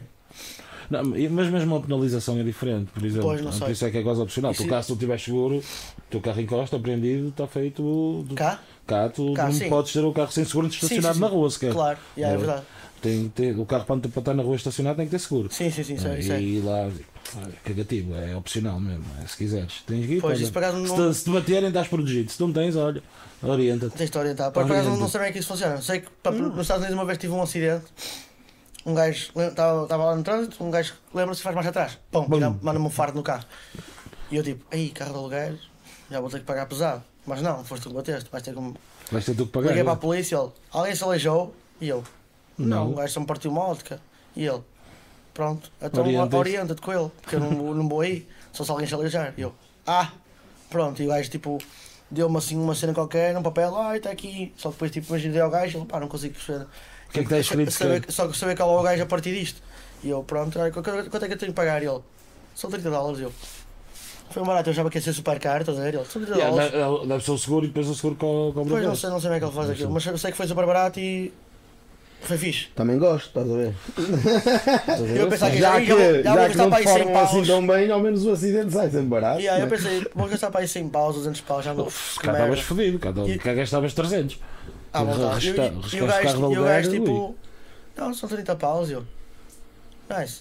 [0.91, 3.29] Não, mas mesmo a penalização é diferente, por exemplo.
[3.29, 3.61] Pois, não sei.
[3.61, 4.51] Por isso é que é quase opcional.
[4.53, 5.63] E Tu, se- caso tu tiveres seguro, o
[6.11, 7.83] teu carro encosta, apreendido, está feito.
[8.29, 8.61] do- Cá?
[8.85, 9.69] Cá, tu Cá, não sim.
[9.69, 11.73] podes ter o carro sem seguro estacionado Sim, sim, na rua sequer.
[11.73, 12.39] Claro, yeah, é É.
[12.45, 12.67] verdade.
[13.01, 15.49] Tem, que ter, o carro para, para estar na rua estacionado tem que ter seguro.
[15.53, 16.41] Sim, sim, sim, isso é- é.
[16.41, 16.89] E lá,
[17.37, 19.05] é cagativo, é opcional mesmo.
[19.23, 20.21] é, se quiseres, tens que ir.
[20.21, 20.43] Pois, olha.
[20.45, 22.31] isso por acaso se, não- te, se te baterem, estás protegido.
[22.31, 23.03] Se não tens, olha,
[23.43, 23.97] orienta-te.
[23.97, 24.51] Tens de orientar.
[24.53, 25.81] Por acaso não, sei bem que isso funciona.
[25.83, 27.85] Sei que pá, nos Estados Unidos uma vez tive um acidente.
[28.85, 31.99] Um gajo estava lá no trânsito, um gajo lembra-se faz marcha atrás.
[32.11, 33.45] Pum, manda-me um fardo no carro.
[34.31, 35.59] E eu tipo, aí, carro de aluguer,
[36.11, 37.03] já vou ter que pagar pesado.
[37.27, 38.75] Mas não, foste tu que bateste, vais ter que.
[39.11, 39.69] Vais ter tu que pagar.
[39.71, 39.99] Liguei para a é?
[39.99, 41.55] polícia, ele, alguém se aleijou?
[41.81, 42.05] E eu,
[42.57, 42.93] não, Não.
[42.93, 44.01] o gajo só me partiu uma ótica.
[44.37, 44.63] E ele,
[45.37, 46.37] pronto, então Orienta-te.
[46.37, 49.35] orienta-te com ele, porque eu não, vou- não vou aí, só se alguém se aleijar.
[49.37, 49.53] E eu,
[49.87, 50.11] ah,
[50.71, 51.59] pronto, e o gajo tipo,
[52.11, 54.53] deu-me assim uma cena qualquer, num papel, ah, está aqui.
[54.57, 56.65] Só que depois tipo, imagina ao gajo, ele, pá, não consigo perceber.
[56.65, 57.71] O que é que está escrito?
[57.73, 59.63] Saber, só que saber qual é o gajo a partir disto.
[60.03, 61.83] E eu, pronto, olha, quanto é que eu tenho que pagar?
[61.83, 62.01] E ele,
[62.55, 63.21] são 30 dólares.
[63.21, 63.33] E eu,
[64.31, 65.95] foi um barato, eu achava que ia ser super caro, estás a ver?
[65.95, 67.09] Ele, são 30 Yeah, dólares.
[67.09, 69.21] deve, ser o seguro e depois o seguro co- cobra Pois não o sei, não
[69.21, 71.33] sei como é que ele faz aquilo, mas eu sei que foi super barato e
[72.23, 72.67] foi fixe.
[72.75, 73.75] Também gosto, estás a ver?
[75.17, 76.79] Eu pensava que Já já, que, já, vou, já já vou que gastar não para
[76.79, 77.47] aí 100 formam assim paus.
[77.47, 79.41] tão bem, ao menos o acidente sai sempre barato.
[79.41, 79.77] Yeah, eu né?
[79.77, 81.87] pensei, vou gastar para aí 100 paus, 200 paus, já não.
[81.87, 84.39] Uf, que cá estavas fodido, cá, E- cá gastavas 300.
[84.93, 85.23] À vontade.
[85.47, 86.99] E, Arrisca- e, e arriscaste o o carro gajo, de e o aluguer, gajo ui.
[86.99, 87.37] tipo,
[87.97, 88.89] não, são 30 paus.
[88.89, 89.05] E eu,
[90.11, 90.41] nice.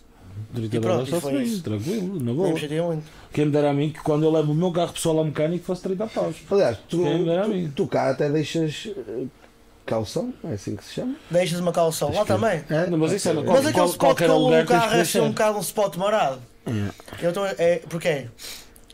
[0.53, 1.63] 30 E pronto, dólares e só foi se isso.
[1.63, 2.49] tranquilo, na Nem boa.
[2.53, 3.03] me chateei muito.
[3.31, 5.63] Quem me dera a mim que quando eu levo o meu carro pessoal ao mecânico
[5.65, 6.35] fosse 30 paus.
[6.49, 9.23] Aliás, tu, tu, tu cá até deixas eh,
[9.85, 11.15] calção, é assim que se chama.
[11.29, 12.63] Deixas uma calção lá também.
[12.69, 12.87] É?
[12.89, 15.57] Não, mas isso é no- Mas aquele spot que o carro é ser um bocado
[15.57, 16.41] um spot marado.
[16.67, 17.25] É.
[17.27, 18.27] Eu tô, é, porque é,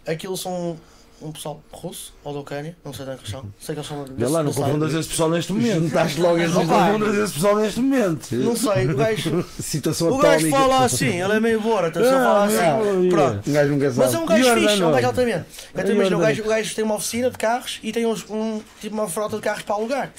[0.05, 0.77] aquilo são
[1.23, 3.45] um pessoal russo ou da Ucrânia, não sei de onde que são.
[3.59, 5.81] Sei que eles são Vê lá, não confundas esse pessoal neste momento.
[5.83, 8.35] Juntaste logo as Não confundas esse pessoal neste momento.
[8.37, 10.57] Não sei, o gajo, Situação o gajo atómica.
[10.57, 13.09] fala assim, ele é meio bora, então se ele Ah, fala assim.
[13.11, 13.49] Pronto.
[13.49, 13.99] Um gajo nunca sabe.
[13.99, 15.45] Mas é um gajo fixe, é um gajo altamente.
[15.75, 18.59] Então imagina, o gajo, o gajo tem uma oficina de carros e tem uns, um,
[18.81, 20.11] tipo uma frota de carros para alugar.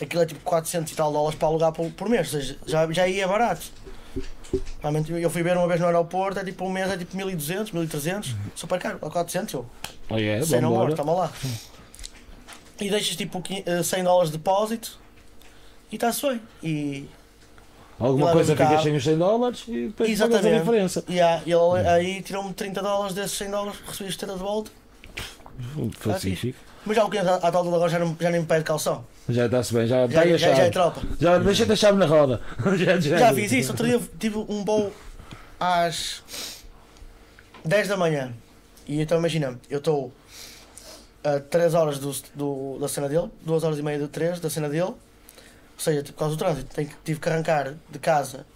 [0.00, 2.90] Aquilo é tipo 400 e tal dólares para alugar por, por mês, ou seja, já,
[2.92, 3.62] já é barato.
[4.80, 7.72] Realmente, eu fui ver uma vez no aeroporto, é tipo um mês é tipo 1200,
[7.72, 9.66] 1300, super caro, a 400 eu.
[10.08, 10.94] Oh, é, Sem não vambora.
[10.94, 11.32] toma lá.
[12.80, 14.98] E deixas tipo quin- eh, 100 dólares de depósito
[15.90, 16.40] e está-se bem.
[16.62, 17.08] E
[17.98, 18.82] Alguma coisa fica carro.
[18.82, 21.04] sem os 100 dólares e depois pagas a diferença.
[21.10, 24.70] Yeah, e ele aí tirou-me 30 dólares desses 100 dólares, recebi a esteira de volta.
[26.04, 26.58] Pacífico.
[26.86, 29.04] Mas já o conheço, à à tal agora já, não, já nem me pede calção.
[29.28, 30.70] Já está-se bem, já está aí a já, já é chave.
[30.70, 31.02] tropa.
[31.20, 32.40] Já deixa-te a chave na roda.
[32.78, 34.92] já, já, Já fiz isso, outro dia tive um voo
[35.60, 36.22] às
[37.64, 38.32] 10 da manhã.
[38.86, 40.12] E então imagina, eu estou
[41.22, 44.48] a 3 horas do, do- da cena dele, 2 horas e meia de 3 da
[44.48, 44.82] cena dele.
[44.82, 44.96] Ou
[45.76, 48.46] seja, por causa do trânsito, tenho que- tive que arrancar de casa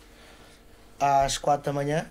[0.98, 2.06] às 4 da manhã,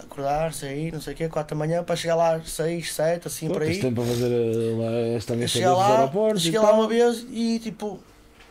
[0.00, 3.28] acordar, sair, não sei o quê, 4 da manhã, para chegar lá às 6, 7,
[3.28, 3.78] assim Pô, por aí.
[3.78, 7.98] tempo para fazer eh, lá esta lista Cheguei lá, cheguei lá uma vez e tipo,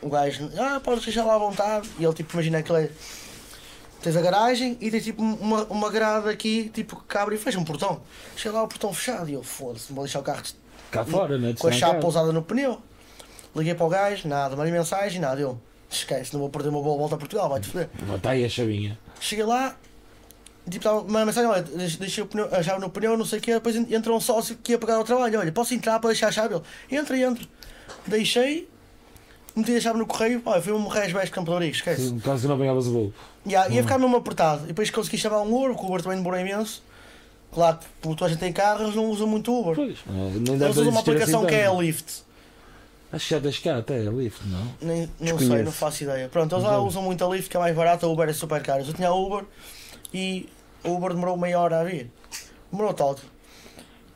[0.01, 1.89] o gajo, ah, podes deixar lá à vontade.
[1.99, 2.91] E ele tipo, imagina que ele
[4.01, 7.59] tens a garagem e tens tipo uma, uma grade aqui, tipo, que abre e fecha
[7.59, 8.01] um portão.
[8.35, 10.43] Chega lá o portão fechado e eu, foda-se, vou deixar o carro
[10.91, 11.53] Cá fora, né?
[11.57, 12.79] com a chave pousada no pneu.
[13.55, 15.41] Liguei para o gajo, nada, mandei mensagem, nada.
[15.41, 17.89] Eu, esquece, não vou perder uma boa volta a Portugal, vai-te foder.
[18.15, 18.97] Está aí a chavinha.
[19.19, 19.75] Cheguei lá,
[20.69, 23.41] tipo, uma mensagem, olha, deix- deixei o pneu, a chave no pneu, não sei o
[23.41, 26.09] quê, depois en- entrou um sócio que ia pegar ao trabalho, olha, posso entrar para
[26.09, 26.55] deixar a chave?
[26.55, 26.63] Ele,
[26.99, 27.45] entra, entra.
[28.05, 28.67] Deixei,
[29.55, 32.13] meti a chave no correio, olha, foi um resbés de Campo de Ourique, esquece.
[32.23, 33.13] Caso que não apanhavas o voo.
[33.45, 34.63] Yeah, ia ficar mesmo apertado.
[34.65, 36.83] E depois consegui chamar um Uber, que o Uber também demorou imenso.
[37.53, 39.75] Claro, toda a gente tem carro, eles não usam muito Uber.
[39.75, 39.97] Pois.
[40.05, 41.71] Nem deve Eles usam uma existir aplicação assim que é a.
[41.73, 42.23] Lyft.
[43.09, 44.67] Acho que já tens cá até, é Lift, não?
[44.81, 46.27] Nem, não sei, não faço ideia.
[46.27, 46.85] Pronto, eles lá Não.
[46.85, 48.83] usam muito a Lyft, que é mais barata, a Uber é super caro.
[48.85, 49.45] Eu tinha a Uber
[50.13, 50.49] e
[50.87, 52.11] o Uber demorou meia hora a vir.
[52.71, 53.15] Demorou tal.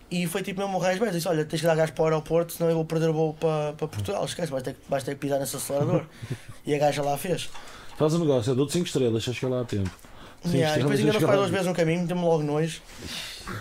[0.09, 2.05] E foi tipo mesmo o Reis Bez, disse, olha, tens que dar gás para o
[2.05, 4.25] aeroporto, senão eu vou perder o voo para, para Portugal.
[4.25, 6.03] Esquece, vais ter, que- vais ter que pisar nesse acelerador.
[6.65, 7.49] e a gaja lá fez.
[7.97, 9.89] Faz um negócio, eu dou-te 5 estrelas, se chegar lá a tempo.
[10.45, 11.35] Yeah, e depois ainda pai lá.
[11.35, 12.81] duas vezes no caminho, deu-me logo nojo.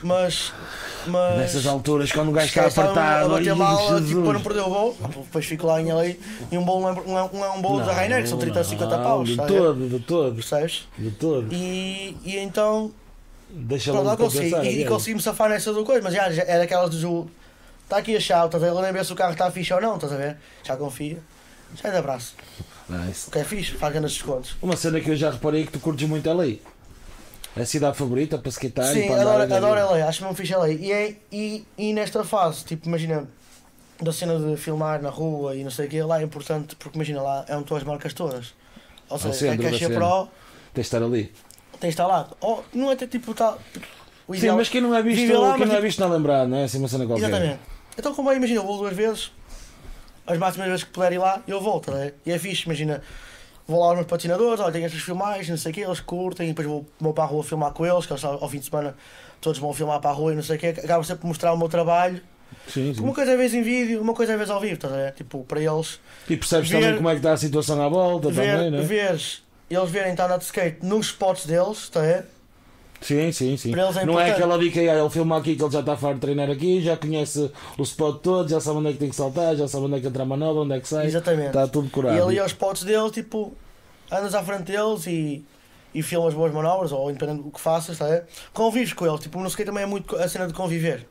[0.02, 0.52] Mas.
[1.06, 4.60] mas Nessas alturas, quando o gajo está apertado, a bater mal, tipo, para não perder
[4.60, 4.96] o voo.
[5.00, 6.06] Depois fico lá em LA
[6.50, 8.96] e um voo não é, não é- um voo da Rainer, que são 30, 50
[8.96, 9.28] não, paus.
[9.28, 9.56] De a ver?
[9.56, 10.88] todo, de todo, Percebes?
[10.98, 11.52] de todo.
[11.52, 12.92] E, e então,
[13.48, 14.54] Deixa pronto, lá consegui.
[14.66, 17.28] E, e consegui-me safar nessa do coisa, mas já, já era aquelas do.
[17.84, 18.72] Está aqui a chave, estás a ver?
[18.72, 20.36] Eu nem ver se o carro está fixe ou não, estás a ver?
[20.62, 21.18] Já confia.
[21.74, 22.34] Já é de abraço.
[22.88, 23.28] Nice.
[23.28, 24.56] O que é fixe, faz grandes descontos.
[24.62, 26.62] Uma cena que eu já reparei é que tu curtes muito a lei.
[27.56, 30.22] É a cidade favorita para skatear e Sim, para andar adoro, a adoro LA, acho
[30.22, 30.68] mesmo fixe LA.
[30.70, 33.26] E, é, e, e nesta fase, tipo, imagina,
[34.00, 36.96] da cena de filmar na rua e não sei o que, lá é importante, porque
[36.96, 38.54] imagina, lá é onde tu as marcas todas.
[39.08, 39.94] Ou seja, centro ser cena.
[39.96, 40.28] pro,
[40.72, 41.24] Tens de estar ali.
[41.80, 42.28] tem de estar lá.
[42.40, 43.58] Ou, não é ter tipo tal.
[43.74, 46.10] Sim, ideal- mas quem não é visto, lá, quem não é tipo- visto não é
[46.16, 46.64] lembrado, não é?
[46.64, 47.28] Assim uma cena qualquer.
[47.28, 47.60] Exatamente.
[47.98, 49.32] Então, como é, imagina, eu vou duas vezes,
[50.24, 52.12] as máximas vezes que puder ir lá, eu volto, né?
[52.24, 53.02] E é fixe, imagina,
[53.66, 56.46] vou lá aos meus patinadores, olha, tenho estas filmagens, não sei o quê, eles curtem,
[56.46, 58.66] e depois vou, vou para a rua filmar com eles, que eles ao fim de
[58.66, 58.94] semana
[59.40, 61.52] todos vão filmar para a rua e não sei o quê, acaba sempre por mostrar
[61.52, 62.20] o meu trabalho.
[62.66, 63.00] Sim, sim.
[63.00, 65.12] Uma coisa é vez em vídeo, uma coisa é vez ao vivo, estás a ver?
[65.12, 68.30] Tipo, para eles E percebes ver- também como é que está a situação à volta
[68.30, 68.82] ver, também, não é?
[68.82, 72.26] veres, eles verem estar de skate nos spots deles, está a ver?
[73.00, 73.70] Sim, sim, sim.
[73.70, 75.96] Para eles é não é aquela dica, ah, ele filma aqui que ele já está
[75.96, 79.08] farto de treinar aqui, já conhece o spot todo, já sabe onde é que tem
[79.08, 81.06] que saltar, já sabe onde é que entra a manobra, onde é que sai.
[81.06, 81.48] Exatamente.
[81.48, 82.16] Está tudo curado.
[82.16, 83.54] E ali aos spots deles, tipo,
[84.12, 85.42] andas à frente deles e,
[85.94, 88.24] e filmas boas manobras, ou independente do que faças, tá a ver?
[88.52, 91.06] Convives com eles, tipo, no skate também é muito a cena de conviver.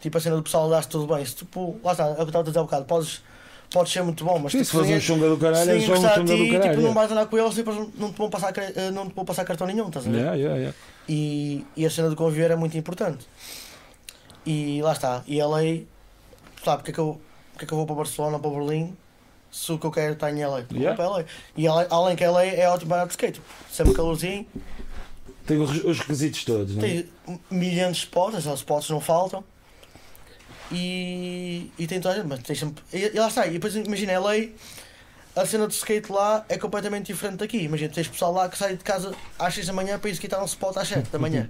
[0.00, 1.24] Tipo, a cena do pessoal dar-se tudo bem.
[1.24, 3.22] Se, tipo, lá está, é o que estava a dizer há bocado, podes,
[3.70, 5.92] podes ser muito bom, mas Sim, tipo, se fores um chunga do caralho, é só
[5.92, 6.70] um chunga do caralho.
[6.70, 9.24] tipo, não vais andar com eles, tipo, não te vão passar, eh, não te vão
[9.24, 10.18] passar cartão nenhum, estás a ver?
[10.18, 10.76] Yeah, yeah, yeah.
[11.08, 13.26] E, e a cena de conviver é muito importante.
[14.46, 15.22] E lá está.
[15.26, 15.84] E LA,
[16.64, 17.20] sabe, porque é que eu,
[17.52, 18.96] porque é que eu vou para Barcelona, para Berlim,
[19.50, 20.64] se o que eu quero está em LA?
[20.72, 20.96] Yeah.
[20.96, 21.24] Para LA.
[21.56, 23.40] E LA, além que LA é ótimo para andar de skate.
[23.70, 24.46] Sempre calorzinho,
[25.46, 26.86] Tem os, os requisitos todos, não é?
[26.86, 27.08] tem
[27.50, 29.44] milhares de spots, os spots não faltam.
[30.70, 32.82] E, e tem toda a gente, mas tem sempre.
[32.92, 34.48] E, e lá está, e depois imagina, LA,
[35.34, 37.58] a cena de skate lá é completamente diferente daqui.
[37.62, 40.42] Imagina, tens pessoal lá que sai de casa às 6 da manhã para ir skatear
[40.42, 41.48] um spot às 7 da manhã.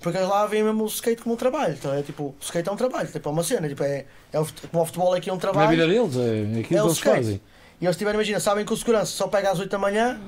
[0.00, 1.74] Porque lá veem mesmo o skate como um trabalho.
[1.78, 3.68] Então é tipo, o skate é um trabalho, tipo, é uma cena.
[3.68, 5.70] Tipo, é, é como o futebol aqui é um Na trabalho.
[5.70, 7.16] vida deles, é aquilo É que eles skate.
[7.16, 7.40] fazem.
[7.80, 10.20] E eles tiveram, imagina, sabem que o segurança só pega às 8 da manhã,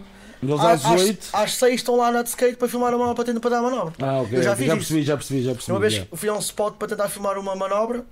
[0.42, 1.28] Eles às, às 8.
[1.32, 3.92] às, às 6 estão lá na skate para filmar uma patente para dar a manobra.
[4.00, 4.38] Ah, ok.
[4.38, 5.72] Eu já já, percebi, já percebi, já percebi.
[5.72, 8.04] Uma vez que fui a um spot para tentar filmar uma manobra,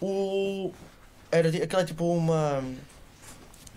[0.00, 0.72] o.
[1.30, 2.62] Era, é tipo uma.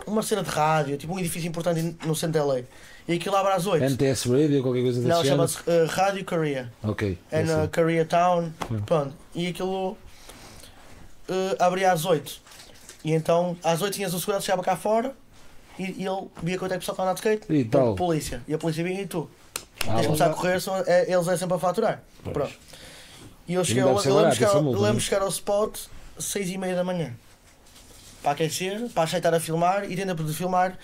[0.07, 2.61] Uma cena de rádio, tipo um edifício importante no centro de LA.
[3.07, 3.83] E aquilo abre às 8.
[3.83, 6.71] NTS Radio, qualquer coisa desse Não, chama-se uh, Rádio Korea.
[6.81, 7.17] Ok.
[7.31, 7.67] É na sei.
[7.67, 8.51] Koreatown.
[8.71, 8.81] Hum.
[8.85, 9.13] Pronto.
[9.35, 9.97] E aquilo uh,
[11.59, 12.41] abria às 8.
[13.03, 15.13] E então às 8 tinhas o segurança chegava cá fora
[15.77, 17.53] e, e ele via quanto é que o pessoal está a andar de skate.
[17.53, 17.95] E tal.
[17.95, 18.41] Polícia.
[18.47, 19.29] E a polícia vinha e tu.
[19.87, 22.03] Ah, Tens de começar a correr, são, é, eles é sempre a faturar.
[22.23, 22.33] Pois.
[22.33, 22.53] Pronto.
[23.47, 24.99] E eu cheguei, eu, lembro, barato chegar, essa multa, eu lembro não é?
[24.99, 25.79] chegar ao spot
[26.21, 27.13] 6 e meia da manhã.
[28.23, 30.77] Para aquecer, para aceitar a filmar e tendo de filmar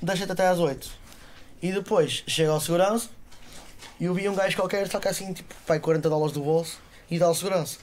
[0.00, 0.88] das 7 até às 8.
[1.62, 3.08] E depois chega ao segurança
[3.98, 6.78] e eu vi um gajo qualquer saca assim, tipo, pai, 40 dólares do bolso
[7.10, 7.78] e dá ao segurança.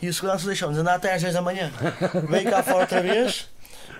[0.00, 1.70] E o segurança deixou-nos andar até às 10 da manhã.
[2.30, 3.48] Veio cá fora outra vez,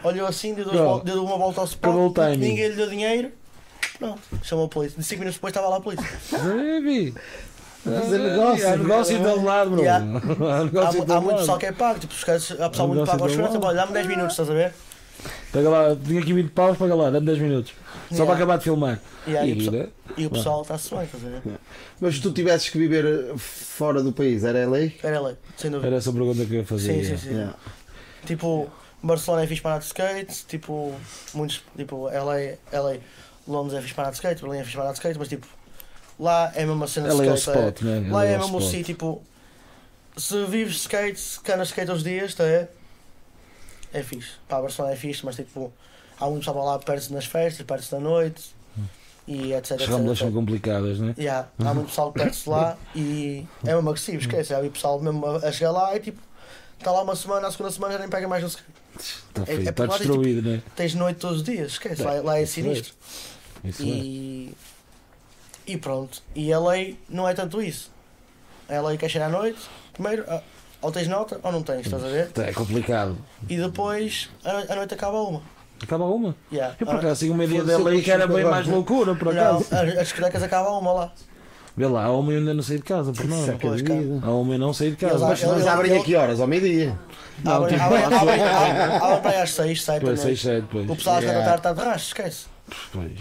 [0.04, 0.72] olhou assim, deu, Não.
[0.84, 1.92] vol- deu uma volta ao spot,
[2.38, 3.32] ninguém lhe deu dinheiro.
[3.98, 4.98] Pronto, chamou a polícia.
[4.98, 6.06] De 5 minutos depois estava lá a polícia.
[7.86, 8.00] Baby.
[8.02, 8.68] Fazer negócio.
[8.68, 9.80] Há negócio de lado, bro.
[9.80, 10.04] Yeah.
[10.04, 13.36] Há Há, muito pessoal que é pago, tipo, os caras, há pessoal muito pago aos
[13.36, 14.72] olha, dá-me 10 minutos, estás a ver?
[15.52, 17.72] Pega lá, tinha aqui 20 paus, paga lá, dá-me 10 minutos.
[18.12, 19.00] Só para acabar de filmar.
[19.26, 19.86] E, o pessoal,
[20.16, 21.42] e o pessoal está-se bem, estás a ver?
[22.00, 24.90] Mas se tu tivesses que viver eh, fora do país, era LA?
[25.02, 25.88] Era lei, sem dúvida.
[25.88, 27.04] Era essa a pergunta que eu ia fazer.
[27.04, 27.50] Sim, sim, sim.
[28.26, 28.68] Tipo,
[29.02, 30.94] Barcelona é fixe para andar de skate, tipo,
[31.34, 32.98] muitos, tipo, LA, LA,
[33.48, 35.28] Londres é fixe para andar de skate, Berlim é fixe para andar de skate, mas
[35.28, 35.46] tipo,
[36.18, 37.58] lá é mesmo a cena de é o skate.
[37.58, 38.08] spot, né?
[38.10, 38.62] Lá é o mesmo spot.
[38.74, 39.22] assim, tipo,
[40.16, 42.68] se vives skate, se canas skate aos dias, tá é?
[43.92, 44.30] É fixe.
[44.48, 45.72] Pá, Barcelona é fixe, mas tipo,
[46.20, 48.54] há muito pessoal lá perto nas festas, perto da noite
[49.28, 49.72] e etc.
[49.80, 51.14] As ramblas são complicadas, né?
[51.18, 54.54] Yeah, há muito pessoal perto lá e é mesmo agressivo, esquece.
[54.54, 56.20] Há o pessoal mesmo a, chegar lá e tipo,
[56.78, 58.68] está lá uma semana, a segunda semana já nem pega mais no skate.
[58.98, 60.62] Está É- é por lá, destruído, né?
[60.74, 62.94] Tens noite todos os dias, esquece, lá, lá é sinistro.
[63.64, 63.86] Isso é.
[65.66, 66.22] E, pronto.
[66.34, 67.90] E a lei não é tanto isso.
[68.68, 69.58] A lei quer chegar à noite,
[69.92, 70.40] primeiro, ah,
[70.82, 72.30] ou tens nota ou não tens, estás a ver?
[72.36, 73.16] É complicado.
[73.48, 75.42] E depois a, a noite acaba a uma.
[75.82, 76.34] Acaba uma.
[76.52, 76.74] Yeah.
[76.80, 78.54] Eu por Ah, acaso sigo uma ideia dela aí que era bem agora.
[78.56, 79.66] mais loucura, por não, acaso.
[79.74, 81.12] as, as discotecas acabam a uma lá.
[81.76, 83.36] Vê lá, a uma eu ainda não saí de casa, por não.
[84.22, 85.26] A uma eu não saí de casa.
[85.26, 86.40] Mas, mas abrem a que horas?
[86.40, 86.98] Ao meio-dia?
[87.44, 90.60] Abrem tipo, abrem- para aí às 6, 7 da Depois 6, noite.
[90.60, 90.90] 7, depois.
[90.90, 92.46] O pessoal às 7 da tarde está de rastro, esquece.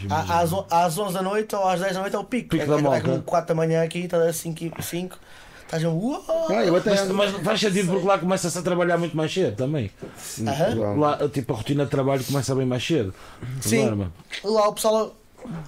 [0.09, 2.49] Às, às 11 da noite ou às 10 da noite é o pico.
[2.49, 5.17] Pico é, da é, é como 4 da manhã aqui, está a 5, 5.
[5.65, 5.89] Estás a
[6.77, 6.89] até.
[7.05, 9.89] Mas, mas faz sentido porque lá começa-se a trabalhar muito mais cedo também.
[10.47, 10.99] Aham.
[10.99, 13.13] Lá, tipo, a rotina de trabalho começa bem mais cedo.
[13.61, 13.85] Sim.
[13.85, 14.11] norma.
[14.43, 15.15] Lá o pessoal.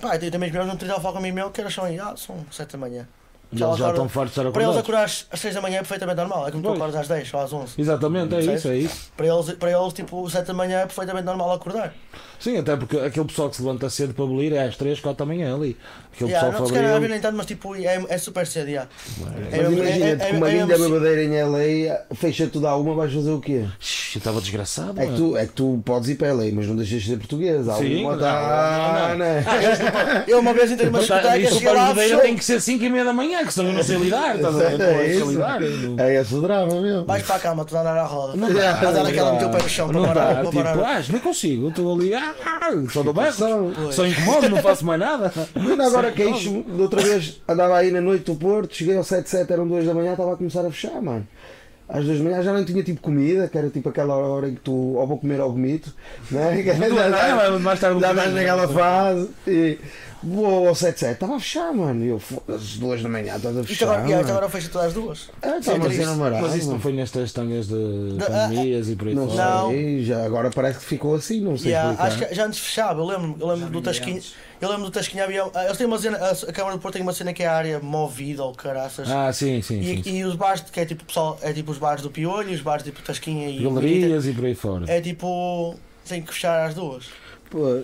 [0.01, 2.13] Pá, tem também meus não trilhar falar com amigo meu que era só aí, ah,
[2.15, 3.07] são 7 da manhã.
[3.51, 5.75] E eles já estão fartos de estar Para eles acordar às- às 6 da manhã
[5.75, 6.47] é perfeitamente normal.
[6.47, 6.79] É como tu Pois.
[6.81, 7.81] acordas às 10 ou às 11.
[7.81, 9.11] Exatamente, é isso, é isso.
[9.15, 11.93] Para eles, para eles tipo, 7 da manhã é perfeitamente normal acordar.
[12.39, 15.25] Sim, até porque aquele pessoal que se levanta cedo para bolir é às 3, 4
[15.25, 15.75] da manhã ali.
[16.13, 16.99] Aquele Yeah, pessoal não, fabril.
[17.01, 18.67] não nem tanto, mas tipo, é, é super cedo.
[18.69, 18.89] Yeah.
[19.51, 20.89] É Mas mesmo- é- imagina-te, é- com uma é assim.
[20.89, 23.65] babadeira em LA, fecha tudo à uma, vais fazer o quê?
[23.79, 24.99] Shhh, Eu estava desgraçado.
[24.99, 27.17] É que, tu, é que tu podes ir para LA, mas não deixas de ser
[27.17, 27.67] português.
[27.69, 29.45] À Sim, uma não, tá, não, né?
[30.27, 32.19] Eu uma vez entrei numa discoteca, cheguei lá, fechou.
[32.21, 34.35] tem que ser 5 e meia da manhã, que senão eu não sei lidar.
[34.35, 34.77] Estás a ver?
[34.77, 35.31] Não É isso.
[35.33, 37.05] não- É esse o drama mesmo.
[37.05, 38.35] Vais para a cama, tu dá na roda.
[38.35, 39.33] Não dá, ela não aquela dá.
[39.33, 40.45] meteu o pé no chão para Não parar.
[40.45, 42.13] tipo, ah, não consigo, estou ali,
[42.45, 45.31] ah, ah, só só incomodo, não faço mais nada.
[45.55, 49.03] Ainda agora Sim, queixo-me, da outra vez andava aí na noite do Porto, cheguei ao
[49.03, 51.27] 77, eram 2 da manhã, estava a começar a fechar, mano.
[51.89, 54.55] Às 2 da manhã já não tinha tipo comida, que era tipo aquela hora em
[54.55, 55.93] que tu ou vou comer ou vomito,
[56.29, 56.63] né?
[56.89, 58.35] Não é mas mais tarde Já estás bocadinho.
[58.35, 59.79] naquela fase e
[60.23, 62.03] vou ao 77, estava a fechar, mano.
[62.03, 63.85] E eu, às 2 da manhã, estás a Isto fechar.
[63.85, 64.37] agora, yeah, isto mano.
[64.37, 65.29] agora fecha todas as duas.
[65.41, 68.95] Ah, tá, Sim, mas marado, Mas isso não foi nestas tangas de Da- pandemias e
[68.95, 69.43] por aí Não fora.
[69.61, 69.69] Não.
[69.71, 72.07] sei, já, agora parece que ficou assim, não sei Yeah, explicar.
[72.15, 74.21] acho que já antes fechava, eu lembro, eu lembro do Tasquinha.
[74.59, 75.43] Eu lembro do Tasquinha havia.
[75.65, 77.53] Eles têm uma cena, a a Câmara do Porto tem uma cena que é a
[77.53, 79.07] área movida ou caraças.
[79.11, 80.09] Ah, sim, sim, e, sim.
[80.17, 82.83] e os bares que é tipo pessoal, é tipo os bares do Piolho, os bares
[82.83, 84.85] tipo Tasquinha e Galerias e por aí fora.
[84.91, 85.75] É tipo.
[86.09, 87.05] tem que fechar às duas.
[87.51, 87.83] Pô,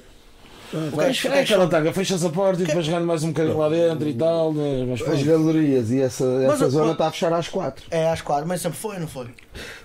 [0.74, 3.58] O É, gajo- é aquela tanga, fechas a porta e depois jogando mais um bocadinho
[3.58, 7.32] lá dentro e tal, né, mas as galerias e essa, essa zona está a fechar
[7.34, 7.86] às 4.
[7.92, 9.28] É às quatro, mas sempre foi, não foi?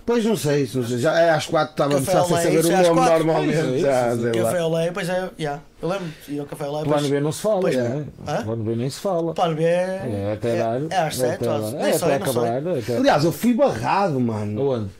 [0.06, 0.98] Pois não sei, não sei.
[0.98, 3.24] Já é às 4 estava a começar sem saber leite, o nome quatro.
[3.26, 3.58] normalmente.
[3.58, 4.42] É, já.
[4.44, 7.20] Café ao Lei, pois é, yeah, eu lembro, e o Café ao Lei, Plano B
[7.20, 7.76] não se fala, Pois?
[7.76, 8.06] Hã?
[8.44, 9.34] Plano B nem se fala.
[9.34, 10.00] Plano B é.
[10.28, 10.80] É até dar.
[10.88, 12.62] É às é 7, até às- dar- nem é até acabar.
[12.98, 14.62] Aliás, eu fui barrado, mano.
[14.62, 14.90] Aonde?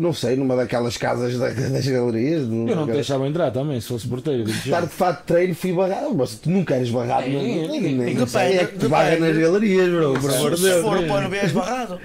[0.00, 2.42] Não sei, numa daquelas casas da- das galerias.
[2.42, 4.48] Eu não te deixava entrar também, se fosse porteiro.
[4.48, 6.14] Estar de fato de treino, fui barrado.
[6.14, 7.24] Mas tu nunca eres barrado.
[7.24, 7.94] Sim, nem, sim.
[7.96, 10.14] nem, sei, é Depende, que te barra nas galerias, bro.
[10.20, 10.82] Por amor de Se Deus.
[10.82, 11.98] for o plano B é esbarrado.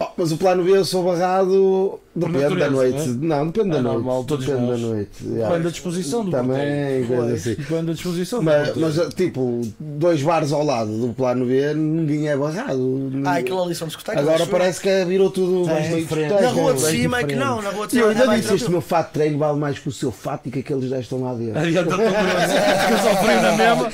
[0.00, 2.00] Oh, mas o plano B eu sou barrado.
[2.14, 3.08] Depende da noite.
[3.08, 3.16] né?
[3.36, 3.94] Não, depende da É noite.
[3.96, 4.80] normal, todos depende nós.
[4.80, 5.10] da noite.
[5.22, 7.54] Depende da disposição do Também, coisa assim.
[7.54, 12.28] Depende da disposição do Mas, mas, tipo, dois bares ao lado do plano B, ninguém
[12.28, 13.10] é barrado.
[13.24, 14.20] Ah, aquilo ali são discotecas.
[14.22, 14.46] Agora eu.
[14.46, 16.34] parece que virou tudo É, mais na diferente.
[16.42, 18.24] Na rua de cima é que não, na rua de E cima eu é ainda
[18.26, 18.70] disse: este tranquilo.
[18.72, 21.22] meu fato de treino vale mais que o seu fato e que aqueles 10 estão
[21.22, 21.58] lá dentro.
[21.58, 23.90] Adianta tudo que eu só frio na mesma.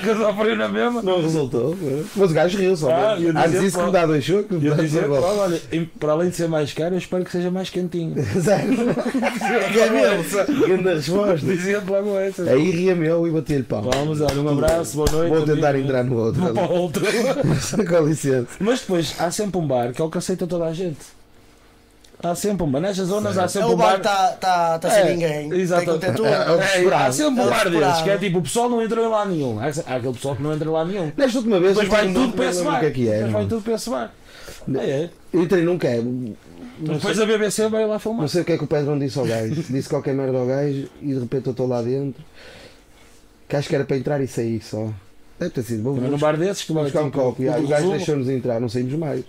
[0.00, 1.02] Que eu só frio na mesma.
[1.02, 1.76] Não resultou.
[2.16, 2.90] Mas o gajo riu só.
[2.90, 4.58] Ah, eu Antes dizia, disso que me dá dois chocos.
[5.98, 8.14] Para além de ser mais caro, eu espero que seja mais quentinho.
[9.80, 10.66] É mesmo.
[10.66, 11.46] Grande resposta.
[11.46, 12.42] Dizia-te logo essa.
[12.44, 13.82] Aí ria meu e bati-lhe pau.
[13.82, 15.34] Vamos, olha, um abraço, boa noite.
[15.34, 15.84] Vou tentar amigo.
[15.86, 16.40] entrar no outro.
[16.42, 17.04] Vou para o outro.
[17.88, 18.46] Com licença.
[18.58, 20.98] Mas depois há sempre um bar que é o que aceita toda a gente.
[22.22, 22.80] Há sempre um bar.
[22.80, 23.94] Nestas zonas há É sempre o um bar bar.
[23.94, 25.52] que está tá, tá sem É, ninguém.
[25.60, 25.98] exato.
[25.98, 26.22] Tem que.
[26.22, 26.50] É, é
[26.84, 28.82] o É, há sempre É um o bar desses, que é tipo, o pessoal não
[28.82, 29.58] entrou em lá nenhum.
[29.58, 31.12] Há há aquele pessoal que não entra em lá nenhum.
[31.16, 32.76] Nesta última vez Depois eu vai não- tudo para esse bar.
[32.76, 33.14] o que é que é.
[33.14, 34.12] Depois vai tudo para esse bar.
[34.74, 35.10] É, é.
[35.32, 35.78] Eu entrei num
[36.80, 38.22] Depois a BBC vai lá filmar.
[38.22, 39.54] Não sei o que é que o Pedro disse ao gajo.
[39.68, 42.22] Disse qualquer merda ao gajo e de repente eu estou lá dentro.
[43.48, 44.90] Que acho que era para entrar e sair só.
[45.38, 45.94] Deve ter sido bom.
[45.94, 47.42] Num bar desses, vais buscar um copo.
[47.42, 49.24] E aí o gajo deixou-nos entrar, não saímos mais.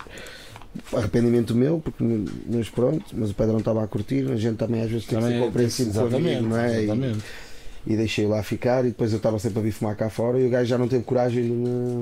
[0.94, 2.04] Arrependimento meu, porque
[2.48, 5.18] mas pronto, mas o Pedro não estava a curtir, a gente também às vezes tem
[5.18, 6.84] que Também ser é- compreensivo com o Exatamente, amigo, não é?
[6.84, 7.18] Exatamente.
[7.20, 7.51] E,
[7.88, 10.50] deixei lá ficar e depois eu estava sempre a vir fumar cá fora e o
[10.50, 11.44] gajo já não teve coragem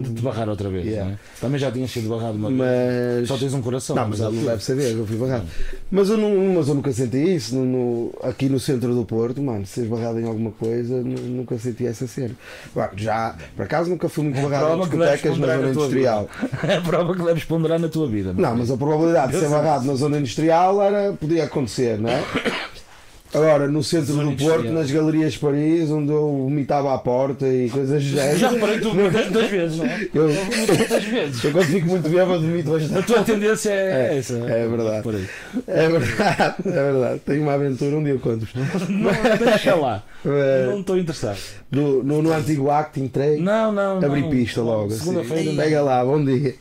[0.04, 0.10] de.
[0.10, 1.06] De barrar outra vez, Yeah.
[1.06, 1.18] não é?
[1.40, 2.60] Também já tinhas sido barrado uma vez.
[2.60, 3.28] Mas.
[3.28, 3.96] Só tens um coração.
[3.96, 5.46] Não, mas ele deve saber, eu fui barrado.
[5.90, 7.56] Mas eu, não, mas eu nunca senti isso.
[7.56, 11.22] No, no- aqui no centro do Porto, mano, se seres barrado em alguma coisa, nu-
[11.22, 12.36] nunca senti essa cena.
[12.74, 15.58] Claro, já, por acaso, nunca fui muito É barrado em que deves discotecas na zona
[15.64, 16.30] na industrial.
[16.70, 18.34] É a prova que deves ponderar na tua vida.
[18.34, 22.22] Não, mas a probabilidade de ser barrado na zona industrial era, podia acontecer, não é?
[23.32, 24.74] Agora, no centro Zona do Porto, industrial.
[24.74, 28.54] nas galerias de Paris, onde eu vomitava à porta e coisas do Já género.
[28.56, 30.08] reparei que tu muitas muitas vezes, não é?
[30.14, 30.28] Eu,
[30.68, 31.44] Muitas vezes.
[31.44, 33.06] eu quando fico muito bêbado, vomito A bastante.
[33.08, 34.34] tua tendência é, É, essa.
[34.34, 35.28] é verdade.
[35.68, 37.22] É verdade, é verdade.
[37.26, 38.48] Tenho uma aventura, um dia eu conto
[38.90, 39.12] Não,
[39.46, 40.04] deixa lá.
[40.26, 41.38] Eh, Não estou interessado.
[41.72, 43.98] no, no, no antigo acto entrei, Não, não.
[44.04, 44.30] abri não.
[44.32, 44.88] pista logo.
[44.88, 45.00] Assim.
[45.00, 45.54] Segunda-feira.
[45.56, 46.56] Pega lá, bom dia.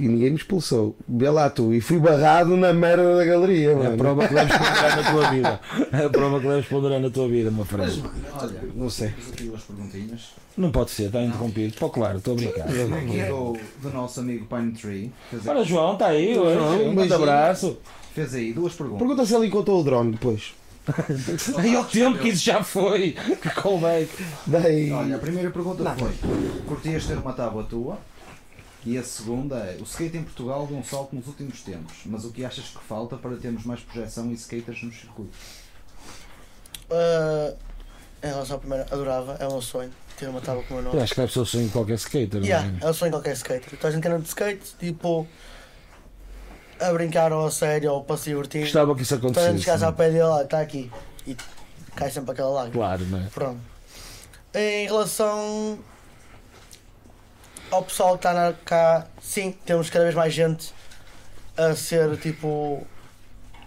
[0.00, 0.96] E ninguém me expulsou.
[1.08, 1.72] Vê lá tu.
[1.74, 3.96] E fui barrado na merda da galeria, É a mano.
[3.98, 5.60] prova que deves ponderar na tua vida.
[5.92, 8.02] É a prova que deves ponderar na tua vida, meu frente.
[8.40, 9.12] Olha, Não sei.
[10.56, 11.74] Não pode ser, está interrompido.
[11.78, 12.66] Pô, claro, estou a brincar.
[12.68, 15.12] Aqui do, do nosso amigo Pine Tree.
[15.46, 16.54] Ora, João, está aí hoje.
[16.58, 17.78] João, Um grande abraço.
[18.14, 18.98] fez aí duas perguntas.
[18.98, 20.54] Pergunta se ele encontrou o drone depois.
[21.58, 23.12] Aí ao tempo que isso já foi.
[23.40, 24.08] Que callback.
[24.44, 24.90] Daí.
[24.90, 26.10] Olha, a primeira pergunta foi:
[26.66, 27.98] curtias ter uma tábua tua?
[28.84, 32.24] E a segunda é: o skate em Portugal deu um salto nos últimos tempos, mas
[32.24, 35.36] o que achas que falta para termos mais projeção e skaters nos circuitos?
[36.90, 37.54] Ah,
[38.22, 39.90] em relação à primeira, adorava, é meu sonho.
[40.16, 41.94] Ter uma tábua com o meu Eu acho que deve ser o sonho de qualquer
[41.94, 42.34] skater.
[42.40, 42.46] não é?
[42.46, 43.68] Yeah, é o sonho de qualquer skater.
[43.72, 45.26] Então a gente anda de skate, tipo,
[46.78, 48.62] a brincar ou a sério ou para se divertir.
[48.62, 49.64] Gostava que isso Então a gente acontecesse.
[49.64, 49.94] chegasse ao é?
[49.94, 50.90] pé dele, olha, está aqui.
[51.26, 51.36] E
[51.96, 52.74] cai sempre aquela lágrima.
[52.74, 53.28] Claro, não é?
[53.32, 53.60] Pronto.
[54.54, 55.78] Em relação
[57.72, 60.72] ao pessoal que está cá, sim, temos cada vez mais gente
[61.56, 62.86] a ser tipo.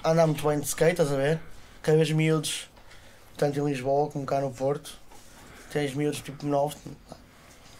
[0.03, 1.39] a andar muito bem de skate, estás a ver?
[1.81, 2.69] Cada vez miúdos,
[3.37, 4.91] tanto em Lisboa como cá no Porto.
[5.71, 6.77] Tens miúdos tipo novos,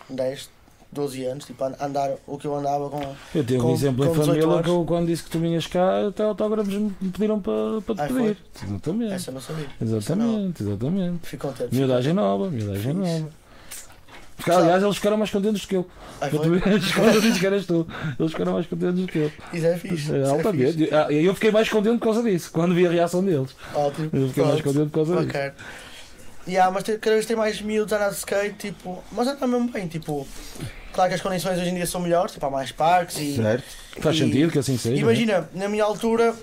[0.09, 0.49] 10,
[0.91, 3.15] 12 anos, tipo, a andar o que eu andava com.
[3.33, 5.39] Eu tenho um Com- exemplo em com 18 família que eu, quando disse que tu
[5.39, 8.37] vinhas cá, até autógrafos me pediram para, para te Ah, pedir.
[8.63, 9.13] Exatamente.
[9.13, 9.67] Essa eu não sabia.
[9.81, 11.27] Exatamente, exatamente.
[11.27, 11.73] Fico contente.
[11.75, 13.29] Miudagem nova, miudagem nova.
[14.37, 15.87] Porque, aliás, eles ficaram mais contentes do que eu.
[16.21, 17.87] Veres, quando eu disse que eras tu,
[18.19, 19.31] eles ficaram mais contentes do que eu.
[19.53, 19.93] Isso é fixe.
[19.93, 20.73] É, isso é altamente.
[20.73, 20.93] fixe.
[20.93, 23.55] Ah, E eu fiquei mais contente por causa disso, quando vi a reação deles.
[23.73, 24.09] Ótimo.
[24.13, 24.73] Eu fiquei mais Pronto.
[24.75, 25.27] contente por causa disso.
[25.27, 25.55] Bacana.
[26.47, 29.67] Yeah, mas cada vez tem mais miúdos a andar de skate, tipo, mas anda mesmo
[29.69, 30.27] bem, tipo,
[30.93, 33.35] claro que as condições hoje em dia são melhores, tipo, há mais parques e.
[33.37, 33.63] Certo?
[33.99, 35.01] Faz E- sentido que assim seja.
[35.01, 36.35] Imagina, na minha altura,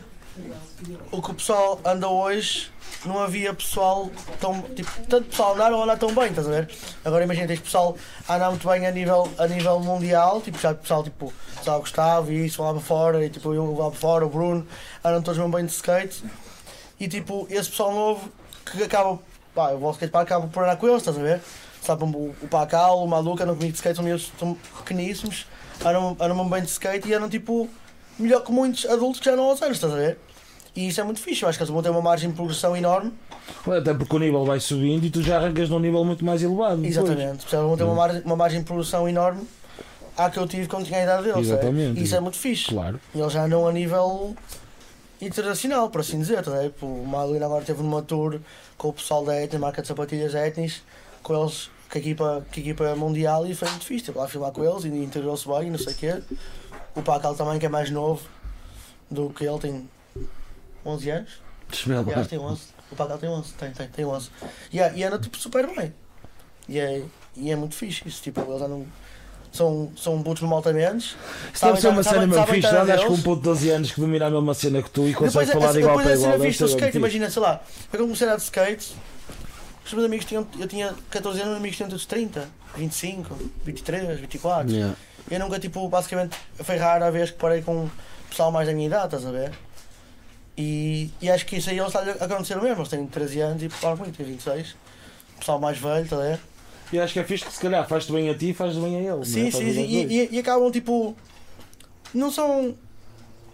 [1.11, 2.71] o que o pessoal anda hoje,
[3.05, 4.11] não havia pessoal
[4.41, 4.63] tão.
[4.63, 6.71] Tipo, tanto pessoal andar ou andar tão bem, estás a ver?
[7.05, 7.97] Agora imagina, tens pessoal
[8.29, 11.33] a andar muito bem a nível, a nível mundial, tipo, já pessoal tipo,
[11.67, 14.27] o Gustavo e isso vão lá para fora, e tipo, eu vou lá para fora,
[14.27, 14.67] o Bruno,
[15.05, 16.25] andam todos mesmo bem de skate.
[16.99, 18.33] E tipo, esse pessoal novo
[18.65, 19.19] que acaba,
[19.55, 21.41] pá, eu vou ao skatepark, acaba por andar com eles, estás a ver?
[21.83, 25.47] Sabe, o, o Pacal, o Maluca, andam comigo de skate, são meus, são pequeníssimos,
[25.81, 27.69] andam, andam bem de skate e andam tipo
[28.19, 30.19] melhor que muitos adultos que já não uns anos, estás a ver?
[30.75, 32.77] E isso é muito fixe, eu acho que eles vão ter uma margem de progressão
[32.77, 33.13] enorme.
[33.67, 36.85] Até porque o nível vai subindo e tu já arrancas num nível muito mais elevado.
[36.85, 39.47] Exatamente, eles vão ter uma margem, uma margem de progressão enorme
[40.17, 41.47] à que eu tive quando tinha a idade deles.
[41.47, 41.55] ver?
[41.55, 42.01] Exatamente.
[42.01, 42.67] E isso é muito fixe.
[42.67, 43.01] Claro.
[43.15, 44.35] E eles já andam a nível
[45.21, 46.43] internacional, por assim dizer.
[46.43, 46.63] Tá?
[46.63, 48.41] Tipo, o Malina agora teve numa tour
[48.77, 50.83] com o pessoal da Etnis, marca de sapatilhas Etnis,
[51.23, 54.07] com eles, com a equipa, com a equipa mundial e foi muito fixe.
[54.07, 56.23] Teve lá a filmar com eles e integrou-se bem e não sei o quê.
[56.95, 58.23] O Pacal também, que é mais novo
[59.11, 59.89] do que ele, tem
[60.85, 61.31] 11 anos.
[61.87, 62.63] Yeah, tem 11.
[62.91, 64.31] O Pacal tem 11, tem, tem, tem 11.
[64.73, 65.95] Yeah, e anda tipo super bem.
[66.69, 67.03] E é,
[67.37, 68.23] e é muito fixe isso.
[68.23, 68.87] Tipo, eles andam.
[69.53, 71.15] São, são putos mesmo altamentos.
[71.53, 72.59] Isso deve ser uma cena mesmo fixe.
[72.61, 75.03] estar Andas com um puto de 12 anos que domina a mesma cena que tu
[75.03, 76.49] e Depois, consegue falar de igual depois para igual.
[76.49, 77.63] do ser skate, imagina, sei lá,
[77.93, 78.95] eu comecei a andar de skate,
[79.85, 84.21] os meus amigos tinham, eu tinha 14 anos, os amigos tinham todos 30, 25, 23,
[84.21, 84.73] 24.
[84.73, 84.97] Yeah.
[85.31, 87.89] Eu nunca, tipo, basicamente, foi rara a vez que parei com
[88.29, 89.53] pessoal mais da minha idade, estás a ver?
[90.57, 93.69] E, e acho que isso aí está a acontecer mesmo, eles têm 13 anos e
[93.69, 94.77] param comigo, têm 26.
[95.39, 96.41] Pessoal mais velho, estás a ver?
[96.93, 98.97] E acho que é fixe que se calhar faz-te bem a ti e faz bem
[98.97, 99.23] a ele.
[99.23, 99.25] é?
[99.25, 99.85] Sim, sim, sim.
[99.85, 101.17] E, e- e acabam tipo.
[102.13, 102.77] Não são.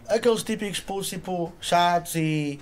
[0.08, 2.58] aqueles típicos putos tipo chatos e.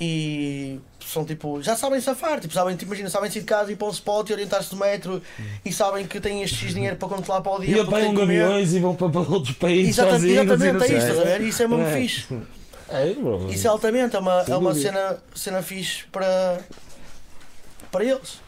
[0.00, 1.62] e são tipo.
[1.62, 3.90] já sabem safar, tipo, sabem, tipo, imagina, sabem sair de casa e ir para um
[3.90, 5.22] spot e orientar-se do metro
[5.64, 7.76] e sabem que têm este X dinheiro para controlar para o dia.
[7.76, 11.40] E apanham aviões e vão para, para outros países exatamente, e não é isto, ver?
[11.42, 11.92] Isso é mesmo É.
[12.00, 12.26] fixe.
[12.88, 13.50] É, bro.
[13.50, 16.60] Isso é altamente, é uma, é uma cena, cena fixe para,
[17.90, 18.38] para eles.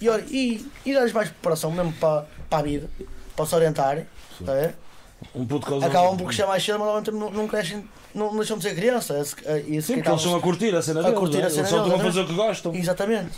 [0.00, 2.90] E, olha, e, e dar-lhes mais preparação mesmo para, para a vida,
[3.36, 4.06] para se orientarem.
[4.44, 4.72] tá?
[5.34, 7.84] Um puto Acabam por crescer mais cedo, mas normalmente não, não crescem,
[8.14, 9.18] não, deixam de ser criança.
[9.18, 11.18] Esse- eh, Sim, que porque eles estão a curtir a cena a deles.
[11.18, 11.46] curtir não é?
[11.46, 12.74] a cena Eles só estão a deles, fazer o que gostam.
[12.74, 13.30] Exatamente.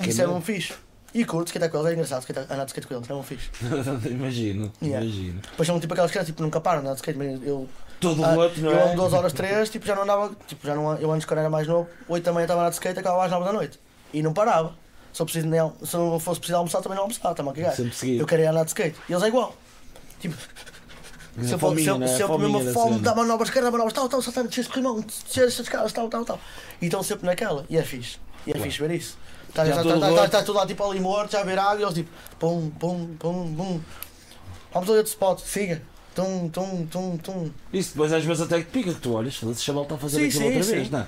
[0.00, 0.74] Que Isso é mesmo fixe.
[1.14, 3.22] E curto skate com eles, é engraçado skate, andar de skate com eles, é mesmo
[3.24, 3.48] fixe.
[4.10, 5.04] imagino, Yeah.
[5.04, 5.40] imagino.
[5.42, 7.68] Depois são tipo aquelas crianças tipo, nunca param andar de skate, mas eu,
[8.00, 8.82] Todo ah, o outro, não eu é?
[8.88, 11.48] ando 2 horas 3, tipo, já não andava, tipo, já não, eu antes quando era
[11.48, 13.78] mais novo, 8 da manhã estava a andar de skate, acabava às 9 da noite.
[14.12, 14.74] E não parava.
[15.12, 17.54] Se eu, preciso, nem se eu não fosse preciso almoçar, também não almoçava, estava a
[17.54, 17.76] cagar.
[18.02, 18.96] Eu queria andar de skate.
[19.08, 19.56] E eles é igual.
[20.18, 20.36] Tipo,
[21.34, 22.06] se eu, se fominha, eu, né?
[22.06, 24.44] se eu comer Fominha uma da fome, dá manobras, quer dar manobras, tal, tal, saltar,
[24.44, 26.40] descer esse corrimão, descer estas tal, tal, tal.
[26.80, 27.64] E estão sempre naquela.
[27.68, 28.18] E é fixe.
[28.46, 29.18] E é fixe ver isso.
[29.48, 31.82] Está tá, todo tá, tá, tudo lá tipo ali morto, já a ver água e
[31.82, 33.80] eles tipo, pum, pum, pum, pum.
[34.72, 35.80] Vamos ali outro spot, siga.
[36.14, 37.50] Tum, tum, tum, tum.
[37.72, 40.18] Isso depois às vezes até que pica que tu olhas, se chaval está a fazer
[40.18, 40.72] Sim, aquilo sim, outra sim.
[40.72, 41.06] vez, não é?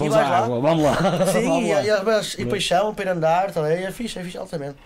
[0.00, 0.40] E vais lá.
[0.42, 0.96] vamos lá.
[1.26, 1.82] Sim, vamos e, lá.
[1.82, 3.84] e, às vezes- e depois chamam para ir andar, tá, bem?
[3.84, 4.76] é fixe, é fixe altamente.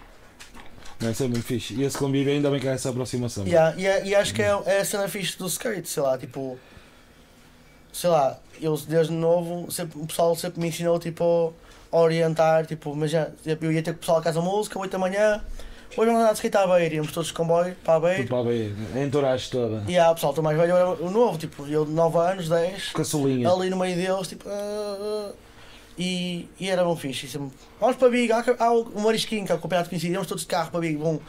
[1.11, 1.75] Isso é muito fixe.
[1.75, 3.47] E esse convívio ainda bem que há essa aproximação.
[3.47, 6.17] Yeah, e, é- e acho que é, é a cena fixe do skate, sei lá,
[6.19, 6.59] tipo.
[7.93, 11.53] Sei lá, eu desde novo, sempre, o pessoal sempre me ensinou tipo,
[11.91, 14.91] a orientar, tipo, mas já, eu ia ter com o pessoal a casa música, 8
[14.93, 15.45] da manhã,
[15.95, 18.25] hoje vamos andar de skate à beira, íamos todos de comboio para a beira.
[18.25, 18.39] para
[18.99, 19.85] a entourage toda.
[19.87, 22.17] E ah, o pessoal, estou mais velho, eu era o novo, tipo, eu de 9
[22.19, 23.51] anos, 10, Caçulinha.
[23.51, 24.49] ali no meio deles, tipo.
[24.49, 25.33] ah, ah,
[26.03, 27.29] e, e era bom fixe.
[27.29, 27.51] sempre,
[27.81, 30.49] Vamos para Big, há, há o Marisquinho, que é o campeonato conhecido, íamos todos de
[30.49, 31.21] carro para Big, bom,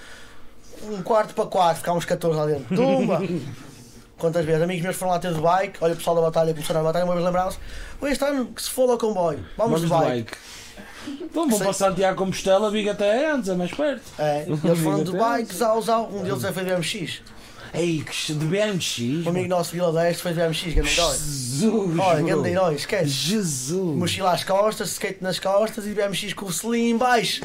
[0.89, 2.75] um quarto para quatro, ficámos 14 lá dentro.
[2.75, 3.21] Tumba!
[4.17, 4.61] Quantas vezes?
[4.61, 7.05] Amigos meus foram lá ter de bike, olha o pessoal da batalha, começaram a batalha,
[7.05, 7.57] uma vez lembraram-se,
[7.99, 10.33] "Oi, este ano que se foda ao comboio, vamos, de bike.
[11.21, 14.01] Então vão para Santiago Compostela, Viga até é antes, é mais perto.
[14.17, 17.21] É, eles foram de Até bike, zau, zau, um deles é foi BMX.
[17.73, 19.25] Ei, que de BMX.
[19.25, 21.11] Um amigo nosso Vila Deste foi de BMX, grande herói.
[21.17, 21.99] Jesus!
[21.99, 22.25] Olha, bro.
[22.27, 23.09] grande herói, esquece.
[23.09, 23.97] Jesus!
[23.97, 27.41] Mochila às costas, skate nas costas e BMX com o selim em baixo.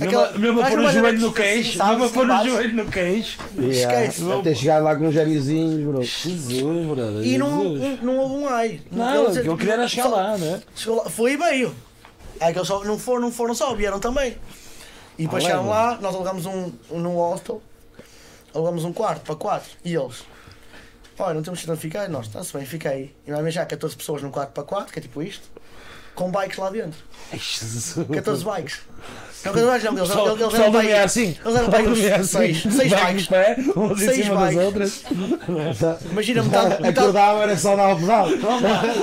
[0.00, 2.14] Mesmo a- mesmo a Aquela- pôr o joelho no assim, queixo, sabe, mesmo a assim,
[2.14, 2.50] pôr o baixo.
[2.50, 3.38] joelho no queixo.
[3.70, 4.32] Esquece.
[4.32, 6.02] Até chegar lá com uns gériozinhos, bro.
[6.02, 7.22] Jesus, brother.
[7.24, 7.64] E não,
[8.02, 8.80] não, houve um ai.
[8.90, 10.60] Não, que eu queria era chegar lá, né?
[11.10, 11.74] Foi e veio.
[12.40, 14.36] É que eles não, foram, não foram só, vieram também.
[15.16, 17.62] E depois chegaram lá, nós alugamos um, um no hostel,
[18.54, 19.70] alugamos um quarto para quatro.
[19.84, 20.24] E eles,
[21.18, 23.12] olha, não temos sítio onde ficar, nós, está-se bem, fica aí.
[23.26, 25.48] E vai imaginar 14 pessoas num quarto para quatro, que é tipo isto,
[26.14, 26.98] com bikes lá dentro.
[27.32, 28.06] Ai, Jesus.
[28.12, 28.80] 14 bikes.
[29.44, 31.36] Não, 14 bikes não, eles, Pessoal, eles, eles eram dormia bem- assim.
[31.44, 32.24] Eles eram uns Dormia assim.
[32.38, 33.26] seis, seis Bike bikes.
[33.26, 34.64] pé, em Seis cima das bikes.
[34.64, 35.04] outras.
[36.10, 38.26] Imagina metade, metade, Acordava, era só dar o pedal.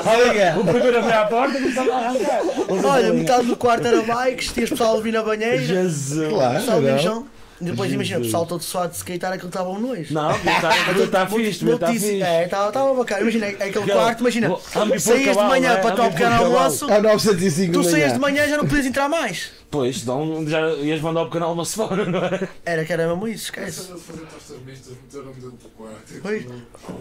[0.05, 2.41] Olha, o primeiro a abrir a porta começava a arrancar.
[2.85, 6.29] olha, metade do quarto era bikes, tinhas pessoal a vir na banheira, Jesus.
[6.29, 7.27] Claro, pessoal não.
[7.61, 10.11] E depois imagina, o pessoal todo suado de skatear, aquilo estava um nojo.
[10.13, 10.69] Não, está
[11.11, 12.21] tá fixe, está fixe.
[12.21, 13.21] É, estava bacana.
[13.21, 16.89] Imagina, aquele Aquela- quarto, imagina, ame por saías de manhã para tomar um pequeno almoço,
[16.91, 19.51] É o 905 tu saías de manhã já não podias entrar mais.
[19.69, 22.49] Pois, então já ias mandar o pequeno almoço fora, não é?
[22.65, 23.87] Era que era mesmo isso, esquece.
[23.87, 26.21] Começaram a fazer tostas mistas, meteram-me dentro do quarto.
[26.21, 26.47] Foi.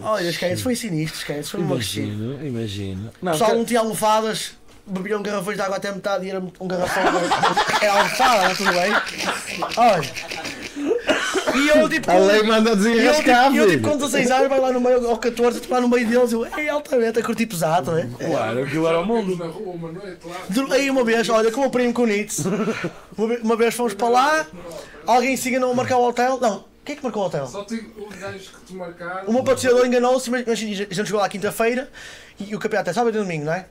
[0.03, 2.07] Olha, esquece, foi sinistro, esquece, foi um agressivo.
[2.07, 3.11] Imagino, imagino.
[3.21, 4.53] O pessoal não tinha almofadas,
[4.85, 7.03] bebiam garrafões de água até metade e era um garrafão.
[7.03, 8.93] de- Era almofada, era tudo bem.
[9.77, 10.11] Olha.
[11.55, 12.09] E eu tipo.
[12.09, 13.81] A lei manda E eu, desenrascar, tipo, eu, tipo, filho.
[13.89, 16.45] com 16 anos, vai lá no meio, ao 14, tipo, lá no meio deles, eu,
[16.57, 18.09] ei, altamente, a curtir pesado, né?
[18.19, 19.35] Claro, aquilo era o mundo.
[19.37, 20.75] na rua uma noite lá.
[20.75, 22.39] Aí uma vez, olha, com o meu primo com o Nitz,
[23.17, 24.47] uma ve- uma vez fomos para lá,
[25.05, 26.39] alguém se enganou a marcar o hotel.
[26.39, 27.47] Não, quem é que marcou o hotel?
[27.47, 29.27] Só tem os gajos que te marcaram.
[29.27, 31.89] O meu patrocinador enganou-se, mas mas a gente chegou lá quinta-feira
[32.39, 33.65] e o campeonato é sábado e domingo, não é?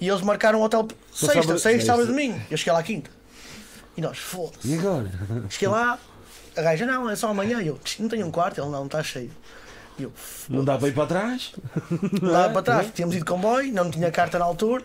[0.00, 2.40] E eles marcaram o hotel sexta, sábado- sexta, sábado e domingo.
[2.50, 3.10] Eu cheguei lá quinta.
[3.96, 4.68] E nós, foda-se.
[4.68, 5.10] E agora?
[5.48, 5.98] Cheguei lá,
[6.56, 7.62] a gaja, não, é só amanhã.
[7.62, 9.30] E eu, "Tch, não tenho um quarto, ele não, está cheio.
[9.98, 10.12] E eu,
[10.50, 11.52] Não dá para ir para trás?
[12.20, 14.84] lá para trás, tínhamos ido de comboio, não tinha carta na altura.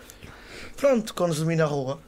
[0.78, 2.00] Pronto, quando nos dormi na rua.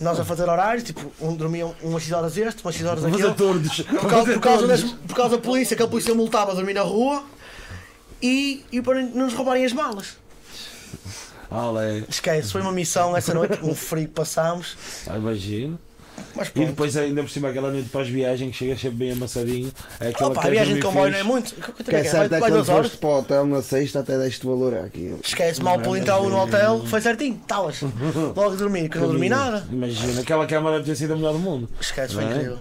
[0.00, 3.28] Nós a fazer horários, tipo, um dormia umas 6 horas este, umas 6 horas aquele.
[3.28, 3.80] a todos.
[3.82, 6.74] Por causa, por, causa das- por causa da polícia, que a polícia multava a dormir
[6.74, 7.22] na rua
[8.20, 10.16] e, e para não nos roubarem as malas.
[11.54, 14.76] Olé, Esquece, foi uma missão essa noite, um frio que passámos,
[15.08, 15.78] ah, imagino.
[16.34, 19.12] mas E depois ainda por cima aquela noite para as viagens que chega sempre bem
[19.12, 19.72] amassadinho.
[20.00, 21.54] É aquela Opa, que a é viagem de comboio não é muito.
[21.54, 22.86] Que é vai, certo é que duas quando horas?
[22.88, 25.14] foste para o hotel na sexta até deste valor aqui.
[25.22, 27.80] Esquece, mal por entrar no hotel, foi certinho, estavas.
[28.34, 29.64] Logo a dormir, que eu não dormi nada.
[29.70, 31.68] Imagina, aquela cama deve ter sido a melhor do mundo.
[31.80, 32.30] Esquece, foi é?
[32.30, 32.58] incrível.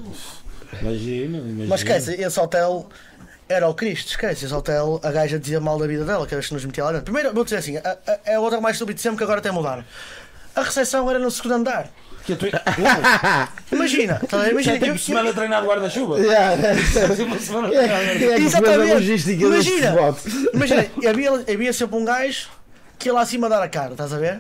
[0.82, 1.66] Imagina, imagina.
[1.68, 2.90] Mas esquece, esse hotel
[3.50, 4.46] era o Cristo, esquece.
[4.46, 6.92] Esse hotel, a gaja dizia mal da vida dela, cada vez que nos metia lá
[6.92, 7.06] dentro.
[7.06, 9.40] Primeiro, vou dizer assim, a, a, é o hotel mais estúpido de sempre que agora
[9.40, 9.84] até mudaram.
[10.56, 11.90] A recepção era no segundo andar.
[12.26, 12.46] Que tu...
[13.72, 14.46] Imagina, tá a ver?
[14.64, 14.80] Já imagina.
[14.80, 16.20] tem uma semana a treinar guarda-chuva.
[16.20, 16.56] Yeah.
[17.16, 19.34] Tem uma semana a Quem é que- que a Exatamente.
[19.34, 19.96] Imagina.
[20.54, 22.50] Imagina, havia, havia sempre um gajo
[22.98, 24.40] que ia lá acima dar a cara, estás a ver?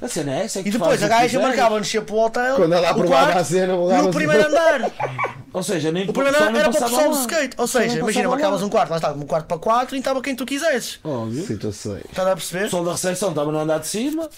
[0.00, 2.56] A cena é essa, é que E depois a o gaja marcava-nos sempre o hotel.
[2.56, 4.90] Quando ela o aprovava quarto, a cena, No primeiro andar.
[5.52, 7.56] Ou seja, nem O primeiro andar era para o pessoal do skate.
[7.58, 10.36] Ou seja, imagina, marcavas um quarto, lá estava um quarto para quatro e estava quem
[10.36, 10.98] tu quisesses.
[11.02, 11.46] Óbvio.
[11.46, 12.02] Situações.
[12.10, 12.64] Estás a O perceber?
[12.64, 14.28] pessoal da recepção estava no andar de cima.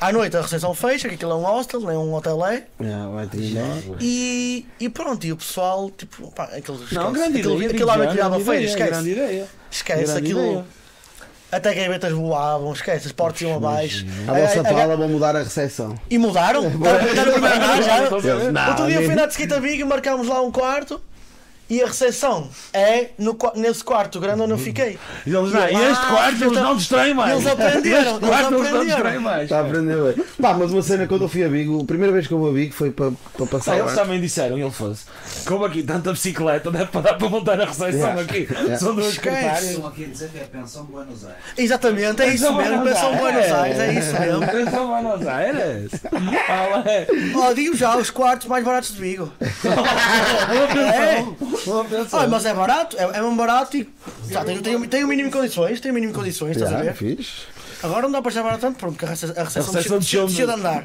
[0.00, 2.64] À noite a recepção fecha, que aquilo é um hostel, nem um hotel é.
[2.80, 3.78] Yeah, vai treinar.
[4.00, 6.94] E, e pronto, e o pessoal, tipo, pá, aquilo esquece.
[6.94, 7.70] Não, grande aquilo, ideia.
[7.70, 8.90] aquilo lá não tirava grande feira, ideia, esquece.
[8.90, 9.46] Grande ideia.
[9.70, 10.40] Esquece grande aquilo.
[10.40, 10.64] ideia.
[11.52, 14.06] Até gavetas voavam, esquece, as portas iam abaixo.
[14.28, 15.94] A A- a- vossa a- fala vão mudar a recepção.
[16.08, 16.62] E mudaram?
[16.70, 17.98] Mudaram o primeiro andar já.
[18.52, 21.00] Não, Outro dia nem- fui na de skate a Big e marcámos lá um quarto.
[21.70, 24.98] E a recepção é no, nesse quarto grande onde eu fiquei.
[25.24, 27.32] E eles não, E lá, este quarto eles então- não distraem mais.
[27.32, 28.84] Eles aprenderam, Este eles quarto eles não aprenderam.
[28.86, 29.42] distraem mais.
[29.44, 30.24] Está a aprender bem.
[30.42, 32.50] Pá, mas uma cena quando eu fui a Bigo, a primeira vez que eu vou
[32.50, 33.78] a Bigo foi para, para Pá, passar.
[33.78, 35.04] eles também disseram, ele fosse.
[35.46, 38.20] Como aqui tanta bicicleta, deve para dar para montar a recepção Yeah.
[38.22, 38.48] aqui.
[38.50, 38.76] Yeah.
[38.78, 39.70] São duas secretárias.
[39.70, 41.38] Estão aqui a dizer que é pensão Buenos Aires.
[41.56, 42.82] Exatamente, é isso mesmo.
[42.82, 44.40] Pensam Buenos Aires, é isso mesmo.
[44.50, 45.90] Pensão Buenos Aires.
[46.48, 47.06] Ah, é.
[47.36, 49.32] Ó, digo já, os quartos mais baratos de Vigo.
[49.40, 50.66] Boa
[52.12, 53.88] Ah, mas é barato, é, é mesmo barato e.
[54.28, 56.82] Já, tem, tem, tem o mínimo de condições, tem o mínimo de condições, estás a
[56.82, 56.94] ver?
[56.94, 57.42] fixe.
[57.82, 60.46] Agora não dá para chamar tanto, pronto, porque a rece- a recepção desceu desceu desceu
[60.46, 60.84] de andar.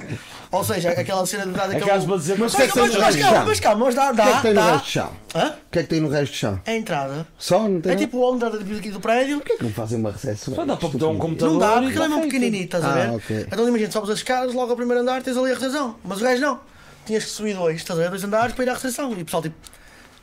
[0.49, 1.85] Ou seja, aquela cena de dar É aquele.
[1.89, 3.85] caso para dizer Mas que o que é que Mas, mas, de calma, mas calma,
[3.85, 4.71] mas dá, O que é dá, que tem no dá.
[4.71, 5.11] resto de chão?
[5.35, 5.47] Hã?
[5.49, 6.61] O que é que tem no resto de chão?
[6.65, 7.27] É a entrada.
[7.37, 7.67] Só?
[7.67, 9.39] Não tem É tipo o onde aqui do prédio.
[9.39, 10.55] Porquê que não fazem uma recepção?
[10.55, 11.51] Só dá para botar um computador.
[11.53, 12.31] Não dá, porque ele é tá mesmo feito.
[12.31, 13.47] pequenininho, estás a Ah, ver?
[13.51, 15.97] Então imagina, sobes as escadas, logo ao primeiro andar tens ali a recepção.
[16.01, 16.61] Mas os gajos não.
[17.05, 18.09] Tinhas que subir dois, estás a ver?
[18.09, 19.11] Dois andares para ir à recepção.
[19.11, 19.55] E o pessoal tipo.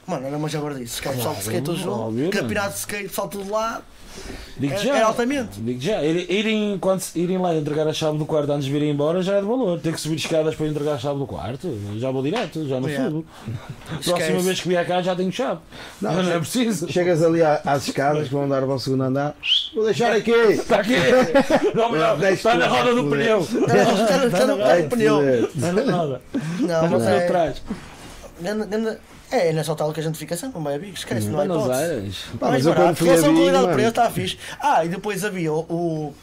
[0.06, 1.00] Mano, era uma jabardice.
[1.00, 3.82] O pessoal de skate todo junto, óbvio, campeonato de skate, pessoal tudo lá.
[4.58, 4.98] Digo É- já.
[4.98, 5.58] é altamente.
[5.58, 6.02] Digo já.
[6.04, 9.36] Ir- Irem, quando irem lá entregar a chave do quarto antes de virem embora já
[9.36, 9.80] é de valor.
[9.80, 11.74] Ter que subir escadas para entregar a chave do quarto.
[11.96, 13.08] Já vou direto, já não Yeah.
[13.10, 13.24] subo.
[14.04, 15.60] Próxima vez que vier cá já tenho chave.
[16.02, 16.92] Não, não é preciso.
[16.92, 19.34] Chegas ali à- às escadas que vão dar para o segundo andar.
[19.74, 20.30] Vou deixar aqui.
[20.30, 20.92] Está aqui.
[21.74, 23.40] Não, não, Deixa está na roda do pneu.
[23.40, 25.44] Está está no Ai, no pneu.
[25.44, 26.20] Está na roda.
[26.60, 27.18] Não, mas pneu
[28.90, 28.98] de
[29.32, 29.36] é.
[29.36, 31.40] ganda- É, é nesse hotel que a gente fica sempre, não é amigo, esquece, não
[31.40, 31.84] há Buenos hipótese.
[31.92, 32.16] Aires.
[32.38, 34.38] Pá, mas quando barato, relação qualidade-preço está fixe.
[34.60, 36.14] Ah, e depois havia o.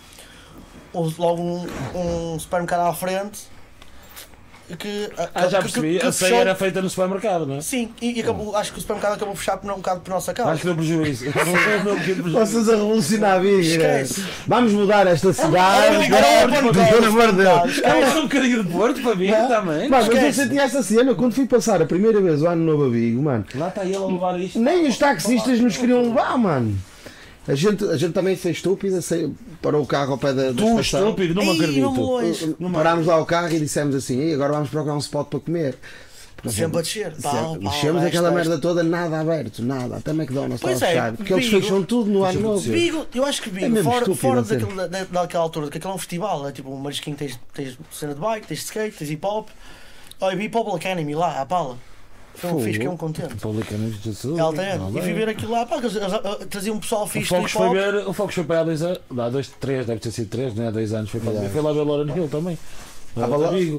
[0.94, 1.68] o logo um,
[2.36, 3.41] um supermercado à frente
[4.77, 5.09] que.
[5.35, 5.93] Ah, já que- percebi.
[5.93, 7.61] que- que A ceia fechou- era feita no supermercado, não é?
[7.61, 10.11] Sim, e, e acabou, acho que o supermercado acabou por fechar por, um bocado por
[10.11, 10.51] nossa causa.
[10.51, 11.25] Acho que deu prejuízo.
[12.31, 13.59] Vocês a revolucionar a Bigo.
[13.59, 14.23] Esquece.
[14.47, 16.05] Vamos mudar esta cidade.
[16.13, 17.81] Era- era Pelo Porto, amor de Deus.
[17.83, 19.89] É um bocadinho de Porto para mim também.
[19.89, 22.89] Mas eu senti essa cena quando fui passar a primeira vez o ano novo a
[22.89, 23.45] Bigo, mano.
[23.55, 24.59] Lá está ele a levar isto.
[24.59, 26.75] Nem os taxistas nos queriam levar, mano.
[27.49, 29.31] A gente, a gente também foi estúpida, sei-
[29.61, 31.09] parou o carro ao pé da, da Tu, estação.
[31.09, 31.81] estúpido, não me Ei, acredito.
[31.84, 32.55] vamos longe.
[32.73, 35.76] Parámos lá o carro e dissemos assim: "Ei, agora vamos procurar um spot para comer.
[36.47, 37.13] Sempre a descer.
[37.21, 39.97] Pau, pau, aquela merda toda, nada aberto, nada.
[39.97, 41.17] Até McDonald's estava Pois é, fechado.
[41.17, 42.63] Porque eles Vigo- fecham tudo no ano novo.
[43.13, 44.67] Eu acho que Bigo, É mesmo fora, estúpido, fora a sério.
[44.67, 47.77] daquele, da, daquela altura, que aquilo é um festival, é tipo um marisquinho, tens, tens
[47.91, 49.49] cena de bike, tens skate, tens hip hop.
[50.21, 51.77] Olha, vi Hip Hop Academy lá, à pala.
[52.39, 52.63] Foi um Fogo.
[52.63, 53.35] fixe, fiquei um contente.
[53.35, 54.39] Publicamente de.
[54.39, 57.03] Ela tem, e fui ver aquilo lá, pá, que eles, eles, eles traziam um pessoal
[57.03, 59.29] O fixe do Focus hip foi ver, o Focus foi para há dois anos, há
[59.29, 60.67] dois, três, deve ter sido três, né?
[60.67, 61.49] há dois anos, foi para Yeah.
[61.51, 62.57] foi lá ver Lauren Hill também.
[63.15, 63.25] Lá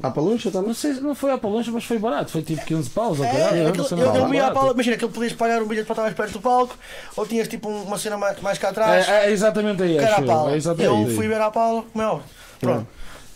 [0.03, 0.67] à Paluncha também?
[0.67, 3.31] Não sei, não foi à Paloncha, mas foi barato, foi tipo 15 paus, ou É,
[3.31, 6.13] caralho, aquilo- eu, vi à pala, imagina, aquilo podias pagar um bilhete para estar mais
[6.13, 6.75] perto do palco,
[7.15, 9.07] ou tinhas tipo um- uma cena mais, mais cá atrás.
[9.07, 11.15] É, é exatamente aí, que era acho a eu, é exatamente eu aí.
[11.15, 12.25] fui ver à pala, como é óbvio.
[12.59, 12.87] Pronto.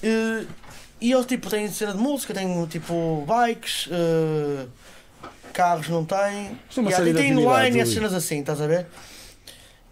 [0.03, 0.45] E,
[1.01, 4.65] e eles tipo têm cena de música, têm tipo bikes, eh,
[5.55, 6.57] carros não têm.
[6.69, 8.85] Isto é uma série e de tem inline e as cenas assim, estás a ver?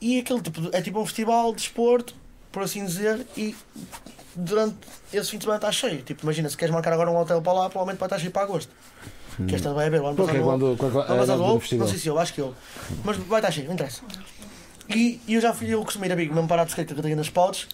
[0.02, 2.14] E aquele tipo, de- é tipo um festival de esporte,
[2.52, 3.56] por assim dizer, e
[4.36, 4.76] durante
[5.14, 6.02] esse fim de semana está cheio.
[6.02, 8.42] Tipo, imagina, se queres marcar agora um hotel para lá, provavelmente vai estar cheio para
[8.44, 8.70] agosto.
[9.48, 10.46] Que esta vai haver, o ano Porque passado.
[10.46, 11.86] quando, quando, Não, é, mas dentro do houve, festival.
[11.88, 12.54] não sei se eu, acho que eu.
[13.04, 14.02] Mas vai estar cheio, não interessa.
[14.90, 17.00] E, e eu já fui, eu costumo ir a Bigo, mesmo parar de skate que
[17.00, 17.68] eu tenho nas pods.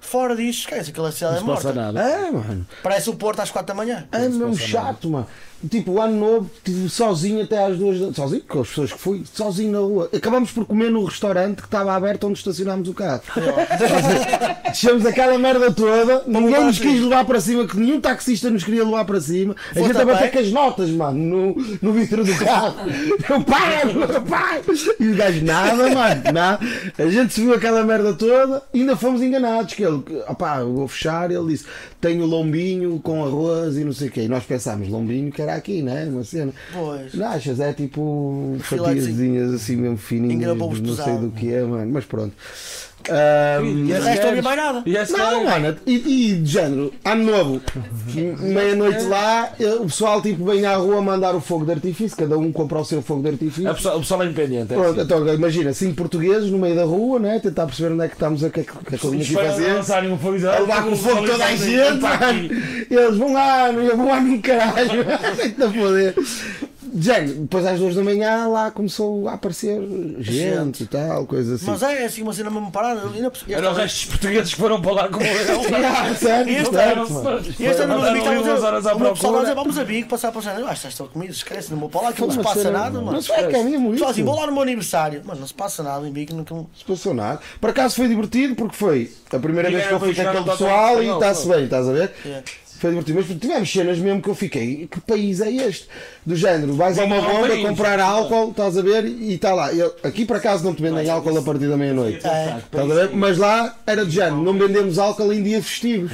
[0.00, 1.92] Fora disso, esquece, aquela cidade Não é se passa morta.
[1.92, 2.00] nada.
[2.10, 2.66] É, mano.
[2.82, 4.06] Parece o Porto às 4 da manhã.
[4.12, 5.26] É mesmo passa chato, mano.
[5.70, 8.12] Tipo, o ano novo, estive sozinho até às duas da...
[8.12, 10.10] Sozinho, com as pessoas que fui, sozinho na rua.
[10.14, 13.22] Acabamos por comer no restaurante que estava aberto onde estacionámos o carro.
[14.64, 18.84] Deixamos aquela merda toda, ninguém nos quis levar para cima, que nenhum taxista nos queria
[18.84, 19.54] levar para cima.
[19.70, 20.36] A Foste gente a a bater pé?
[20.36, 22.74] com as notas, mano, no, no vidro do carro.
[23.28, 24.62] Eu pai.
[24.98, 26.58] E o gajo, nada, mano, nada.
[26.98, 29.74] A gente subiu aquela merda toda e ainda fomos enganados.
[29.74, 31.30] Que ele, opá, vou fechar.
[31.30, 31.66] Ele disse:
[32.00, 34.22] tenho lombinho com arroz e não sei o quê.
[34.22, 36.06] E nós pensámos: lombinho, que era aqui, né?
[36.06, 36.52] Uma cena.
[36.72, 37.14] Pois.
[37.14, 37.60] Não achas?
[37.60, 41.90] É tipo fatiazinhas assim mesmo fininhas, não sei do que é, mano.
[41.92, 42.34] Mas pronto.
[43.08, 44.44] Ahm, E resto mulheres?
[44.44, 44.82] mais nada.
[44.86, 45.94] E as não, mano, e,
[46.30, 47.60] e de género, ano novo,
[48.40, 49.50] meia-noite lá,
[49.80, 52.84] o pessoal tipo vem à rua mandar o fogo de artifício, cada um compra o
[52.84, 53.68] seu fogo de artifício.
[53.70, 54.72] A pessoa- O pessoal é independente.
[54.72, 55.00] é Pronto, assim.
[55.02, 57.38] então imagina, cinco portugueses no meio da rua, né?
[57.40, 59.72] Tentar perceber onde é que estamos, o que é que, é vim aqui Espera fazer.
[59.74, 62.50] lançarem um fogo A levar com fogo toda a gente, mano.
[62.90, 65.00] Eles vão lá, não vão lá no caralho.
[65.44, 66.14] Está a foder.
[66.96, 69.80] Gente, depois às duas da manhã lá começou a aparecer
[70.20, 71.66] gente e tal, coisa assim.
[71.66, 73.02] Mas é assim uma cena mesmo parada.
[73.12, 75.50] Ainda- Era o resto dos portugueses que foram para lá como ele.
[75.86, 77.06] Ah, sério, Este ano-.
[77.58, 77.72] E a
[78.78, 80.58] dizer, o meu pessoal estava a dizer, vamos a Bico, passar para o.
[80.60, 83.00] Eu acho que estão comidos, esquece, não vou para lá, que não se passa nada,
[83.00, 83.12] mano.
[83.12, 84.30] Mas é que é mesmo Só assim, isso.
[84.30, 85.22] vou lá no meu aniversário.
[85.24, 87.40] Mano, não se passa nada em Bico, não Não se passou nada.
[87.60, 91.02] Por acaso foi divertido porque foi a primeira vez que eu fui com aquele pessoal
[91.02, 92.12] e está-se bem, estás a ver?
[92.84, 94.86] Foi divertido, mas tivemos cenas mesmo que eu fiquei.
[94.90, 95.88] Que país é este?
[96.26, 99.06] Do género, vais a uma é um bomba comprar álcool, estás a ver?
[99.06, 99.72] E está lá.
[99.72, 102.26] Eu- aqui por acaso não te vendem álcool a partir da meia-noite.
[102.26, 102.58] É.
[102.58, 103.10] Estás a ver?
[103.16, 106.12] Mas lá era do género, não vendemos álcool em dias festivos.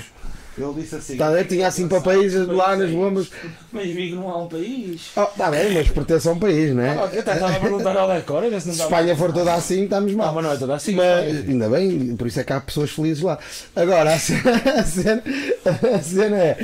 [0.59, 1.16] Ele disse assim.
[1.16, 1.47] Ver?
[1.47, 3.31] Tinha assim papéis lá nas bombas.
[3.72, 5.10] Mas Vigo não há um país.
[5.16, 6.94] Oh, está bem, mas pertence a um país, não Ah, é?
[6.97, 8.82] Eu até estava a perguntar ao Decor, se não Se.
[8.82, 10.35] Espanha for toda assim, estamos Ah, mal.
[10.35, 10.94] mas não é toda assim.
[10.94, 13.39] Mas, ainda bem, por isso é que há pessoas felizes lá.
[13.77, 14.43] Agora, a cena,
[14.77, 15.22] a cena,
[15.94, 16.59] a cena é: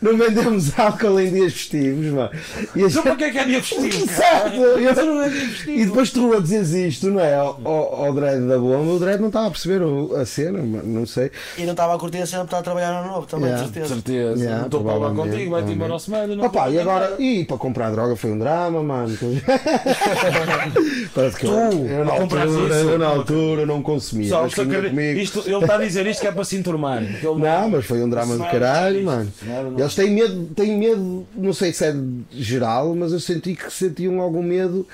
[0.00, 2.30] não vendemos álcool em dias festivos, mano.
[2.76, 4.04] E, a Então para gente, que é que é dia festivo?
[4.04, 4.56] Exato!
[4.80, 5.78] E eu- não é dia festivo.
[5.78, 7.34] e depois tu a dizes isto, não é?
[7.34, 9.82] Ao, ao, ao Dredd da bomba, o Dredd não estava a perceber
[10.20, 11.30] a cena, mano, não sei.
[11.58, 13.66] E não estava a curtir a cena porque estava a trabalhar no novo, também, Yeah.
[13.66, 13.94] de certeza.
[13.94, 14.38] certeza.
[14.38, 16.36] Yeah, não estou para lá contigo, vai-te embora ao semana.
[16.36, 17.22] não Opa, e agora, nada.
[17.22, 19.16] e para comprar droga foi um drama, mano.
[21.14, 22.58] Parece que eu, eu, na altura, isso?
[22.58, 24.30] eu na altura não consumia.
[24.42, 25.18] Mas só comigo.
[25.18, 27.02] isto, ele está a dizer isto que é para se enturmar.
[27.02, 29.32] ele Não, mas foi um drama do caralho, mano.
[29.42, 29.78] Nada, não.
[29.78, 31.94] Eles têm medo, têm medo, não sei se é
[32.30, 34.86] geral, mas eu senti que sentiam algum medo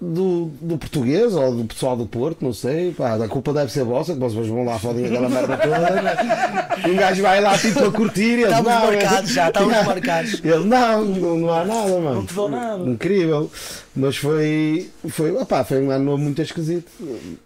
[0.00, 2.92] do, do português ou do pessoal do Porto, não sei.
[2.92, 6.88] Pá, a culpa deve ser vossa, que vocês vão lá fodem aquela merda toda.
[6.88, 8.22] Um gajo vai lá tipo a curtir.
[8.38, 9.94] e eles, Estávamos não, marcados já, estávamos Yeah.
[9.94, 10.40] marcados.
[10.44, 12.14] Ele, não, não, não há nada, mano.
[12.14, 12.84] Não te dou nada.
[12.84, 13.50] Incrível.
[13.94, 16.90] Mas foi, foi, opá, foi um ano muito esquisito.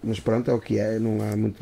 [0.05, 1.57] Mas pronto, é o que é, não há muito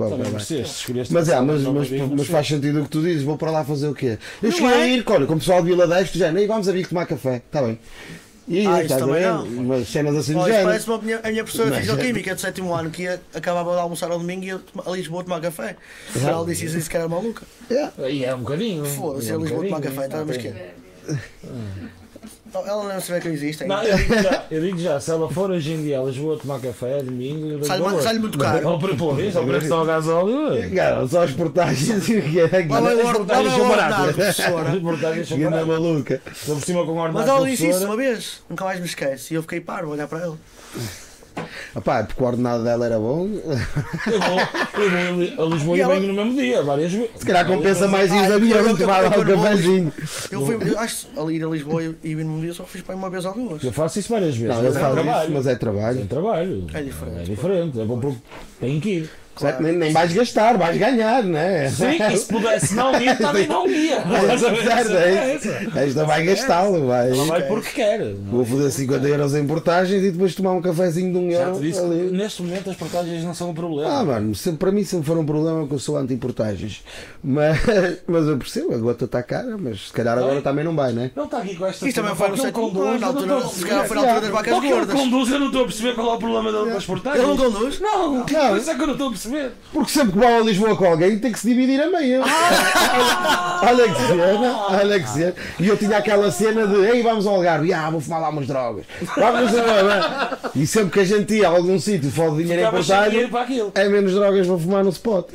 [0.61, 3.53] escolheste Mas é, mas, não mas, mas faz sentido o que tu dizes, vou para
[3.53, 4.19] lá fazer o quê?
[4.43, 4.89] Eu Não cheguei a é?
[4.97, 7.37] ir, olha, com o pessoal de Vila Deste, já, nem vamos a vir tomar café,
[7.37, 7.79] está bem.
[8.53, 9.45] E Ah, isso estás a também não.
[9.45, 10.69] Umas cenas assim do Olha, género.
[10.71, 13.73] parece uma, minha- a minha professora de Mas- Fisioquímica do sétimo ano que ia, acabava
[13.75, 15.77] de almoçar ao domingo e ia a Lisboa tomar café.
[16.21, 17.47] Ela disse isso, que era maluca.
[17.71, 17.93] Yeah.
[17.99, 18.85] Aí é um bocadinho.
[18.85, 20.53] Foda-se, é a um Lisboa tomar café, tá, mas que
[22.53, 23.91] Ela não sabe que eu existo Não, ainda.
[23.91, 26.61] eu digo, já, eu digo já, se ela for hoje em dia a Lisboa tomar
[26.61, 28.69] café, domingo, Sai-lhe sai-lhe muito caro.
[28.69, 30.71] Ao preço ao preço do gasóleo.
[30.75, 34.15] Cara, só as portagens e o que é que or- lá vai o ordenado, As
[34.17, 34.71] professora.
[34.71, 35.69] reportagens são Ganda baratas.
[35.81, 36.23] maluca.
[36.33, 38.87] Estou por cima com o ordenado Mas ela disse isso uma vez, nunca mais me
[38.87, 39.33] esquece.
[39.33, 40.37] E eu fiquei paro a olhar para ela.
[41.75, 43.27] Opá, porque o ordenado dela era bom.
[43.27, 47.11] Eu vou, eu vou a Lisboa E ela- venho no mesmo dia, várias vezes.
[47.17, 49.25] Se calhar compensa mais ir Ah, de eu- avião eu- e eu- tomar lá eu-
[49.25, 49.93] cafezinho.
[50.31, 52.65] Eu fui, eu acho que ali ir a Lisboa e e vir num dia só
[52.65, 53.63] fiz para uma vez ou duas.
[53.63, 54.55] Eu faço isso várias vezes.
[54.57, 55.23] Não, mas é trabalho.
[55.25, 56.01] isso, mas é trabalho.
[56.01, 56.67] É trabalho.
[56.75, 57.21] É diferente.
[57.21, 57.81] É diferente.
[57.81, 58.19] É bom porque
[58.61, 59.11] tem que ir.
[59.41, 59.63] Certo?
[59.63, 61.69] Nem, nem vais gastar, vais ganhar, né?
[61.71, 63.97] Sim, e se pudesse não ir, também não ia.
[63.97, 65.49] É, certo, é isso.
[65.79, 67.11] Esta vai gastá-lo, vai.
[67.11, 68.01] Ela vai porque quer.
[68.31, 71.61] Vou fazer 50 euros em portagens e depois tomar um cafezinho de um Já euro
[71.61, 74.01] disse, neste momento as portagens não são um problema.
[74.01, 76.83] Ah, mano, sempre, para mim sempre foi um problema que eu sou anti-portagens.
[77.23, 77.59] Mas,
[78.07, 81.11] mas eu percebo, a gota está cara, mas se calhar agora também não vai, né?
[81.17, 83.37] Não está aqui com esta Isto também foi no sétimo conduz, ano, na eu não
[83.37, 84.09] altura, estou a se calhar foi na perceber.
[84.09, 85.01] altura das vacas Porque ele gordas.
[85.01, 87.25] conduz, eu não estou a perceber qual é o problema dele com as portagens.
[87.25, 87.81] Ele não conduz?
[87.81, 88.57] Não, Não.
[88.57, 89.30] isso é que eu não estou a perceber.
[89.73, 92.21] Porque sempre que vão a Lisboa com alguém tem que se dividir a meia.
[93.63, 95.35] olha que cena, olha que cena.
[95.59, 98.47] E eu tinha aquela cena de ei, vamos ao Algarve, ah, vou fumar lá umas
[98.47, 98.85] drogas.
[99.17, 100.39] Vamos a...
[100.55, 102.87] E sempre que a gente ia a algum sítio fora de dinheiro em Ficava sem
[102.87, 103.73] portagem, dinheiro para aquilo.
[103.75, 105.29] é menos drogas vou fumar no spot.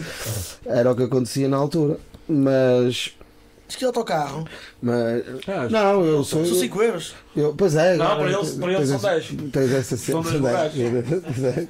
[0.66, 1.98] Era o que acontecia na altura.
[2.28, 3.15] Mas.
[3.68, 4.46] Diz que é autocarro.
[4.82, 6.46] mas Ah, não, eu sou.
[6.46, 7.16] São 5 euros.
[7.36, 7.96] Eu, pois é.
[7.98, 9.52] Não, agora para eles- para eles tens são essa- 10.
[9.52, 9.98] Tens essa cena.
[9.98, 10.74] São dois São lugares.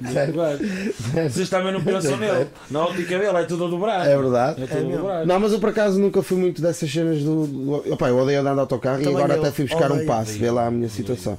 [0.00, 1.32] dez.
[1.32, 2.46] Vocês também não pensam nele.
[2.70, 4.06] Na óptica dele é tudo a dobrar.
[4.06, 4.62] É verdade.
[4.62, 5.26] É tudo a dobrar.
[5.26, 7.46] Não, mas eu por acaso nunca fui muito dessas cenas do.
[7.46, 9.94] do opa, eu odeio andar de autocarro e Também agora eu até fui buscar um
[9.94, 10.06] odeio.
[10.06, 11.38] passe, vê lá a minha situação.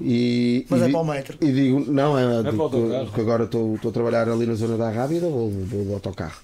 [0.00, 1.38] E, Mas e é para o metro.
[1.40, 3.06] E digo, não, é, para o autocarro.
[3.06, 6.36] porque agora estou estou a trabalhar ali na zona da Rábida, vou, vou de autocarro.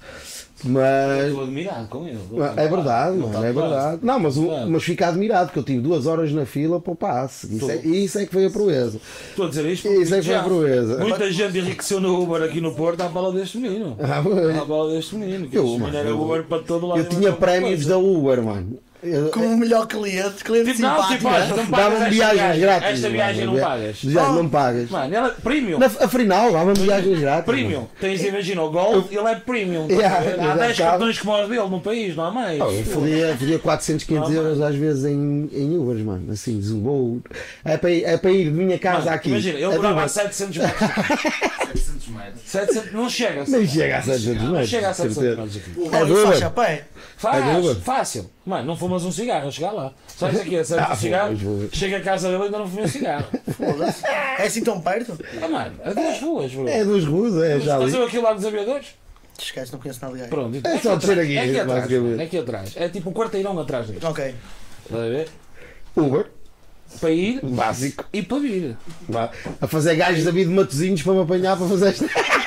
[0.64, 1.26] Mas.
[1.28, 2.18] Estou admirado com ele.
[2.56, 3.98] É verdade, Não mano, está é verdade.
[4.02, 4.70] Não, mas, o- Verdade.
[4.70, 7.54] mas fico admirado, porque eu tive duas horas na fila para o passe.
[7.56, 9.00] Isso é, isso é que foi a proeza.
[9.30, 10.98] Estou a dizer isto Isso é que porque foi a proeza.
[10.98, 13.96] muita gente enriqueceu no Uber aqui no Porto à bala deste menino.
[14.00, 14.18] Ah.
[14.60, 15.48] À bala deste menino.
[15.48, 17.00] Que Eu, este menino era Uber para todo lado.
[17.00, 18.78] Eu tinha alguma prémios da Uber, mano.
[19.32, 21.14] Como o melhor cliente, cliente Tipo, não, simpático.
[21.16, 22.60] tipo, não pagas Davam esta viagens viagem.
[22.60, 22.88] grátis.
[22.90, 23.64] Esta viagem não mano.
[23.66, 23.96] pagas.
[23.98, 24.32] Já Oh.
[24.32, 24.90] não pagas.
[24.90, 25.78] Mano, ela premium.
[25.80, 27.44] Na, afinal, davam viagens grátis.
[27.46, 27.88] Premium.
[28.00, 29.88] Tens, imagina, o Gold, ele é premium.
[29.90, 32.60] Yeah, Há eu 10 já cartões como os dele no país, não há mais.
[32.60, 36.32] Oh, eu fodia, fodia 400, 500 Não, euros às vezes em, em Ubers, mano.
[36.32, 37.20] Assim, vou.
[37.64, 39.30] É para ir, é para ir de minha casa Mano, aqui.
[39.30, 40.08] Imagina, ele É de morava a Uber.
[40.10, 40.88] 700 metros.
[41.72, 42.42] 700 metros.
[42.44, 43.42] 700, não chega.
[43.42, 44.68] A 700 Não metros.
[44.70, 45.42] chega a 700 certeza.
[45.42, 45.62] metros.
[45.76, 46.26] O É Uber.
[46.26, 46.72] faz a pé.
[46.72, 46.84] É
[47.16, 47.76] Faz, Uber.
[47.76, 48.30] fácil.
[48.44, 49.92] Mano, não fumas um cigarro a chegar lá.
[50.06, 51.36] Só isso aqui, acende Ah, um cigarro,
[51.72, 53.26] chega a casa dele e ainda não fumei um cigarro.
[53.56, 54.06] Foda-se.
[54.06, 55.18] É assim tão perto?
[55.42, 56.68] Ah, mano, é duas ruas, bro.
[56.68, 58.02] É dos ruas, é já Mas ali.
[58.02, 58.86] eu aqui lá dos aviadores?
[59.40, 60.28] Esquece, não conheço nada gajo.
[60.30, 60.60] Pronto.
[60.62, 61.90] É só descer aqui, É aqui atrás.
[61.90, 62.72] mano, É aqui atrás.
[62.76, 63.98] É tipo um quarteirão atrás dele.
[64.04, 64.34] Ok.
[64.84, 65.28] Estás a ver?
[65.96, 66.26] Uber,
[67.00, 68.04] Para ir básico.
[68.12, 68.76] e para vir.
[69.08, 69.30] Vá.
[69.60, 72.04] A fazer gajos David Matozinhos para me apanhar para fazer esta.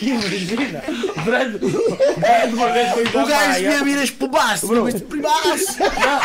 [0.00, 0.82] Imagina.
[1.24, 1.58] Durante.
[2.24, 4.66] É, de uma vez foi O gajo devia vir a espubar-se.
[4.66, 5.76] Mas primaço.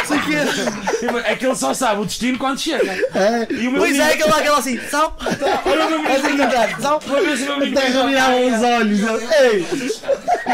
[0.08, 2.92] Sei que É que ele só sabe o destino quando chega.
[2.92, 3.48] É.
[3.52, 4.80] E o meu Pois é, aquela, aquela assim.
[4.90, 5.18] Sal.
[5.66, 6.82] Olha o meu cara.
[6.82, 7.02] Sal.
[7.08, 9.00] O Até veio- viravam os olhos.
[9.32, 9.66] Ei!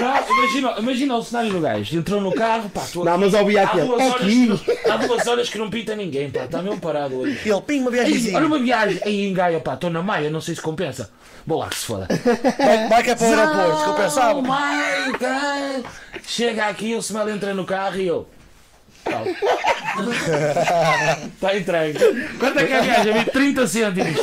[0.02, 1.98] Não, imagina, imagina o cenário do gajo.
[1.98, 3.86] Entrou no carro, pá, estou Não, mas ouvi Há aquele.
[3.88, 4.48] duas, horas Aqui.
[4.48, 6.46] que, não- há duas horas que não pinta ninguém, pá.
[6.46, 7.40] Está mesmo parado hoje.
[7.46, 8.38] Ele, pim, uma viagemzinha.
[8.38, 9.74] olha uma viagem aí em Gaia, pá.
[9.74, 11.10] Estou na Maia, não sei se compensa.
[11.46, 12.08] Vou lá se foda.
[12.58, 14.42] Vai, vai que é para o aeroporto, que eu pensava.
[14.42, 15.86] God.
[16.26, 18.28] Chega aqui, o Smell entra no carro e eu.
[21.34, 22.00] Está entregue.
[22.40, 23.14] Quanto é que é a viagem?
[23.14, 24.16] Vi 30 cêntimos.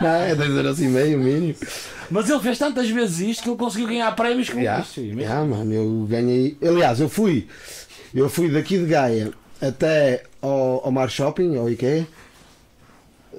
[0.00, 1.54] Não, é 2 euros e meio, mínimo.
[2.10, 5.00] Mas ele fez tantas vezes isto que ele conseguiu ganhar prémios com Já, isto.
[5.20, 6.56] já, mano, eu ganhei.
[6.62, 7.46] Aliás, eu fui.
[8.14, 12.06] Eu fui daqui de Gaia até ao, ao Mar Shopping, ao IKEA,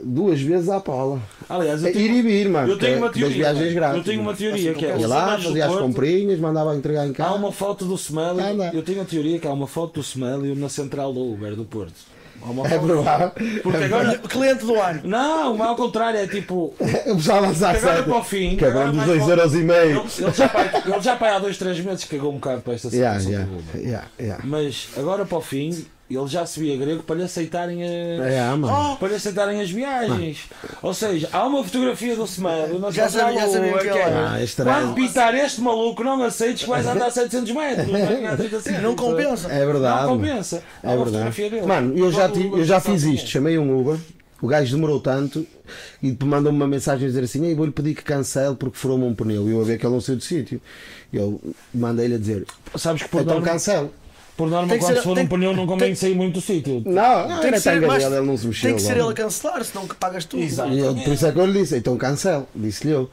[0.04, 1.20] duas vezes à Paula.
[1.50, 2.70] Aliás, eu Ir tenho, e vir, mano.
[2.70, 3.38] eu tenho uma é das teoria.
[3.38, 3.98] viagens grátis.
[3.98, 4.90] eu tenho uma teoria que é.
[4.90, 7.34] Ia os lá, fazia as comprinhas, mandava entregar em Há casa.
[7.36, 7.98] uma foto do.
[8.20, 8.72] Anda.
[8.74, 11.66] Eu tenho a teoria que há uma foto do Smélio na central do Uber do
[11.66, 11.94] Porto.
[12.42, 13.32] Há uma É provável.
[13.64, 14.18] Porque agora.
[14.20, 15.02] Cliente do ano.
[15.04, 16.74] Não, mas ao contrário, é tipo.
[16.80, 18.56] Agora para o fim.
[18.56, 19.80] Que agora 2 para o- euros e meio.
[19.80, 20.52] Ele, ele já,
[20.86, 23.52] ele já pá, há dois, três meses cagou um bocado para esta Yeah, situação yeah,
[23.52, 23.82] do Uber.
[23.82, 24.44] yeah, yeah.
[24.46, 25.86] Mas agora para o fim,
[26.16, 27.88] ele já sabia grego para lhe aceitarem a.
[27.88, 28.96] É, mano.
[28.98, 30.46] Para lhe aceitarem as viagens.
[30.82, 33.98] Ou seja, há uma fotografia do Smélio na Já sabia- já sabia Uber, que que
[33.98, 37.88] é, Ah, este Quando era- pintar este maluco, não aceites que vais andar 700 metros.
[37.88, 38.84] Ganhar 30 cêntimos.
[38.84, 39.52] Não compensa.
[39.52, 40.02] É verdade.
[40.04, 40.22] Não mano.
[40.28, 40.64] compensa.
[40.84, 41.12] Há É uma verdade.
[41.34, 41.66] fotografia dele.
[41.66, 43.10] Mano, eu já, eu já fiz é.
[43.10, 43.98] isto, chamei um Uber,
[44.42, 45.46] o gajo demorou tanto
[46.02, 49.04] e depois mandou-me uma mensagem a dizer assim: Ei, vou-lhe pedir que cancele porque furou-me
[49.04, 49.48] um pneu.
[49.50, 50.62] E eu a ver que ele não saiu do sítio.
[51.12, 51.42] Eu
[51.74, 53.90] mandei-lhe a dizer: Sabes que por Então norma, cancele.
[54.38, 56.42] Por norma quando ser- se for tem- um pneu não convém tem- sair muito do
[56.42, 56.82] sítio.
[56.86, 58.70] Não, não Tem que, ser, tanga mas, dele, ele não se mexeu.
[58.70, 60.44] tem que ser ele a cancelar, senão que pagas tudo.
[60.44, 60.72] Exato.
[60.72, 62.44] Eu- por isso é que eu lhe disse: Então cancele.
[62.56, 63.10] Disse-lhe eu.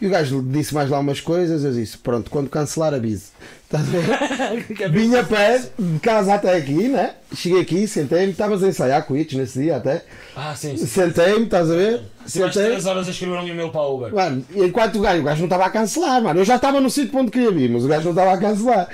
[0.00, 1.64] E o gajo disse mais lá umas coisas.
[1.64, 3.26] Eu disse: Pronto, quando cancelar, avise.
[3.68, 4.88] Estás a ver?
[4.90, 7.14] Vim a pé de casa até aqui, né?
[7.34, 10.04] Cheguei aqui, sentei-me, estavas a ensaiar Itch nesse dia até.
[10.34, 10.86] Ah, sim, sim.
[10.86, 12.00] Sentei-me, estás a ver?
[12.26, 12.70] Tiveste Sentei.
[12.72, 14.14] 3 horas a escrever um e-mail para a Uber.
[14.14, 16.40] Mano, e enquanto o gajo, o gajo não estava a cancelar, mano.
[16.40, 18.38] Eu já estava no sítio para onde queria vir, mas o gajo não estava a
[18.38, 18.88] cancelar.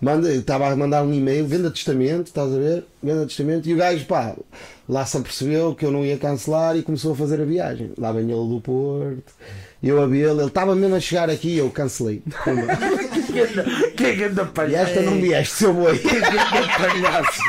[0.00, 2.84] Manda, estava a mandar um e-mail, venda testamento, estás a ver?
[3.02, 4.34] Venda testamento, e o gajo, pá,
[4.88, 7.92] lá se apercebeu que eu não ia cancelar e começou a fazer a viagem.
[7.96, 9.32] Lá vem ele do Porto,
[9.82, 12.22] eu a vê-lo, ele estava mesmo a chegar aqui e eu cancelei.
[13.96, 14.90] Que grande E palhaço.
[14.90, 15.98] esta não vieste, seu boi.
[15.98, 17.40] Que grande palhaço.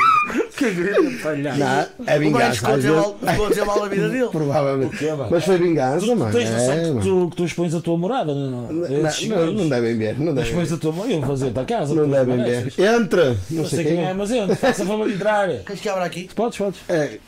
[0.56, 1.58] Que grande palhaço.
[1.58, 2.54] Não, é O gajo vingança.
[2.54, 4.28] ficou a dizer mal- a vida dele.
[4.32, 4.96] Provavelmente.
[4.96, 5.28] quê, mano?
[5.30, 6.32] Mas foi vingança, mano.
[6.32, 8.72] Tens noção É, que tu, que tu expões a tua morada, não?
[8.72, 9.54] Não, Esses não, gajos.
[9.54, 10.74] não devem ver, não devem Expões ver.
[10.74, 11.12] a tua morada.
[11.14, 11.94] Eu vou fazer-te a casa.
[11.94, 12.72] Não tu devem ver.
[12.78, 13.24] Entra!
[13.50, 14.56] Não Não sei sei quem é, mas entra.
[14.56, 15.48] Faça a favor de entrar.
[15.48, 16.28] Queres que abra aqui?
[16.34, 16.80] Podes, podes.
[16.88, 17.18] É,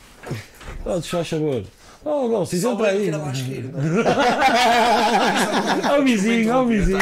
[0.83, 1.63] Podes, faz favor.
[2.11, 3.11] Oh, não, se entra aí.
[5.91, 6.97] Ó o vizinho, ó o vizinho.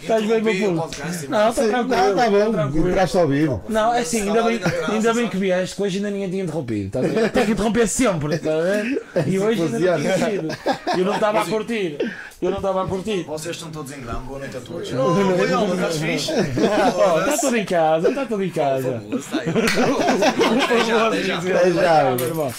[0.00, 0.90] Estás bem, meu pulo?
[1.28, 2.16] Não, está tranquilo.
[2.16, 2.88] Tá bom, tranquilo.
[2.88, 3.62] entraste ao vivo.
[3.68, 7.00] Não, é assim, ainda bem, ainda bem que vieste, que hoje ainda ninguém tinha interrompido.
[7.02, 7.30] Ver?
[7.30, 9.02] Tem que interromper sempre, está a ver?
[9.26, 10.48] E hoje ainda não tinha sido.
[10.96, 11.98] Eu não estava a curtir.
[12.40, 13.24] Eu não estava a curtir.
[13.24, 14.90] Vocês estão todos em grande, boa noite a todos.
[14.94, 16.32] Oh, Goiolo, estás fixe?
[16.32, 19.02] Está tudo em casa, está tudo em casa.
[20.70, 20.84] É
[21.72, 22.16] já.
[22.16, 22.50] meu irmão.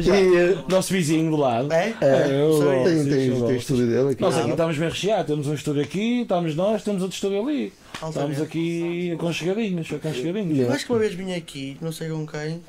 [0.00, 0.16] Já.
[0.16, 1.72] Eh, Nosso vizinho do lado.
[1.72, 1.94] É?
[2.00, 2.84] É, eu Sabia.
[2.84, 4.22] Tem, sim, tem, eu tem estúdio dele aqui.
[4.22, 7.72] Nós aqui estamos bem recheados, temos um estúdio aqui, estamos nós, temos outro estúdio ali.
[8.04, 10.58] Estamos aqui aconchegadinhos, aconchegadinhos.
[10.58, 12.60] Eu acho que uma vez vim aqui, não sei com quem,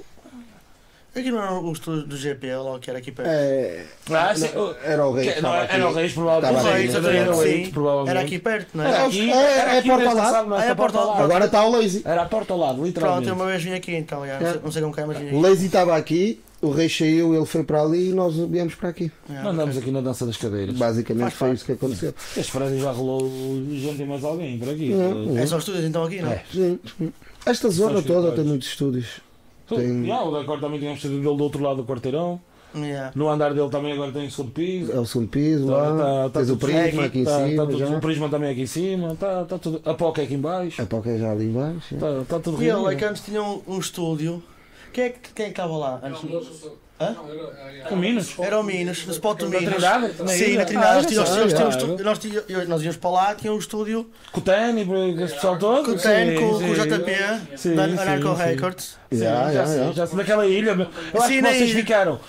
[1.16, 3.30] Aqui não era o estúdio do GP, lá que era aqui perto.
[3.30, 5.32] É, Ah, sim, não, era o rei.
[5.32, 5.94] que- não, era o.
[5.94, 6.66] Reis, provavelmente.
[6.66, 6.72] O.
[6.74, 8.10] Reis, Era o Reis, provavelmente.
[8.10, 9.06] Era aqui perto, não Era é?
[9.06, 10.50] aqui, É, era é aqui porta nesta ao lado.
[10.50, 11.24] nesta Ah, é porta ao lado.
[11.24, 12.02] Agora está o Lazy.
[12.04, 13.30] Era a porta ao lado, Pronto, literalmente.
[13.30, 15.18] eu uma vez vim aqui então, já, não, sei, não sei como que é, mas
[15.20, 15.38] vim O aqui.
[15.42, 19.12] Lazy estava aqui, o rei saiu, ele foi para ali e nós viemos para aqui.
[19.30, 20.76] Já, Não andamos aqui na dança das cadeiras.
[20.76, 21.58] Basicamente Faz foi parte.
[21.58, 22.16] isso que aconteceu.
[22.36, 23.30] Este Freddy já rolou
[23.70, 24.90] gente e mais alguém por aqui.
[24.90, 26.32] Não, É só estúdios então aqui, não?
[26.32, 26.42] É.
[26.52, 26.80] Sim.
[27.46, 29.22] Esta zona toda tem muitos estúdios.
[29.68, 32.40] Tem- da Cor também um estúdio dele do outro lado do quarteirão.
[32.76, 33.12] Yeah.
[33.14, 34.92] No andar dele também agora tem o segundo piso.
[34.92, 37.46] É o segundo piso Tá- lá, tá- tá tens o prisma aqui, aqui em tá-
[37.48, 37.98] cima tá tudo-.
[37.98, 39.16] O prisma também aqui em cima.
[39.16, 40.82] Tá, tá tudo, a POC aqui em baixo.
[40.82, 41.96] A Poca é já ali embaixo.
[41.98, 44.42] Tá, tá tudo E ele é que antes tinha um, um estúdio.
[44.92, 46.00] Quem é, que- quem é que estava lá?
[46.04, 46.24] Antes?
[46.24, 46.42] Não,
[47.04, 47.16] Hã?
[47.90, 48.34] Com Minos.
[48.40, 49.50] Era o Minos, no spot do?
[49.50, 50.88] Na Sim, na Trindade.
[50.88, 54.40] Ah, nós tínhamos- nós tínhamos nós tínhamos- Nós íamos para lá, tinha um estúdio Com
[54.40, 55.84] o Tani, com esse pessoal todo.
[55.86, 56.74] com o Ten, com, o.
[56.76, 57.96] JP, Sim, da sim.
[58.46, 58.98] Records.
[59.12, 59.92] Sim, Já, sei, já.
[59.92, 60.72] já sei daquela ilha.
[60.72, 62.20] Eu acho Sim, que vocês ficaram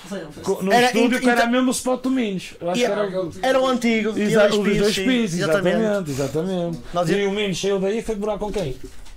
[0.61, 2.85] no Era estúdio que era mesmo o spot do que
[3.43, 3.61] era.
[3.61, 6.79] O antigo, tinha Exa- dois os dois pisos, exatamente, exatamente.
[6.93, 8.77] Nós E o Minos saiu daí e foi morar com quem?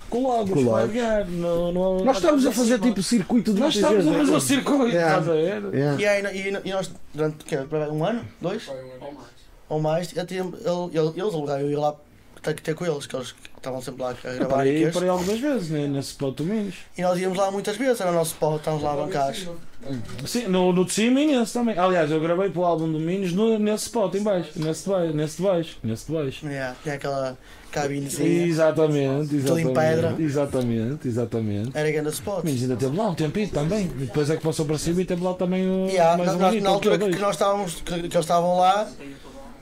[0.10, 0.90] Com Logos, Com Logos.
[0.92, 1.26] ligar.
[1.26, 4.42] No, no, Nós estamos a fazer tipo circuito de Nós estamos a vezes, fazer o
[4.42, 5.20] circuito, Yeah.
[5.20, 5.76] estás a ver?
[5.76, 6.02] Yeah.
[6.02, 7.58] E, aí, e, e nós, durante quê?
[7.92, 8.26] um ano?
[8.42, 8.64] Dois?
[8.64, 9.18] Foi um ano.
[9.70, 10.16] Ou mais?
[10.16, 11.96] Eu tinha, ele, ele, eles alugaram, eu ia lá
[12.42, 14.92] ter que ter com eles, que eles estavam sempre lá a Para gravar aí, e,
[14.92, 16.76] para aí algumas vezes, né, nesse spot do Minos.
[16.98, 19.48] e nós íamos lá muitas vezes, era o nosso spot, estávamos lá bancados.
[20.26, 21.78] Sim, no, no de cima e nesse também.
[21.78, 24.90] Aliás, eu gravei para o álbum do Minos no, nesse spot em baixo, nesse de
[24.90, 26.46] baixo, nesse de baixo, nesse de baixo.
[26.48, 27.38] Yeah, tinha aquela
[27.72, 30.16] cabinezinha, Exatamente, Tudo em pedra.
[30.20, 30.22] exatamente.
[30.24, 31.72] Exatamente, exatamente.
[31.74, 32.42] era grande spot.
[32.44, 33.84] Mas ainda teve lá um tempinho também.
[33.86, 35.86] E depois é que passou para cima e teve lá também o.
[35.88, 37.16] Yeah, mais na, um na- na altura dois.
[37.16, 38.88] que nós estávamos, que, que eles estavam lá,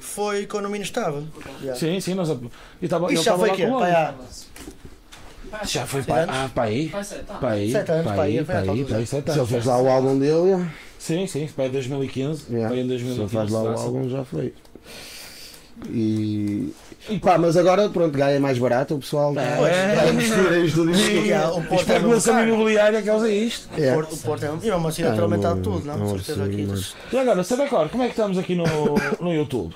[0.05, 1.23] foi quando o Mino estava.
[1.61, 1.75] Yeah.
[1.79, 2.29] Sim, sim, nós.
[2.29, 4.47] E estava, ele Isto já foi o o Pá, Logos.
[5.71, 5.85] já.
[5.85, 6.23] Foi para.
[6.31, 6.89] Ah, para aí.
[7.39, 7.71] Para aí.
[7.71, 10.17] Sete anos, Para aí, para aí, para aí, sete Se ele fez lá o álbum
[10.19, 10.71] dele, yeah.
[10.99, 12.45] Sim, sim, para 2015.
[12.49, 12.67] Yeah.
[12.69, 13.33] Para em se ele 2015.
[13.35, 14.53] faz lá o álbum já foi.
[15.89, 16.73] E.
[17.09, 19.33] e pá, mas agora pronto, ganha mais barato o pessoal.
[19.37, 19.95] É.
[19.95, 20.99] Vai investir em estúdios.
[20.99, 23.69] Yeah, o A Porto é especulação imobiliária causa isto.
[23.77, 23.93] O É.
[23.93, 25.95] Porto, o Porto é E mesmo assim, É, deve ter aumentado um- tudo, não?
[25.95, 26.61] um Com certeza aqui.
[26.63, 28.63] absurdo, E agora, sabe agora, como é que estamos aqui no,
[29.19, 29.75] no YouTube?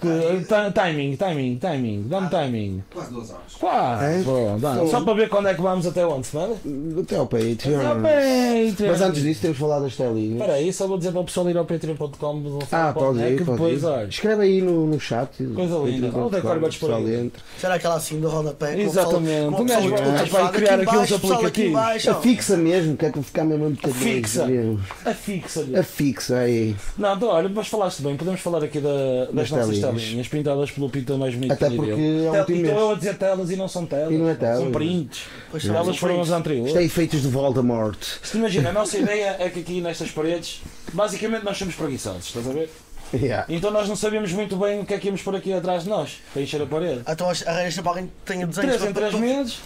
[0.00, 2.82] Que, ta- timing, timing, timing, dá-me timing.
[2.94, 3.42] Quase duas horas.
[3.58, 4.22] Quase, É?
[4.60, 4.86] dá.
[4.86, 6.54] Só- para ver quando é que vamos até onde, semana?
[7.02, 7.80] Até ao Patreon.
[7.86, 8.88] Ao Patreon.
[8.90, 10.32] Mas antes disso temos falado das telinhas.
[10.40, 13.44] Espera aí, só vou dizer para o pessoal ir ao patreon.com Ah, pode ir, que
[13.44, 15.30] pode depois, olha, Escreve aí no, no chat.
[15.54, 16.06] Coisa linda.
[16.16, 17.20] Onde é que vai o pessoal disponível?
[17.24, 17.42] entra.
[17.58, 18.80] Será aquela assim do rodapé?
[18.80, 19.28] Exatamente.
[19.28, 22.08] pessoal- Um com o gajo pessoal vai- criar aqui aqueles aplicativos.
[22.08, 24.00] Afixa mesmo, que é para ficar mesmo um bocadinho.
[24.00, 24.46] Afixa.
[24.46, 24.80] mesmo.
[25.04, 26.76] afixa Afixa aí.
[26.96, 28.88] Não, então, olha, mas falaste bem, podemos falar aqui da-
[29.32, 29.87] das Das nossas telinhas.
[29.96, 32.26] Telinhas pintadas pelo pintor mais bonito Até que porque dele.
[32.26, 32.90] é um time Então eu mesmo.
[32.90, 34.12] a dizer telas e não são telas.
[34.12, 34.58] E não é telas.
[34.60, 35.20] São prints.
[35.50, 36.68] Pois são, Elas são foram as anteriores.
[36.68, 37.98] Isto é efeitos de Voldemort.
[38.22, 40.60] Se te imagina, a nossa ideia é que aqui nestas paredes,
[40.92, 42.70] basicamente nós somos preguiçosos, estás a ver?
[43.14, 43.46] Yeah.
[43.48, 45.88] Então nós não sabíamos muito bem o que é que íamos por aqui atrás de
[45.88, 47.00] nós, para encher a parede.
[47.06, 49.58] Ah, Então arranjas sempre alguém que tenha desenhos Três em para- três meses,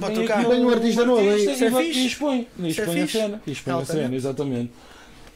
[0.00, 0.48] para tocar.
[0.48, 1.28] Vem um artista novo aí.
[1.28, 1.98] artista Isso é e fixe.
[2.00, 4.70] e expõe, e é expõe a cena, e expõe a cena, exatamente.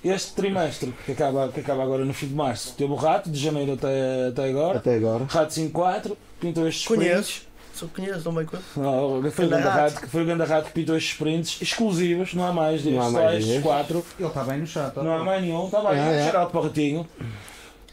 [0.04, 3.38] Este trimestre, que acaba, que acaba agora no fim de março, teve o rato, de
[3.38, 4.78] janeiro até, até agora.
[4.78, 5.24] Até agora.
[5.28, 7.08] Rato 5-4, pintou estes sprints.
[7.08, 7.42] Conheço.
[7.72, 8.46] Só conheço, não bem.
[8.76, 10.00] Não, foi, o grande rato.
[10.00, 13.00] que- foi o grande rato que pintou estes sprints exclusivos, não há mais destes, Não
[13.00, 13.62] há só mais estes.
[13.62, 14.04] 4.
[14.18, 14.92] Ele está bem no chat.
[14.98, 15.02] ó.
[15.02, 16.22] Não há mais nenhum, está bem, Ah, é.
[16.24, 17.08] shout-out para o ratinho.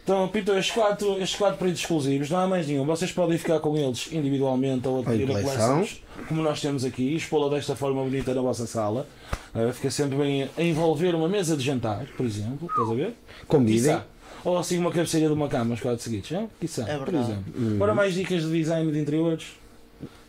[0.10, 2.84] Então pintou estes 4 estes quatro exclusivos, não há mais nenhum.
[2.84, 5.76] Vocês podem ficar com eles individualmente ou adquirir a coleção.
[5.76, 9.06] coleção, como nós temos aqui, e expô-la desta forma bonita na vossa sala.
[9.54, 13.14] Uh, fica sempre bem a envolver uma mesa de jantar, por exemplo, estás a ver?
[13.48, 14.02] Convidem.
[14.44, 16.50] Ou assim uma cabeceira de uma cama, os quatro seguidos, não?
[16.60, 17.32] Quiçá, É por verdade.
[17.32, 17.78] exemplo.
[17.78, 19.46] Para mais dicas de design de interiores,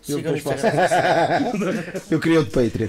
[0.08, 0.44] eu depois.
[2.10, 2.88] Eu queria o de Patreon.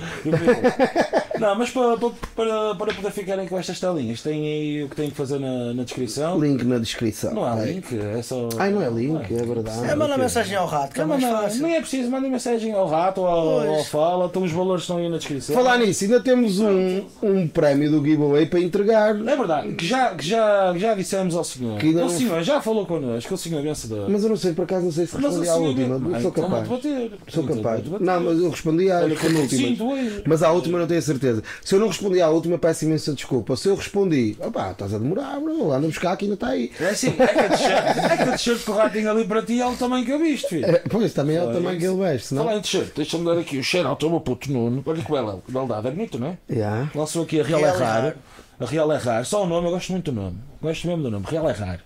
[1.39, 5.09] Não, mas para, para, para, poder ficarem com estas telinhas, tem aí o que tem
[5.09, 6.39] que fazer na, na descrição.
[6.39, 7.33] Link na descrição.
[7.33, 7.71] Não há É.
[7.73, 8.47] link, é só.
[8.57, 9.79] Ai, não é link, é verdade.
[9.89, 10.17] É, manda Ok.
[10.23, 11.63] mensagem ao rato, que é Não, mais não, fácil.
[11.63, 15.09] nem é preciso, mandem mensagem ao rato ou ao, fala, então os valores estão aí
[15.09, 15.55] na descrição.
[15.55, 19.15] Falar nisso, ainda temos um, um prémio do giveaway para entregar.
[19.15, 21.77] É verdade, que já, que já, que já dissemos ao senhor.
[21.79, 24.07] Que ainda o não- senhor já falou connosco, o senhor é vencedor.
[24.09, 25.97] Mas eu não sei, por acaso, não sei se respondi à última.
[25.99, 26.67] Mas Sou então capaz.
[27.10, 27.32] Bater.
[27.32, 27.82] Sou capaz.
[27.82, 28.06] bater.
[28.06, 29.68] Não, mas eu respondi à Olha que eu penúltima.
[29.68, 30.23] sinto hoje.
[30.26, 31.44] Mas à última não tenho certeza.
[31.64, 33.56] Se eu não respondi à última, peço imensa desculpa.
[33.56, 36.72] Se eu respondi, opá, estás a demorar, bro, anda buscar que ainda está aí.
[36.80, 39.26] É assim, é que a t-shirt é que a t-shirt que o rato tem ali
[39.26, 40.65] para ti é o tamanho que eu viste, filho.
[40.65, 42.44] É, pois, também é o tamanho que ele veste, não?
[42.44, 44.84] Falar em t-shirt, deixa-me dar aqui o cheiro ao teu puto Nuno.
[44.86, 46.38] Olha que bela, que beldade, é bonito, não é?
[46.49, 46.91] Yeah.
[46.94, 48.15] Lançou aqui a Real, Real é é.
[48.60, 49.26] A Real é Raro.
[49.26, 50.38] Só o nome, eu gosto muito do nome.
[50.61, 51.26] Gosto mesmo do nome.
[51.28, 51.80] Real é Raro.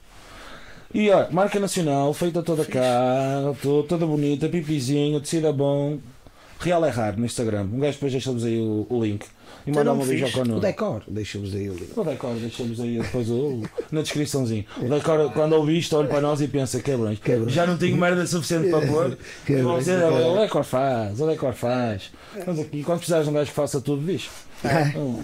[0.96, 5.98] E olha, marca nacional, feita toda cá, to- toda bonita, pipizinho, tecido é bom.
[6.58, 7.64] Real é raro no Instagram.
[7.64, 9.24] Um gajo depois deixa-vos aí o, o link.
[9.68, 10.54] E Então manda não um vídeo ao fiz.
[10.54, 11.92] O decor, deixa-vos aí o link.
[12.00, 13.62] O decor, deixamos aí depois o,
[13.92, 14.64] na descriçãozinho.
[14.78, 17.52] O decor, quando ouvi isto, olha para nós e pensa: quebrões, Quebrões.
[17.52, 19.18] já não tenho merda suficiente para pôr.
[19.46, 19.66] Quebrões.
[19.68, 22.10] Vão dizer, O decor faz, o decor faz.
[22.48, 24.30] Mas aqui, quando precisares de um gajo que faça tudo, diz.
[24.96, 25.22] Hum.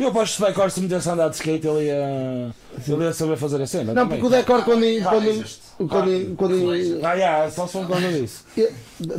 [0.00, 2.50] Eu aposto que o decor, se me desse a andar de skate, ele ia,
[2.88, 3.92] ele ia saber fazer a cena.
[3.94, 4.20] Não, também.
[4.20, 4.80] porque o decor quando.
[5.02, 5.44] quando,
[5.88, 8.44] quando, quando Ah, já, só se for quando disso.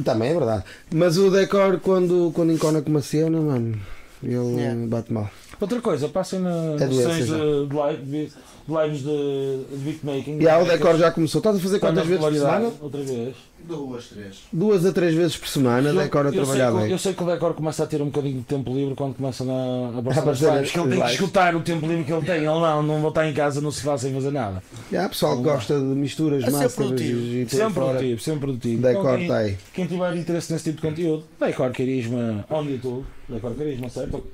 [0.03, 0.63] também é verdade.
[0.93, 3.79] Mas o decor quando, quando encona com uma cena, mano,
[4.21, 4.87] ele Yeah.
[4.87, 5.29] bate mal.
[5.63, 8.33] Outra coisa, passem na É sessões de, de, live, de, de
[8.67, 10.39] lives de, de beatmaking.
[10.41, 11.39] E há o decor já começou.
[11.39, 12.71] Estás a fazer quantas vezes por semana?
[12.81, 13.35] Outra vez.
[13.65, 14.35] Duas, três.
[14.51, 16.91] Duas a três vezes por semana, Eu- decor a eu sei trabalhar que- bem.
[16.91, 19.45] Eu sei que o Decor começa a ter um bocadinho de tempo livre quando começa
[19.45, 19.55] na, a
[19.95, 22.35] A aparecer aparecer lives, que ele tem que escutar o tempo livre que ele tem.
[22.35, 24.61] Ele não, não vou estar em casa no sofá sem fazer nada.
[24.91, 28.81] E há pessoal que gosta de misturas, massas e Sempre produtivo, sempre produtivo.
[28.81, 29.57] Decor Então, quem, está aí.
[29.73, 33.05] quem tiver interesse nesse tipo de conteúdo, Decor Carisma on YouTube.
[33.29, 34.25] Decor Carisma, certo?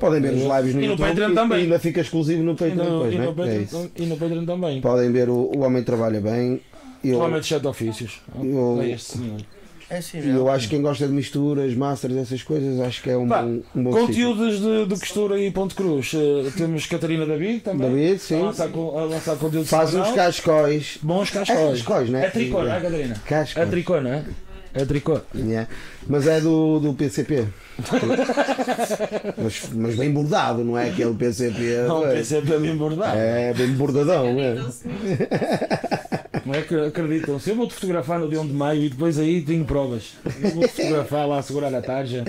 [0.00, 1.58] Podem ver os lives no E no YouTube Patreon e, também.
[1.58, 3.24] e ainda fica exclusivo no E Patreon no, depois, e, né?
[3.24, 3.90] no É Patreon, isso.
[3.96, 4.80] e no Patreon também.
[4.80, 6.60] Podem ver o, o homem trabalha bem.
[7.04, 8.20] Eu, Provavelmente sete ofícios.
[8.42, 9.40] Eu- É este senhor.
[9.90, 13.10] É assim e eu acho que quem gosta de misturas, masters, essas coisas, acho que
[13.10, 13.90] é um Pá, bom, um bom.
[13.90, 16.12] Conteúdos de, de costura e ponto cruz.
[16.14, 17.90] Eh, temos Catarina David também.
[17.90, 18.40] David, A sim.
[18.40, 20.10] lançar, co- a lançar conteúdo Faz semanal.
[20.10, 20.98] uns cascóis.
[21.02, 21.82] Bons É cascóis.
[21.82, 22.24] cascóis, né?
[22.24, 23.14] É tricô, não é, Catarina?
[23.14, 23.68] É Cascóis.
[23.70, 24.24] tricô, não é?
[24.74, 25.20] É tricô.
[25.34, 25.68] Yeah.
[26.08, 27.44] Mas é do, do PCP.
[29.38, 31.84] Mas, mas bem bordado, não é aquele PCP.
[31.88, 33.16] Não, é, pensei para mim bordar.
[33.16, 34.26] é bem bordadão.
[34.38, 34.56] É.
[36.44, 37.38] Não é que acreditam.
[37.38, 40.14] Se eu vou-te fotografar no dia 1 de maio e depois aí tenho provas.
[40.42, 42.24] Eu vou-te fotografar lá, segurar a tarja.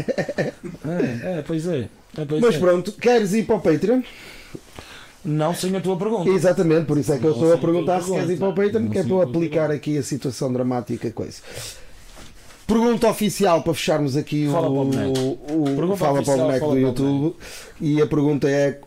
[0.86, 1.88] É, é, pois é.
[2.18, 2.60] é pois Mas é.
[2.60, 4.02] pronto, queres ir para o Patreon?
[5.26, 6.30] Não sem a tua pergunta.
[6.30, 8.50] Exatamente, por isso é que eu Não estou a perguntar se eu queres ir para
[8.50, 8.54] o.
[8.54, 11.42] Patreon, que é para eu eu aplicar aqui a situação dramática coisa.
[12.74, 16.68] Pergunta oficial para fecharmos aqui Fala o, para o o- Pergunta Fala para o boneco
[16.72, 17.36] do YouTube.
[17.82, 18.80] E a pergunta é,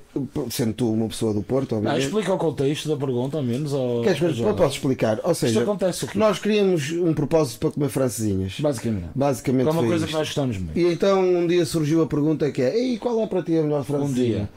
[0.51, 2.05] sendo tu uma pessoa do Porto, Ah, obviamente.
[2.05, 3.73] explica o contexto da pergunta, ao menos.
[3.73, 5.21] Ou, Queres que ou eu posso explicar?
[5.23, 6.19] Ou Isto seja, acontece o quê?
[6.19, 8.55] nós queríamos um propósito para comer francesinhas.
[8.59, 9.07] Basicamente.
[9.15, 10.07] Basicamente é uma coisa isto.
[10.09, 10.79] que nós gostamos muito.
[10.79, 13.63] E então um dia surgiu a pergunta que é Ei, qual é para ti a
[13.63, 14.15] melhor Um francesinha?
[14.37, 14.49] dia.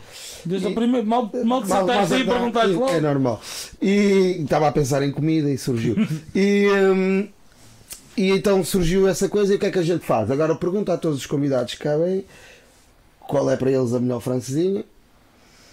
[0.46, 1.06] Desde E- o primeiro.
[1.06, 2.90] Mal, mal te sentaste aí e perguntaste logo.
[2.90, 3.42] É normal.
[3.82, 5.96] E estava a pensar em comida e surgiu.
[6.34, 7.28] e, hum,
[8.20, 10.30] e então surgiu essa coisa e o que é que a gente faz?
[10.30, 12.26] Agora pergunta a todos os convidados que cá vêm
[13.22, 14.84] qual é para eles a melhor francesinha.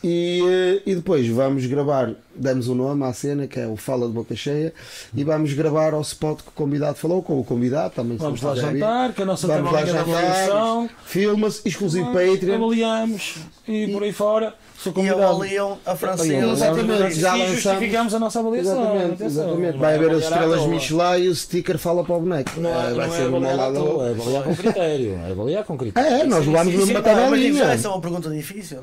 [0.04, 4.06] E, eh, e depois vamos gravar, damos o nome à cena que é o Fala
[4.06, 4.72] de Boca Cheia
[5.12, 8.16] e vamos gravar ao spot que o convidado falou, com o convidado também.
[8.16, 12.54] Vamos lá jantar, que a nossa Vamos lá da jantar, filma-se, exclusivo Patreon.
[12.54, 14.54] Avaliamos e por aí fora.
[14.78, 15.22] Sou E convidado.
[15.22, 16.44] avaliam a francinha.
[16.46, 18.80] Exatamente, já e lançamos- justificamos a nossa avaliação.
[18.94, 19.78] Exatamente, exatamente.
[19.78, 20.66] Vai é haver as à estrelas.
[20.66, 22.50] Michelin e o sticker fala para o boneco.
[22.60, 25.20] Não é, Eh, vai não é ser uma lado é avaliar com critério.
[25.26, 26.10] É avaliar com É, critério.
[26.10, 27.64] é, nós Sim, numa sim, mas digo já, tabelinha.
[27.64, 28.78] essa é uma pergunta difícil.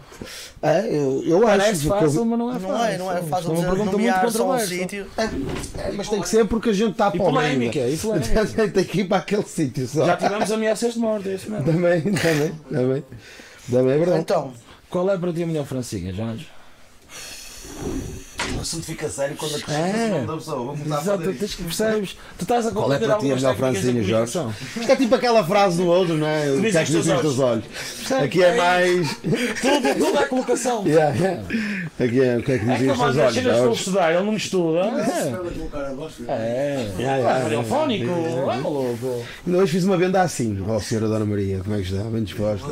[0.61, 1.57] É, eu, eu acho.
[1.57, 2.68] Parece fácil, mas não é fácil.
[2.70, 4.68] Não é, não é fácil Isto uma pergunta muito um controversa.
[4.68, 5.06] sítio.
[5.18, 7.34] É, mas tem que ser porque a gente está E para o meio.
[7.36, 8.45] polémica, e polémica.
[8.74, 10.06] tem que ir para aquele sítio só.
[10.06, 11.65] Já tivemos ameaças de morte, é isso mesmo.
[11.65, 13.03] Também, também, também.
[13.72, 14.20] Também é verdade.
[14.20, 14.52] Então,
[14.94, 16.48] Qual é para ti a melhor francinha, Jorge?
[18.57, 19.57] O assunto fica sério quando É.
[19.57, 20.73] acrescentas o nome da pessoa.
[20.73, 22.17] A Exato, fazer tens que percebes.
[22.38, 24.39] Tu estás a Qual é para ti a melhor francinha, Jorge?
[24.80, 26.49] Isto é tipo aquela frase do outro, não é?
[26.51, 27.65] O que é que dizem os teus olhos?
[28.23, 29.15] Aqui é mais.
[29.17, 30.84] Tudo, tudo é colocação.
[30.93, 31.43] Yeah, yeah.
[31.99, 33.80] Aqui é o que é que É dizem a os teus olhos, para Jorge?
[33.80, 34.80] estudar, ele não estuda.
[34.80, 35.34] É.
[36.27, 36.91] É.
[36.99, 39.23] É é maluco.
[39.45, 40.63] Ainda hoje fiz uma venda assim.
[40.67, 42.03] Oh, senhora Dona Maria, como é que está?
[42.03, 42.67] Bem disposta.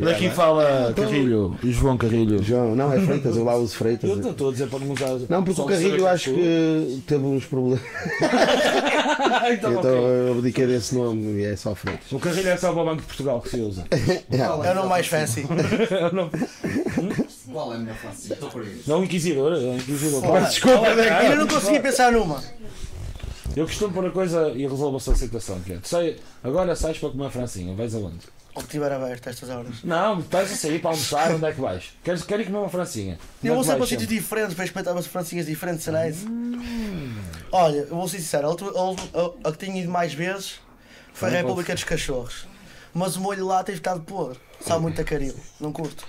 [0.00, 2.42] Daqui fala Carrilho, João Carrilho.
[2.42, 4.08] João, não, é Freitas, eu lá uso Freitas.
[4.10, 5.18] Eu estou a dizer para não usar.
[5.28, 7.80] Não, porque o Carrilho eu acho que teve uns problemas.
[9.52, 9.90] então, Então ok.
[9.90, 12.10] eu abdiquei desse nome e é só Freitas.
[12.10, 13.84] O Carrilho é só para o Banco de Portugal que se usa.
[14.32, 14.68] Yeah.
[14.68, 15.46] é o nome mais fancy.
[16.12, 16.30] não,
[17.52, 18.34] Qual é a minha francinha?
[18.34, 18.50] Estou
[18.86, 20.40] não o Inquisidor, é o Inquisidor.
[20.40, 22.42] Desculpa, Eu ainda não consegui pensar numa.
[23.56, 25.60] Eu costumo pôr a coisa e resolvo-se a situação.
[25.60, 28.18] Que é, sai, agora sais para comer francinha, vais aonde?
[28.56, 29.82] Onde estiver aberto a estas horas.
[29.82, 31.92] Não, estás a sair para almoçar, onde é que vais?
[32.04, 33.18] Queres, quero ir comer uma francinha.
[33.40, 35.82] Onde é Eu vou que sempre vais para sítios diferentes para experimentar umas francinhas diferentes,
[35.84, 36.24] será isso?
[37.50, 40.60] Olha, eu vou ser sincero, a, outra- a, a- a que tenho ido mais vezes
[41.12, 42.46] foi a República dos Cachorros.
[42.92, 44.38] Mas o molho lá tem estado podre.
[44.60, 45.34] Sabe muito a caril.
[45.60, 46.06] Não curto.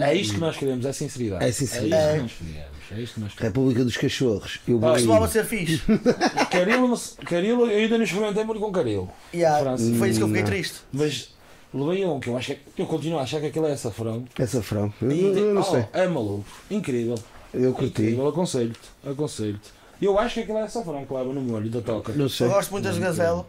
[0.00, 1.44] É isto que nós queremos, é sinceridade.
[1.44, 2.32] É sinceridade.
[2.56, 3.32] É É que nós.
[3.36, 4.60] República dos Cachorros.
[4.66, 4.92] Eu Ah.
[4.92, 5.80] Costumava ser fixe.
[6.50, 9.08] Carilo, Carilo, eu ainda não experimentei muito com Carilo.
[9.32, 9.94] Yeah, França.
[9.98, 10.50] foi isso que eu fiquei Não.
[10.50, 10.74] triste.
[10.92, 11.34] Mas
[11.72, 14.24] levei um que eu acho que é- eu continuo a achar que aquilo é açafrão.
[14.38, 14.92] É safrão.
[15.00, 15.84] Eu, E eu não oh, sei.
[15.92, 16.44] É maluco.
[16.70, 17.16] Incrível.
[17.54, 17.88] Eu curti.
[18.02, 18.28] Incrível.
[18.28, 18.80] Aconselho-te.
[19.08, 19.70] Aconselho-te.
[20.02, 22.12] Eu acho que aquilo é açafrão que leva no molho da toca.
[22.14, 22.46] Não sei.
[22.46, 23.46] Eu gosto muito das gazela.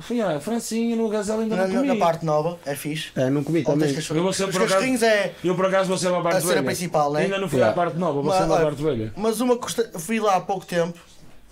[0.00, 1.88] Fui à Francinha no Gazela ainda Na, não na- comi.
[1.88, 3.10] na parte nova, é fixe.
[3.16, 3.88] É, não comi também.
[3.90, 6.36] Eu vou ser Os por acaso- cachorrinhos é Eu por acaso vou ser a parte
[6.36, 6.62] a velha.
[6.62, 7.22] principal, né?
[7.22, 7.72] Ainda não fui Yeah.
[7.72, 9.12] à parte nova, vou ser na olha, parte velha.
[9.16, 10.98] Mas uma que gostei- fui lá há pouco tempo,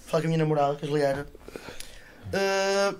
[0.06, 1.26] falar com a minha namorada, que a Juliana,
[2.32, 2.94] eh,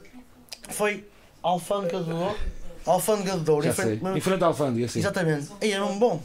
[0.70, 1.04] foi
[1.42, 2.36] Alfândega de Douro.
[2.84, 3.62] Alfândega de Douro.
[3.64, 4.12] Já em frente- sei.
[4.16, 4.98] Em frente à alfândega, sim.
[4.98, 5.48] Exatamente.
[5.60, 6.20] Aí é mesmo bom.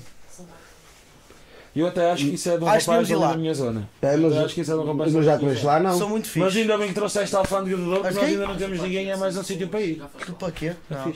[1.75, 3.27] Eu até acho que isso é de um Acho rapaz ali lá.
[3.29, 3.89] na minha zona.
[4.01, 5.63] É, Eu mas, acho que isso é de um rapaz mas da já zona.
[5.63, 5.97] lá, não?
[5.97, 6.61] São muito Mas fixe.
[6.61, 9.09] ainda bem que trouxeste a alfândega do Douro, Mas porque nós ainda não temos ninguém,
[9.11, 10.01] é mais um sítio para ir.
[10.37, 10.73] Para quê?
[10.89, 11.13] Não.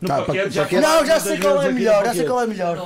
[0.00, 2.08] No Tá, paquete pa- já paquete- Não, já sei qual é no melhor, já sei
[2.08, 2.26] paquete.
[2.28, 2.84] qual é melhor.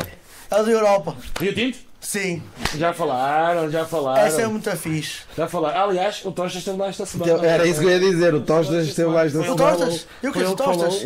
[0.50, 1.16] A da Europa.
[1.40, 1.78] Rio Tinto?
[2.00, 2.42] Sim,
[2.76, 4.26] Já falaram, já falaram.
[4.26, 5.20] essa é muito fixe.
[5.38, 5.84] Já falaram.
[5.88, 7.32] Aliás, o Tocha esteve lá esta semana.
[7.32, 9.56] Então, Era isso que eu ia dizer, o Tostas esteve O Foi semana.
[9.56, 10.06] Tostas?
[10.22, 10.56] Eu conheço o.
[10.56, 11.02] Tostas.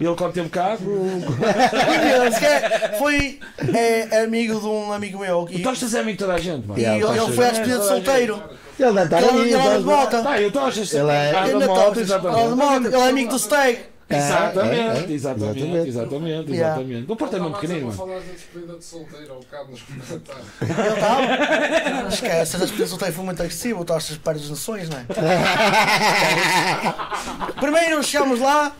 [0.00, 0.76] Ele quando teve cá,
[2.98, 3.38] Foi
[3.72, 5.46] é, amigo de um amigo meu.
[5.50, 6.80] E, o Tostas é amigo de toda a gente, mano.
[6.80, 8.42] e ele, ele foi à despedida de solteiro.
[8.78, 9.40] Ele estar Ele aí.
[9.40, 10.22] ele era de então- moto.
[10.22, 10.92] Tá, e o Tostas.
[10.92, 11.66] Ele é- Ah, Ele é.
[11.66, 12.12] Ele de
[12.56, 12.86] moto.
[12.86, 13.78] Ele é amigo do Steg.
[14.06, 15.14] É, é, Exatamente, é.
[15.14, 15.88] exatamente, Exatamente.
[15.88, 16.80] exatamente, Yeah.
[16.82, 17.10] exatamente.
[17.12, 18.20] O Porto é muito pequenino, Estava a mano.
[18.20, 20.46] falar da despedida de solteiro ao bocado nos comentários.
[20.94, 22.08] Estava.
[22.08, 23.80] Esquece, essa despedida de solteiro foi muito agressiva.
[23.80, 25.04] O Tostas perde as nações, não é?
[27.60, 28.72] Primeiro chegámos lá.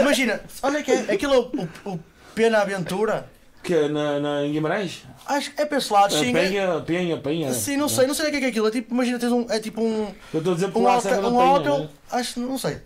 [0.00, 1.00] Imagina, olha que é.
[1.12, 2.00] Aquilo é o, o, o
[2.34, 3.28] Pena Aventura.
[3.62, 5.02] Que é na, na, em Guimarães?
[5.26, 6.30] Acho que é para esse lado, É sim.
[6.30, 7.52] é- Penha, Penha, Penha.
[7.52, 8.68] Sim, não sei, não sei o que é é aquilo.
[8.68, 9.46] É tipo, imagina, tens um.
[9.50, 10.08] É tipo um.
[10.32, 11.18] Eu estou a dizer Um hotel.
[11.26, 11.52] Um Penha.
[11.52, 11.88] hotel né?
[12.12, 12.78] acho, não sei.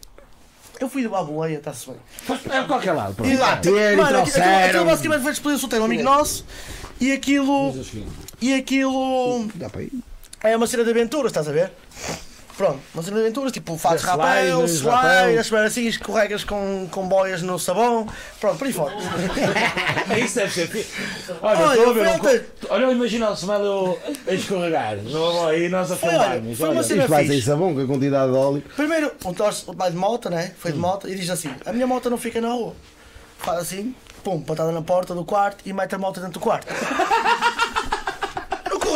[0.81, 1.97] Eu fui de Baboleia, está-se bem.
[2.51, 3.31] É de qualquer lado, pronto.
[3.31, 4.69] E lá, ter e mano, aquilo, trouxeram.
[4.69, 6.45] aquilo basicamente foi despedido solteiro, um amigo nosso.
[7.01, 7.75] E aquilo.
[8.41, 9.49] E aquilo.
[9.55, 9.93] Dá para ir.
[10.43, 11.73] É uma cena de aventuras, estás a ver?
[12.57, 17.59] Pronto, de aventuras, tipo fatos É, rapel, slide, as assim, escorregas com, com boias no
[17.59, 18.07] sabão,
[18.41, 18.95] pronto, por aí fora.
[20.25, 20.93] Isso deve ser fixe.
[21.43, 22.07] Olha, Olha, ver.
[22.07, 22.41] um ontem.
[22.71, 23.99] Olha, imagina o eu
[24.29, 24.97] a escorregar.
[24.99, 26.59] Não, aí nós a Foi, olha, filmarmos.
[26.59, 27.43] foi uma cena vai fixe.
[27.43, 28.63] sabão com a quantidade de óleo.
[28.77, 30.53] Primeiro, um torce vai de moto, né?
[30.57, 32.75] Foi de moto e diz assim: a minha moto não fica na rua.
[33.39, 36.69] Faz assim, pum, patada na porta do quarto e mete a moto dentro do quarto.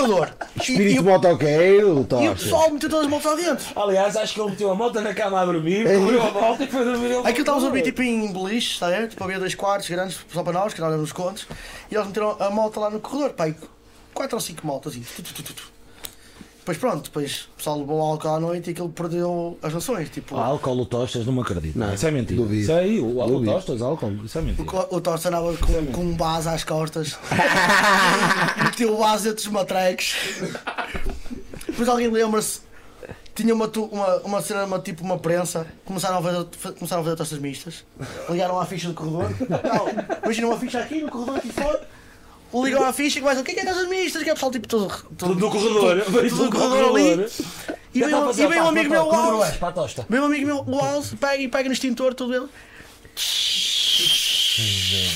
[0.07, 0.31] corredor.
[0.57, 3.67] E, e, Espírito o- motoqueiro, e o pessoal meteu todas as motos lá dentro.
[3.81, 6.67] Aliás, acho que ele meteu a moto na cama a dormir, correu a volta e
[6.67, 7.17] foi dormir.
[7.19, 9.09] Aquilo estávamos a dormir tipo em beliche, está a ver?
[9.09, 11.47] Tipo, havia dois quartos grandes só para nós, que nós éramos contos,
[11.91, 13.55] e eles meteram a moto lá no corredor, pai,
[14.15, 15.05] quatro ou cinco motos assim.
[15.17, 15.55] Tu, tu, tu,
[16.69, 20.11] Depois pronto, depois o pessoal levou álcool à noite e aquilo perdeu as noções.
[20.11, 21.79] Tipo, Ah, álcool Tostas, não me acredito.
[21.79, 22.43] Não, isso é mentira.
[22.43, 22.61] duvido.
[22.61, 23.53] Isso aí, o álcool Duvido.
[23.55, 24.71] Tostas, álcool, isso é mentira.
[24.71, 27.17] o, o Torce andava com, com um base às costas,
[28.65, 30.15] meteu o base dentro dos matrecos.
[31.67, 32.61] Depois alguém lembra-se,
[33.35, 37.17] tinha uma, uma, uma cena, uma, tipo uma prensa, começaram a fazer, começaram a fazer
[37.17, 37.85] tostas mistas,
[38.29, 41.81] ligaram à ficha do corredor, não, imagina uma ficha aqui no corredor aqui fora,
[42.55, 44.23] ligam à ficha e começam, o que é que é tostas mistas?
[44.23, 46.03] Que é o pessoal tipo todo, Tudo no corredor.
[46.05, 47.27] tudo no corredor ali.
[47.95, 49.07] E e veio um amigo meu,
[49.75, 50.07] tosta.
[50.09, 52.49] veio um amigo meu, o Alves, pega e pega no extintor, tudo ele.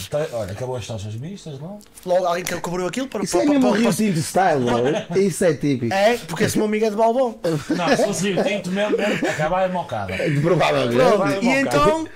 [0.09, 1.81] Tá, Olha, acabou as tochas mistas, não?
[2.07, 4.65] Logo alguém que cobriu aquilo para, Isso é para, mesmo para- Rio para- Tinto style,
[4.65, 5.19] bro.
[5.21, 5.93] Isso é típico.
[5.93, 7.35] É, porque esse meu amigo é de Balbon.
[7.71, 10.15] Não, se fosse Rio Tinto mesmo, mesmo, acabar a mocada.
[10.43, 10.97] Provavelmente.
[10.97, 12.09] Pronto, e então.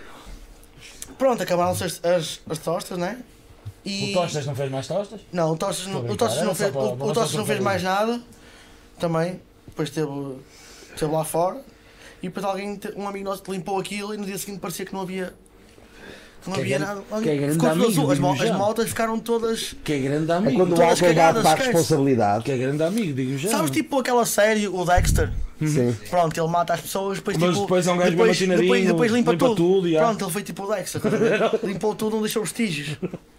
[1.19, 3.19] Pronto, acabaram-se as, as, as tostas, né?
[3.87, 4.11] E.
[4.11, 5.21] O Tostas não fez mais tostas?
[5.33, 7.83] Não, o Tostas não, o Tostas não fez, para- o, o Tostas não fez mais
[7.83, 8.21] nada.
[8.99, 9.41] Também.
[9.67, 10.11] Depois esteve,
[10.93, 11.63] esteve lá fora.
[12.23, 15.03] E depois alguém, um amigo nosso limpou aquilo e no dia seguinte parecia que não
[15.03, 15.35] havia.
[16.47, 17.23] Não Que é havia grande- nada.
[17.23, 18.11] que é grande amigo, azul.
[18.13, 19.75] As, as ficaram todas.
[19.83, 20.57] Que é grande É amigo.
[20.57, 22.45] quando o álcool cagadas, para a responsabilidade.
[22.45, 23.51] Que é grande amigo, digo já.
[23.51, 25.33] Sabes tipo aquela série, o Dexter?
[25.61, 25.97] Sim.
[26.11, 27.63] Pronto, ele mata as pessoas, depois Mas tipo.
[27.63, 29.57] depois é um gajo depois, maquinadinho, depois, depois limpa, limpa tudo.
[29.57, 29.91] tudo.
[29.97, 31.01] Pronto, ele foi tipo o Dexter.
[31.01, 31.41] ver?
[31.65, 32.97] Limpou tudo, não deixou vestígios.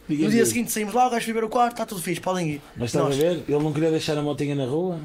[0.09, 2.49] No dia seguinte saímos lá, o gajo foi ver o quarto, está tudo fixe, podem
[2.53, 2.61] ir.
[2.75, 3.17] Mas estás a Nós.
[3.17, 3.43] ver?
[3.47, 4.99] Ele não queria deixar a motinha na rua.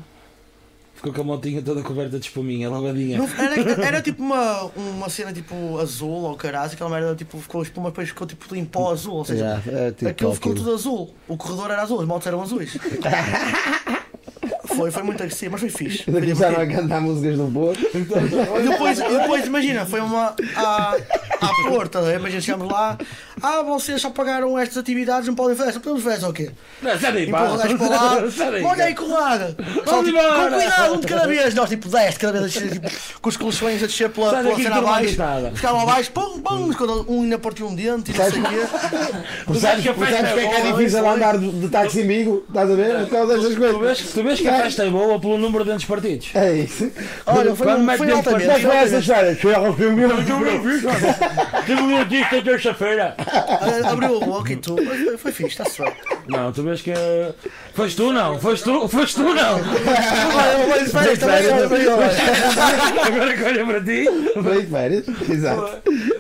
[1.03, 3.19] Ficou com a motinha toda coberta de espuminha, lavadinha.
[3.19, 7.61] Não- era, era tipo uma, uma cena tipo azul ou caralho, aquela merda tipo ficou
[7.61, 10.73] espuma, depois ficou tipo em pó azul, ou seja, Já, é tipo aquilo ficou tudo
[10.73, 11.13] azul.
[11.27, 12.79] O corredor era azul, as motos eram azuis.
[14.77, 16.05] Foi, foi muito agressivo, mas foi fixe.
[16.07, 17.81] Ainda começaram a cantar músicas do Porto.
[17.95, 20.97] E depois, depois imagina, foi uma à,
[21.41, 22.17] à porta, né?
[22.17, 22.97] imagina, chegamos lá,
[23.43, 26.51] ah, vocês só pagaram estas atividades, não podem fazer esta, podemos fazer o quê?
[26.81, 28.95] Não, daí, Empurra o gajo para lá, olha aí cara.
[28.95, 32.45] colada, só, tipo, com cuidado, um de cada vez, nós tipo 10 de cada vez,
[32.45, 32.89] a descer, tipo,
[33.21, 35.17] com os colchões a descer pela, Sai pela cena abaixo,
[35.55, 39.59] ficavam abaixo, pum, pum, quando um ainda partiu um dente e não sei o quê.
[39.59, 42.45] Sabes, que é que é difícil andar de, táxi em Bigo?
[42.49, 43.09] Estás a ver?
[43.09, 44.13] Coisas.
[44.13, 46.31] tu vês que a festa é boa pelo número de dentes partidos.
[46.35, 46.91] É isso.
[47.27, 48.47] Olha, foi, Quando um- foi altamente.
[48.49, 49.37] Mas foi essa história.
[49.37, 50.03] Foi ao filme.
[51.67, 53.15] Tive um dentista terça-feira.
[53.19, 54.77] Ah, Abriu a boca e tu.
[54.77, 55.93] Foi, foi fixe, está-se bem.
[56.29, 57.33] Não, tu vês que é.
[57.75, 59.55] Foste tu não, foste tu, foste tu não.
[59.55, 60.83] Olha.
[63.07, 64.05] Agora que olha para ti,
[64.43, 65.05] Foi de férias?
[65.29, 65.71] Exato.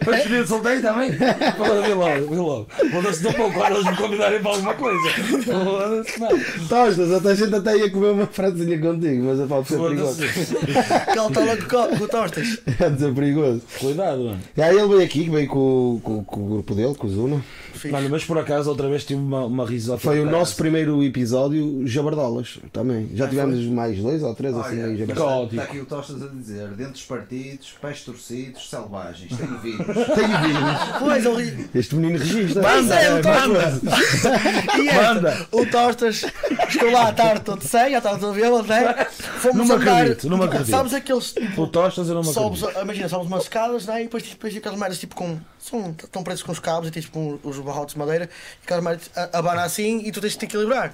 [0.04, 1.10] foi de solteiro também?
[1.10, 2.66] Vê logo, vê logo.
[2.90, 5.00] Foda-se tão pouco, agora eles me convidarem para alguma coisa.
[5.46, 6.68] Não.
[6.68, 10.22] Tostas, até a gente até ia comer uma francesinha contigo, mas pode ser perigoso.
[10.22, 10.54] Foda-se.
[11.12, 12.58] Que ele está logo com, com tostas.
[12.80, 13.62] É de ser perigoso.
[13.78, 14.40] Cuidado, mano.
[14.56, 17.44] E aí ele veio aqui, veio com, com, com o grupo dele, com o Zuna.
[17.82, 17.94] Fixe.
[17.94, 19.98] Olha, mas por acaso outra vez tive uma, uma risota.
[20.00, 23.10] Foi o nosso primeiro episódio Jabardolas também.
[23.14, 25.50] Já tivemos mais dois ou três assim aí Jabardolas.
[25.50, 29.86] Está aqui o Tostas a dizer: dentes partidos, pés torcidos, selvagens, tenho vírus.
[30.14, 30.98] Tenho vídeos.
[30.98, 31.68] Pois, ele.
[31.74, 32.62] Este menino registra.
[32.62, 33.80] Manda, É, o Tostas.
[34.78, 35.28] E Manda.
[35.30, 36.24] esta, o Tostas
[36.68, 39.04] chegou lá à tarde todo sem, à tarde todo bêbado, né?
[39.10, 40.70] Fomos Não me acredito, não me acredito.
[40.70, 41.34] Sabes aqueles.
[41.56, 42.80] O Tostas eu não me acredito.
[42.80, 44.00] imagina, sobes umas escadas, né?
[44.00, 45.38] E depois, depois aquelas merdas tipo com.
[45.58, 48.28] São, estão presos com os cabos e tens com os barrotes de madeira
[48.60, 50.92] e aquelas a- abana assim e tu tens de te equilibrar.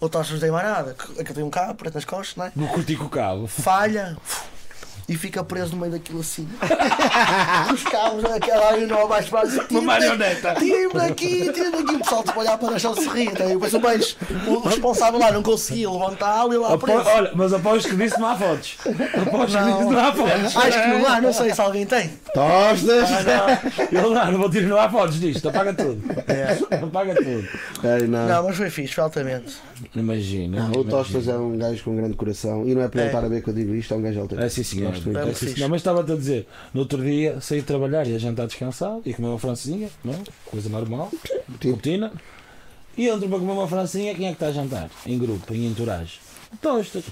[0.00, 2.52] O Tostas não tem mais nada, aquele tem um cabo preto nas costas, né?
[2.54, 3.46] Vou curtir com o cabo.
[3.48, 4.16] falha
[5.08, 6.46] e fica preso no meio daquilo assim.
[7.72, 9.60] Os cabos naquela aí não abaixo baixo.
[9.70, 10.54] Uma marioneta.
[10.56, 11.94] Tira-me daqui, tira-me daqui.
[11.96, 13.28] O pessoal tipo olhar para deixar de se rir.
[13.30, 14.16] E depois o beijo,
[14.46, 17.08] o responsável lá não conseguia levantá-lo e lá Apo- preso.
[17.08, 18.76] Olha, mas aposto que disse não há fotos.
[18.84, 20.56] Aposto que disse não há fotos.
[20.56, 22.10] Acho que não há, não sei se alguém tem.
[22.34, 23.08] Tostas!
[23.90, 26.02] Ele não, não vou tirar, não há fotos disto, apaga tudo.
[26.86, 27.48] Apaga tudo.
[27.82, 28.26] Ai, não.
[28.28, 29.54] Não, mas foi fixe, altamente.
[29.94, 30.68] Imagina.
[30.68, 33.12] Não, o Tostas é um gajo com grande coração e não é para ele É.
[33.14, 34.46] estar a ver que eu digo isto, é um gajo altamente.
[34.46, 34.97] É sim senhor.
[35.06, 35.68] É, sim, senhor.
[35.68, 39.28] Mas estava-te a dizer, no outro dia saí trabalhar e a jantar descansado e comer
[39.28, 40.14] uma francesinha, não?
[40.14, 40.18] é?
[40.46, 41.10] coisa normal,
[41.64, 42.12] rotina.
[42.96, 44.90] E entro para comer uma francesinha, quem é que está a jantar?
[45.06, 46.18] Em grupo, em entourage.
[46.62, 47.04] Tostas.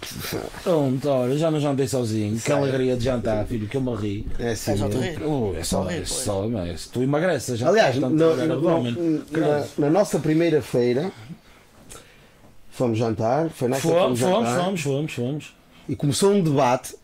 [0.62, 2.40] Pronto, olha, já não jantei sozinho.
[2.40, 4.26] Que alegria de jantar, filho, que eu me ri.
[4.38, 4.72] é assim.
[4.72, 4.86] É só.
[5.26, 8.34] Oh, é só, é só, mas tu emagreces, já Aliás, no- no-
[9.30, 11.12] na, na nossa primeira feira
[12.70, 15.54] fomos jantar, foi nessa que Fomos, fomos fomos, jantar fomos, fomos, fomos.
[15.88, 16.94] e começou um debate.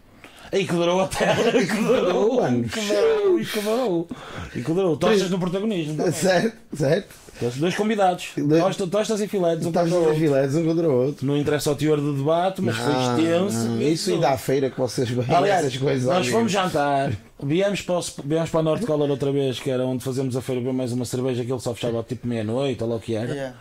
[0.53, 1.35] E que durou até.
[1.65, 2.65] Que durou, Mano.
[2.69, 4.09] que durou, e que durou.
[4.55, 4.97] E que durou.
[4.99, 5.97] Tostas no protagonismo.
[5.97, 6.13] também.
[6.13, 7.15] Certo, certo.
[7.41, 8.29] Tostas, Dois convidados.
[8.37, 9.65] Dois- Tostas, tostas e filetes.
[9.65, 10.21] Um Estás contra o nos outro.
[10.29, 11.27] filetes um contra o outro.
[11.27, 13.69] Não interessa o teor do debate, mas foi extenso.
[13.69, 16.05] não, Isso aí dá à feira que vocês veem Aliás, essas coisas.
[16.05, 16.33] nós amigos.
[16.35, 17.13] fomos jantar,
[17.43, 20.43] viemos para, o, viemos para a Norte Collar outra vez, que era onde fazemos a
[20.43, 23.15] feira, beber mais uma cerveja, que ele só fechava tipo meia-noite, ou lá o que
[23.15, 23.33] era.
[23.33, 23.57] Yeah.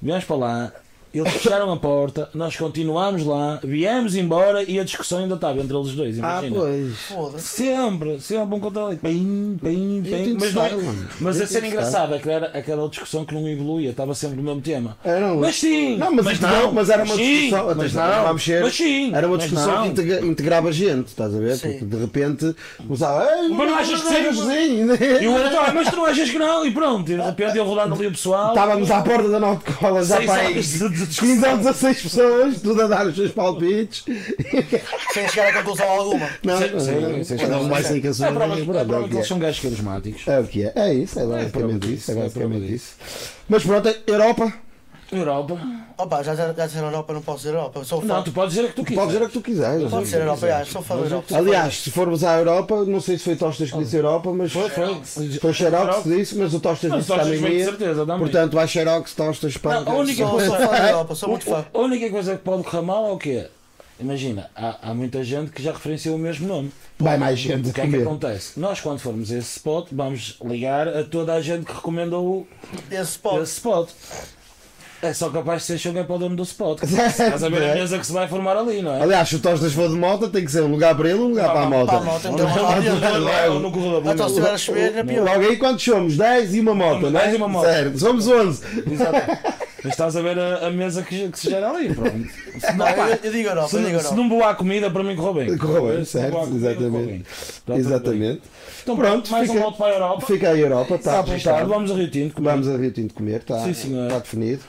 [0.00, 0.72] Viemos para lá,
[1.18, 5.76] eles fecharam a porta, nós continuámos lá, viemos embora e a discussão ainda estava entre
[5.76, 6.56] eles dois, Ah, imagina.
[6.60, 6.98] pois.
[7.08, 7.46] Foda-se.
[7.48, 8.98] Sempre, sempre um contra outro.
[8.98, 10.36] Pim, pim, pim.
[10.40, 10.70] Mas, não é-
[11.20, 14.36] mas a ser tenho engraçado é que era aquela discussão que não evoluía, estava sempre
[14.36, 14.96] no mesmo tema.
[15.04, 15.96] Era um- Mas sim!
[15.96, 17.74] Não, mas, isto não, mas era uma discussão.
[17.76, 19.14] Mas não, vamos ser- mas sim!
[19.14, 19.82] Era uma mas discussão não.
[19.82, 21.56] que integra- integrava gente, estás a ver?
[21.56, 21.70] Sim.
[21.70, 22.56] Porque de repente
[22.88, 23.24] usava.
[23.24, 25.22] "Ei, Mas não achas que sim?" sim?
[25.22, 26.66] E o outro, "Ah, mas tu não achas que não?
[26.66, 28.48] E pronto, e de repente eu rodando ali o pessoal.
[28.50, 30.54] Estávamos à porta da Norte Cola já para aí
[31.06, 31.50] 15 discussão.
[31.52, 34.04] ou 16 pessoas, tudo a dar os seus palpites.
[35.12, 36.28] Sem chegar a conclusão alguma.
[36.44, 38.32] Não, Sim, não, sim, não, sim, cada um vai sem que a sua É é
[38.32, 39.22] é eles é.
[39.22, 40.28] são gajos carismáticos.
[40.28, 40.72] É o que é.
[40.74, 42.10] É isso, é basicamente disso, isso.
[42.10, 42.94] É é basicamente disso.
[43.00, 43.30] isso.
[43.48, 44.52] Mas pronto, Europa,
[45.12, 45.58] Europa.
[45.98, 47.84] Opa, já, já, já disseram Europa, não posso dizer Europa.
[47.84, 48.06] Sou fã.
[48.06, 48.98] Não, tu podes dizer o que tu quiseres.
[49.00, 49.90] pode dizer o que tu quiseres.
[49.90, 51.36] Pode ser Europa, já, sou fã da Europa.
[51.36, 54.68] Aliás, se formos à Europa, não sei se foi Tostas que disse Europa, mas Foi,
[54.68, 55.00] foi.
[55.40, 59.14] foi Xerox que disse, mas o Tostas disse também foi certeza, dá Portanto, vai Xerox,
[59.14, 59.80] Tostas, para.
[59.80, 61.64] Não, a única Sou, coisa- sou fã da Europa, sou muito fã.
[61.72, 63.46] A única coisa que pode correr mal é o quê?
[63.98, 66.70] Imagina, há, há muita gente que já referenciou o mesmo nome.
[66.98, 68.60] Vai mais gente O que é que acontece?
[68.60, 72.46] Nós, quando formos a esse spot, vamos ligar a toda a gente que recomendou
[72.90, 73.40] Esse spot.
[73.42, 73.88] esse spot.
[75.02, 76.80] É só capaz de ser chunga para o dono do spot.
[76.84, 79.02] Estás a ver a mesa que se vai formar ali, não é?
[79.02, 81.28] Aliás, se o Tostas for de moto, tem que ser um lugar para ele um
[81.28, 81.86] lugar para a moto.
[81.86, 84.02] Para a moto, corredor.
[84.06, 85.24] Então se estiver a chover, é pior.
[85.24, 86.16] Logo aí, quantos somos?
[86.16, 87.24] 10 e uma moto, não é?
[87.24, 87.64] 10 e uma moto.
[87.66, 88.62] Certo, somos 11.
[89.84, 92.26] Mas estás a ver a, a mesa que, que se gera ali, pronto.
[92.76, 95.04] Não, eu, eu digo Europa, se, eu digo não- se não boar a comida, para
[95.04, 95.56] mim correu bem.
[95.58, 97.06] Correu bem, certo, a comida, exatamente.
[97.06, 97.24] bem.
[97.68, 97.76] Bem.
[97.78, 98.42] Exatamente.
[98.82, 100.26] Então pronto, mais fica- um volto para a Europa.
[100.26, 101.68] Fica a Europa, está Está apontado, apontado.
[101.68, 102.34] vamos a Rio Tinto.
[102.34, 102.50] comer.
[102.50, 104.06] Vamos a Rio Tinto comer, está, Sim, senhor.
[104.06, 104.62] está definido.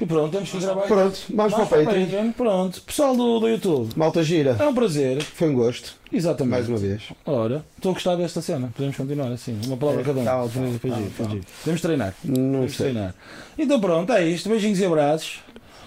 [0.00, 0.82] E pronto, temos que gravar.
[0.82, 2.32] Pronto, vamos para o Patreon.
[2.32, 5.22] Pronto, pessoal do, do YouTube, Malta gira, é um prazer.
[5.22, 6.50] foi um gosto, Exatamente.
[6.50, 7.02] mais uma vez.
[7.24, 8.70] Ora, estou a gostar desta cena.
[8.74, 9.58] Podemos continuar assim.
[9.66, 10.48] Uma palavra cada um.
[10.48, 11.44] Foi giro, foi giro.
[11.62, 12.14] Podemos treinar.
[12.24, 12.86] Não Podemos sei.
[12.90, 13.14] treinar.
[13.58, 14.48] Então pronto, é isto.
[14.48, 15.38] Beijinhos e abraços.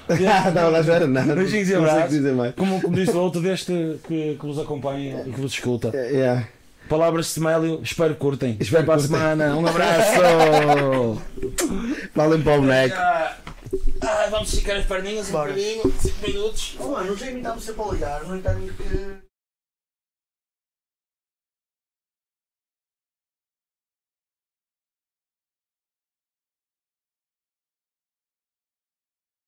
[0.10, 1.36] Ah, não, não, era nada.
[1.36, 2.20] Beijinhos e Não abraços.
[2.22, 2.56] mais.
[2.56, 5.92] Como, como disse o outro deste que, que vos acompanha e que vos escuta.
[5.94, 6.48] É, é.
[6.88, 8.56] Palavras de Semélio, espero que curtem.
[8.62, 9.58] Espero para a semana.
[9.58, 11.22] Um abraço.
[12.16, 12.96] Valem para o boneco.
[14.02, 15.52] Ah, vamos esticar as perninhas um Bora.
[15.54, 15.94] bocadinho.
[16.02, 16.76] 5 minutos.
[16.80, 19.27] Oh, mano, o Jamie está-me sempre a ligar, não entendo que.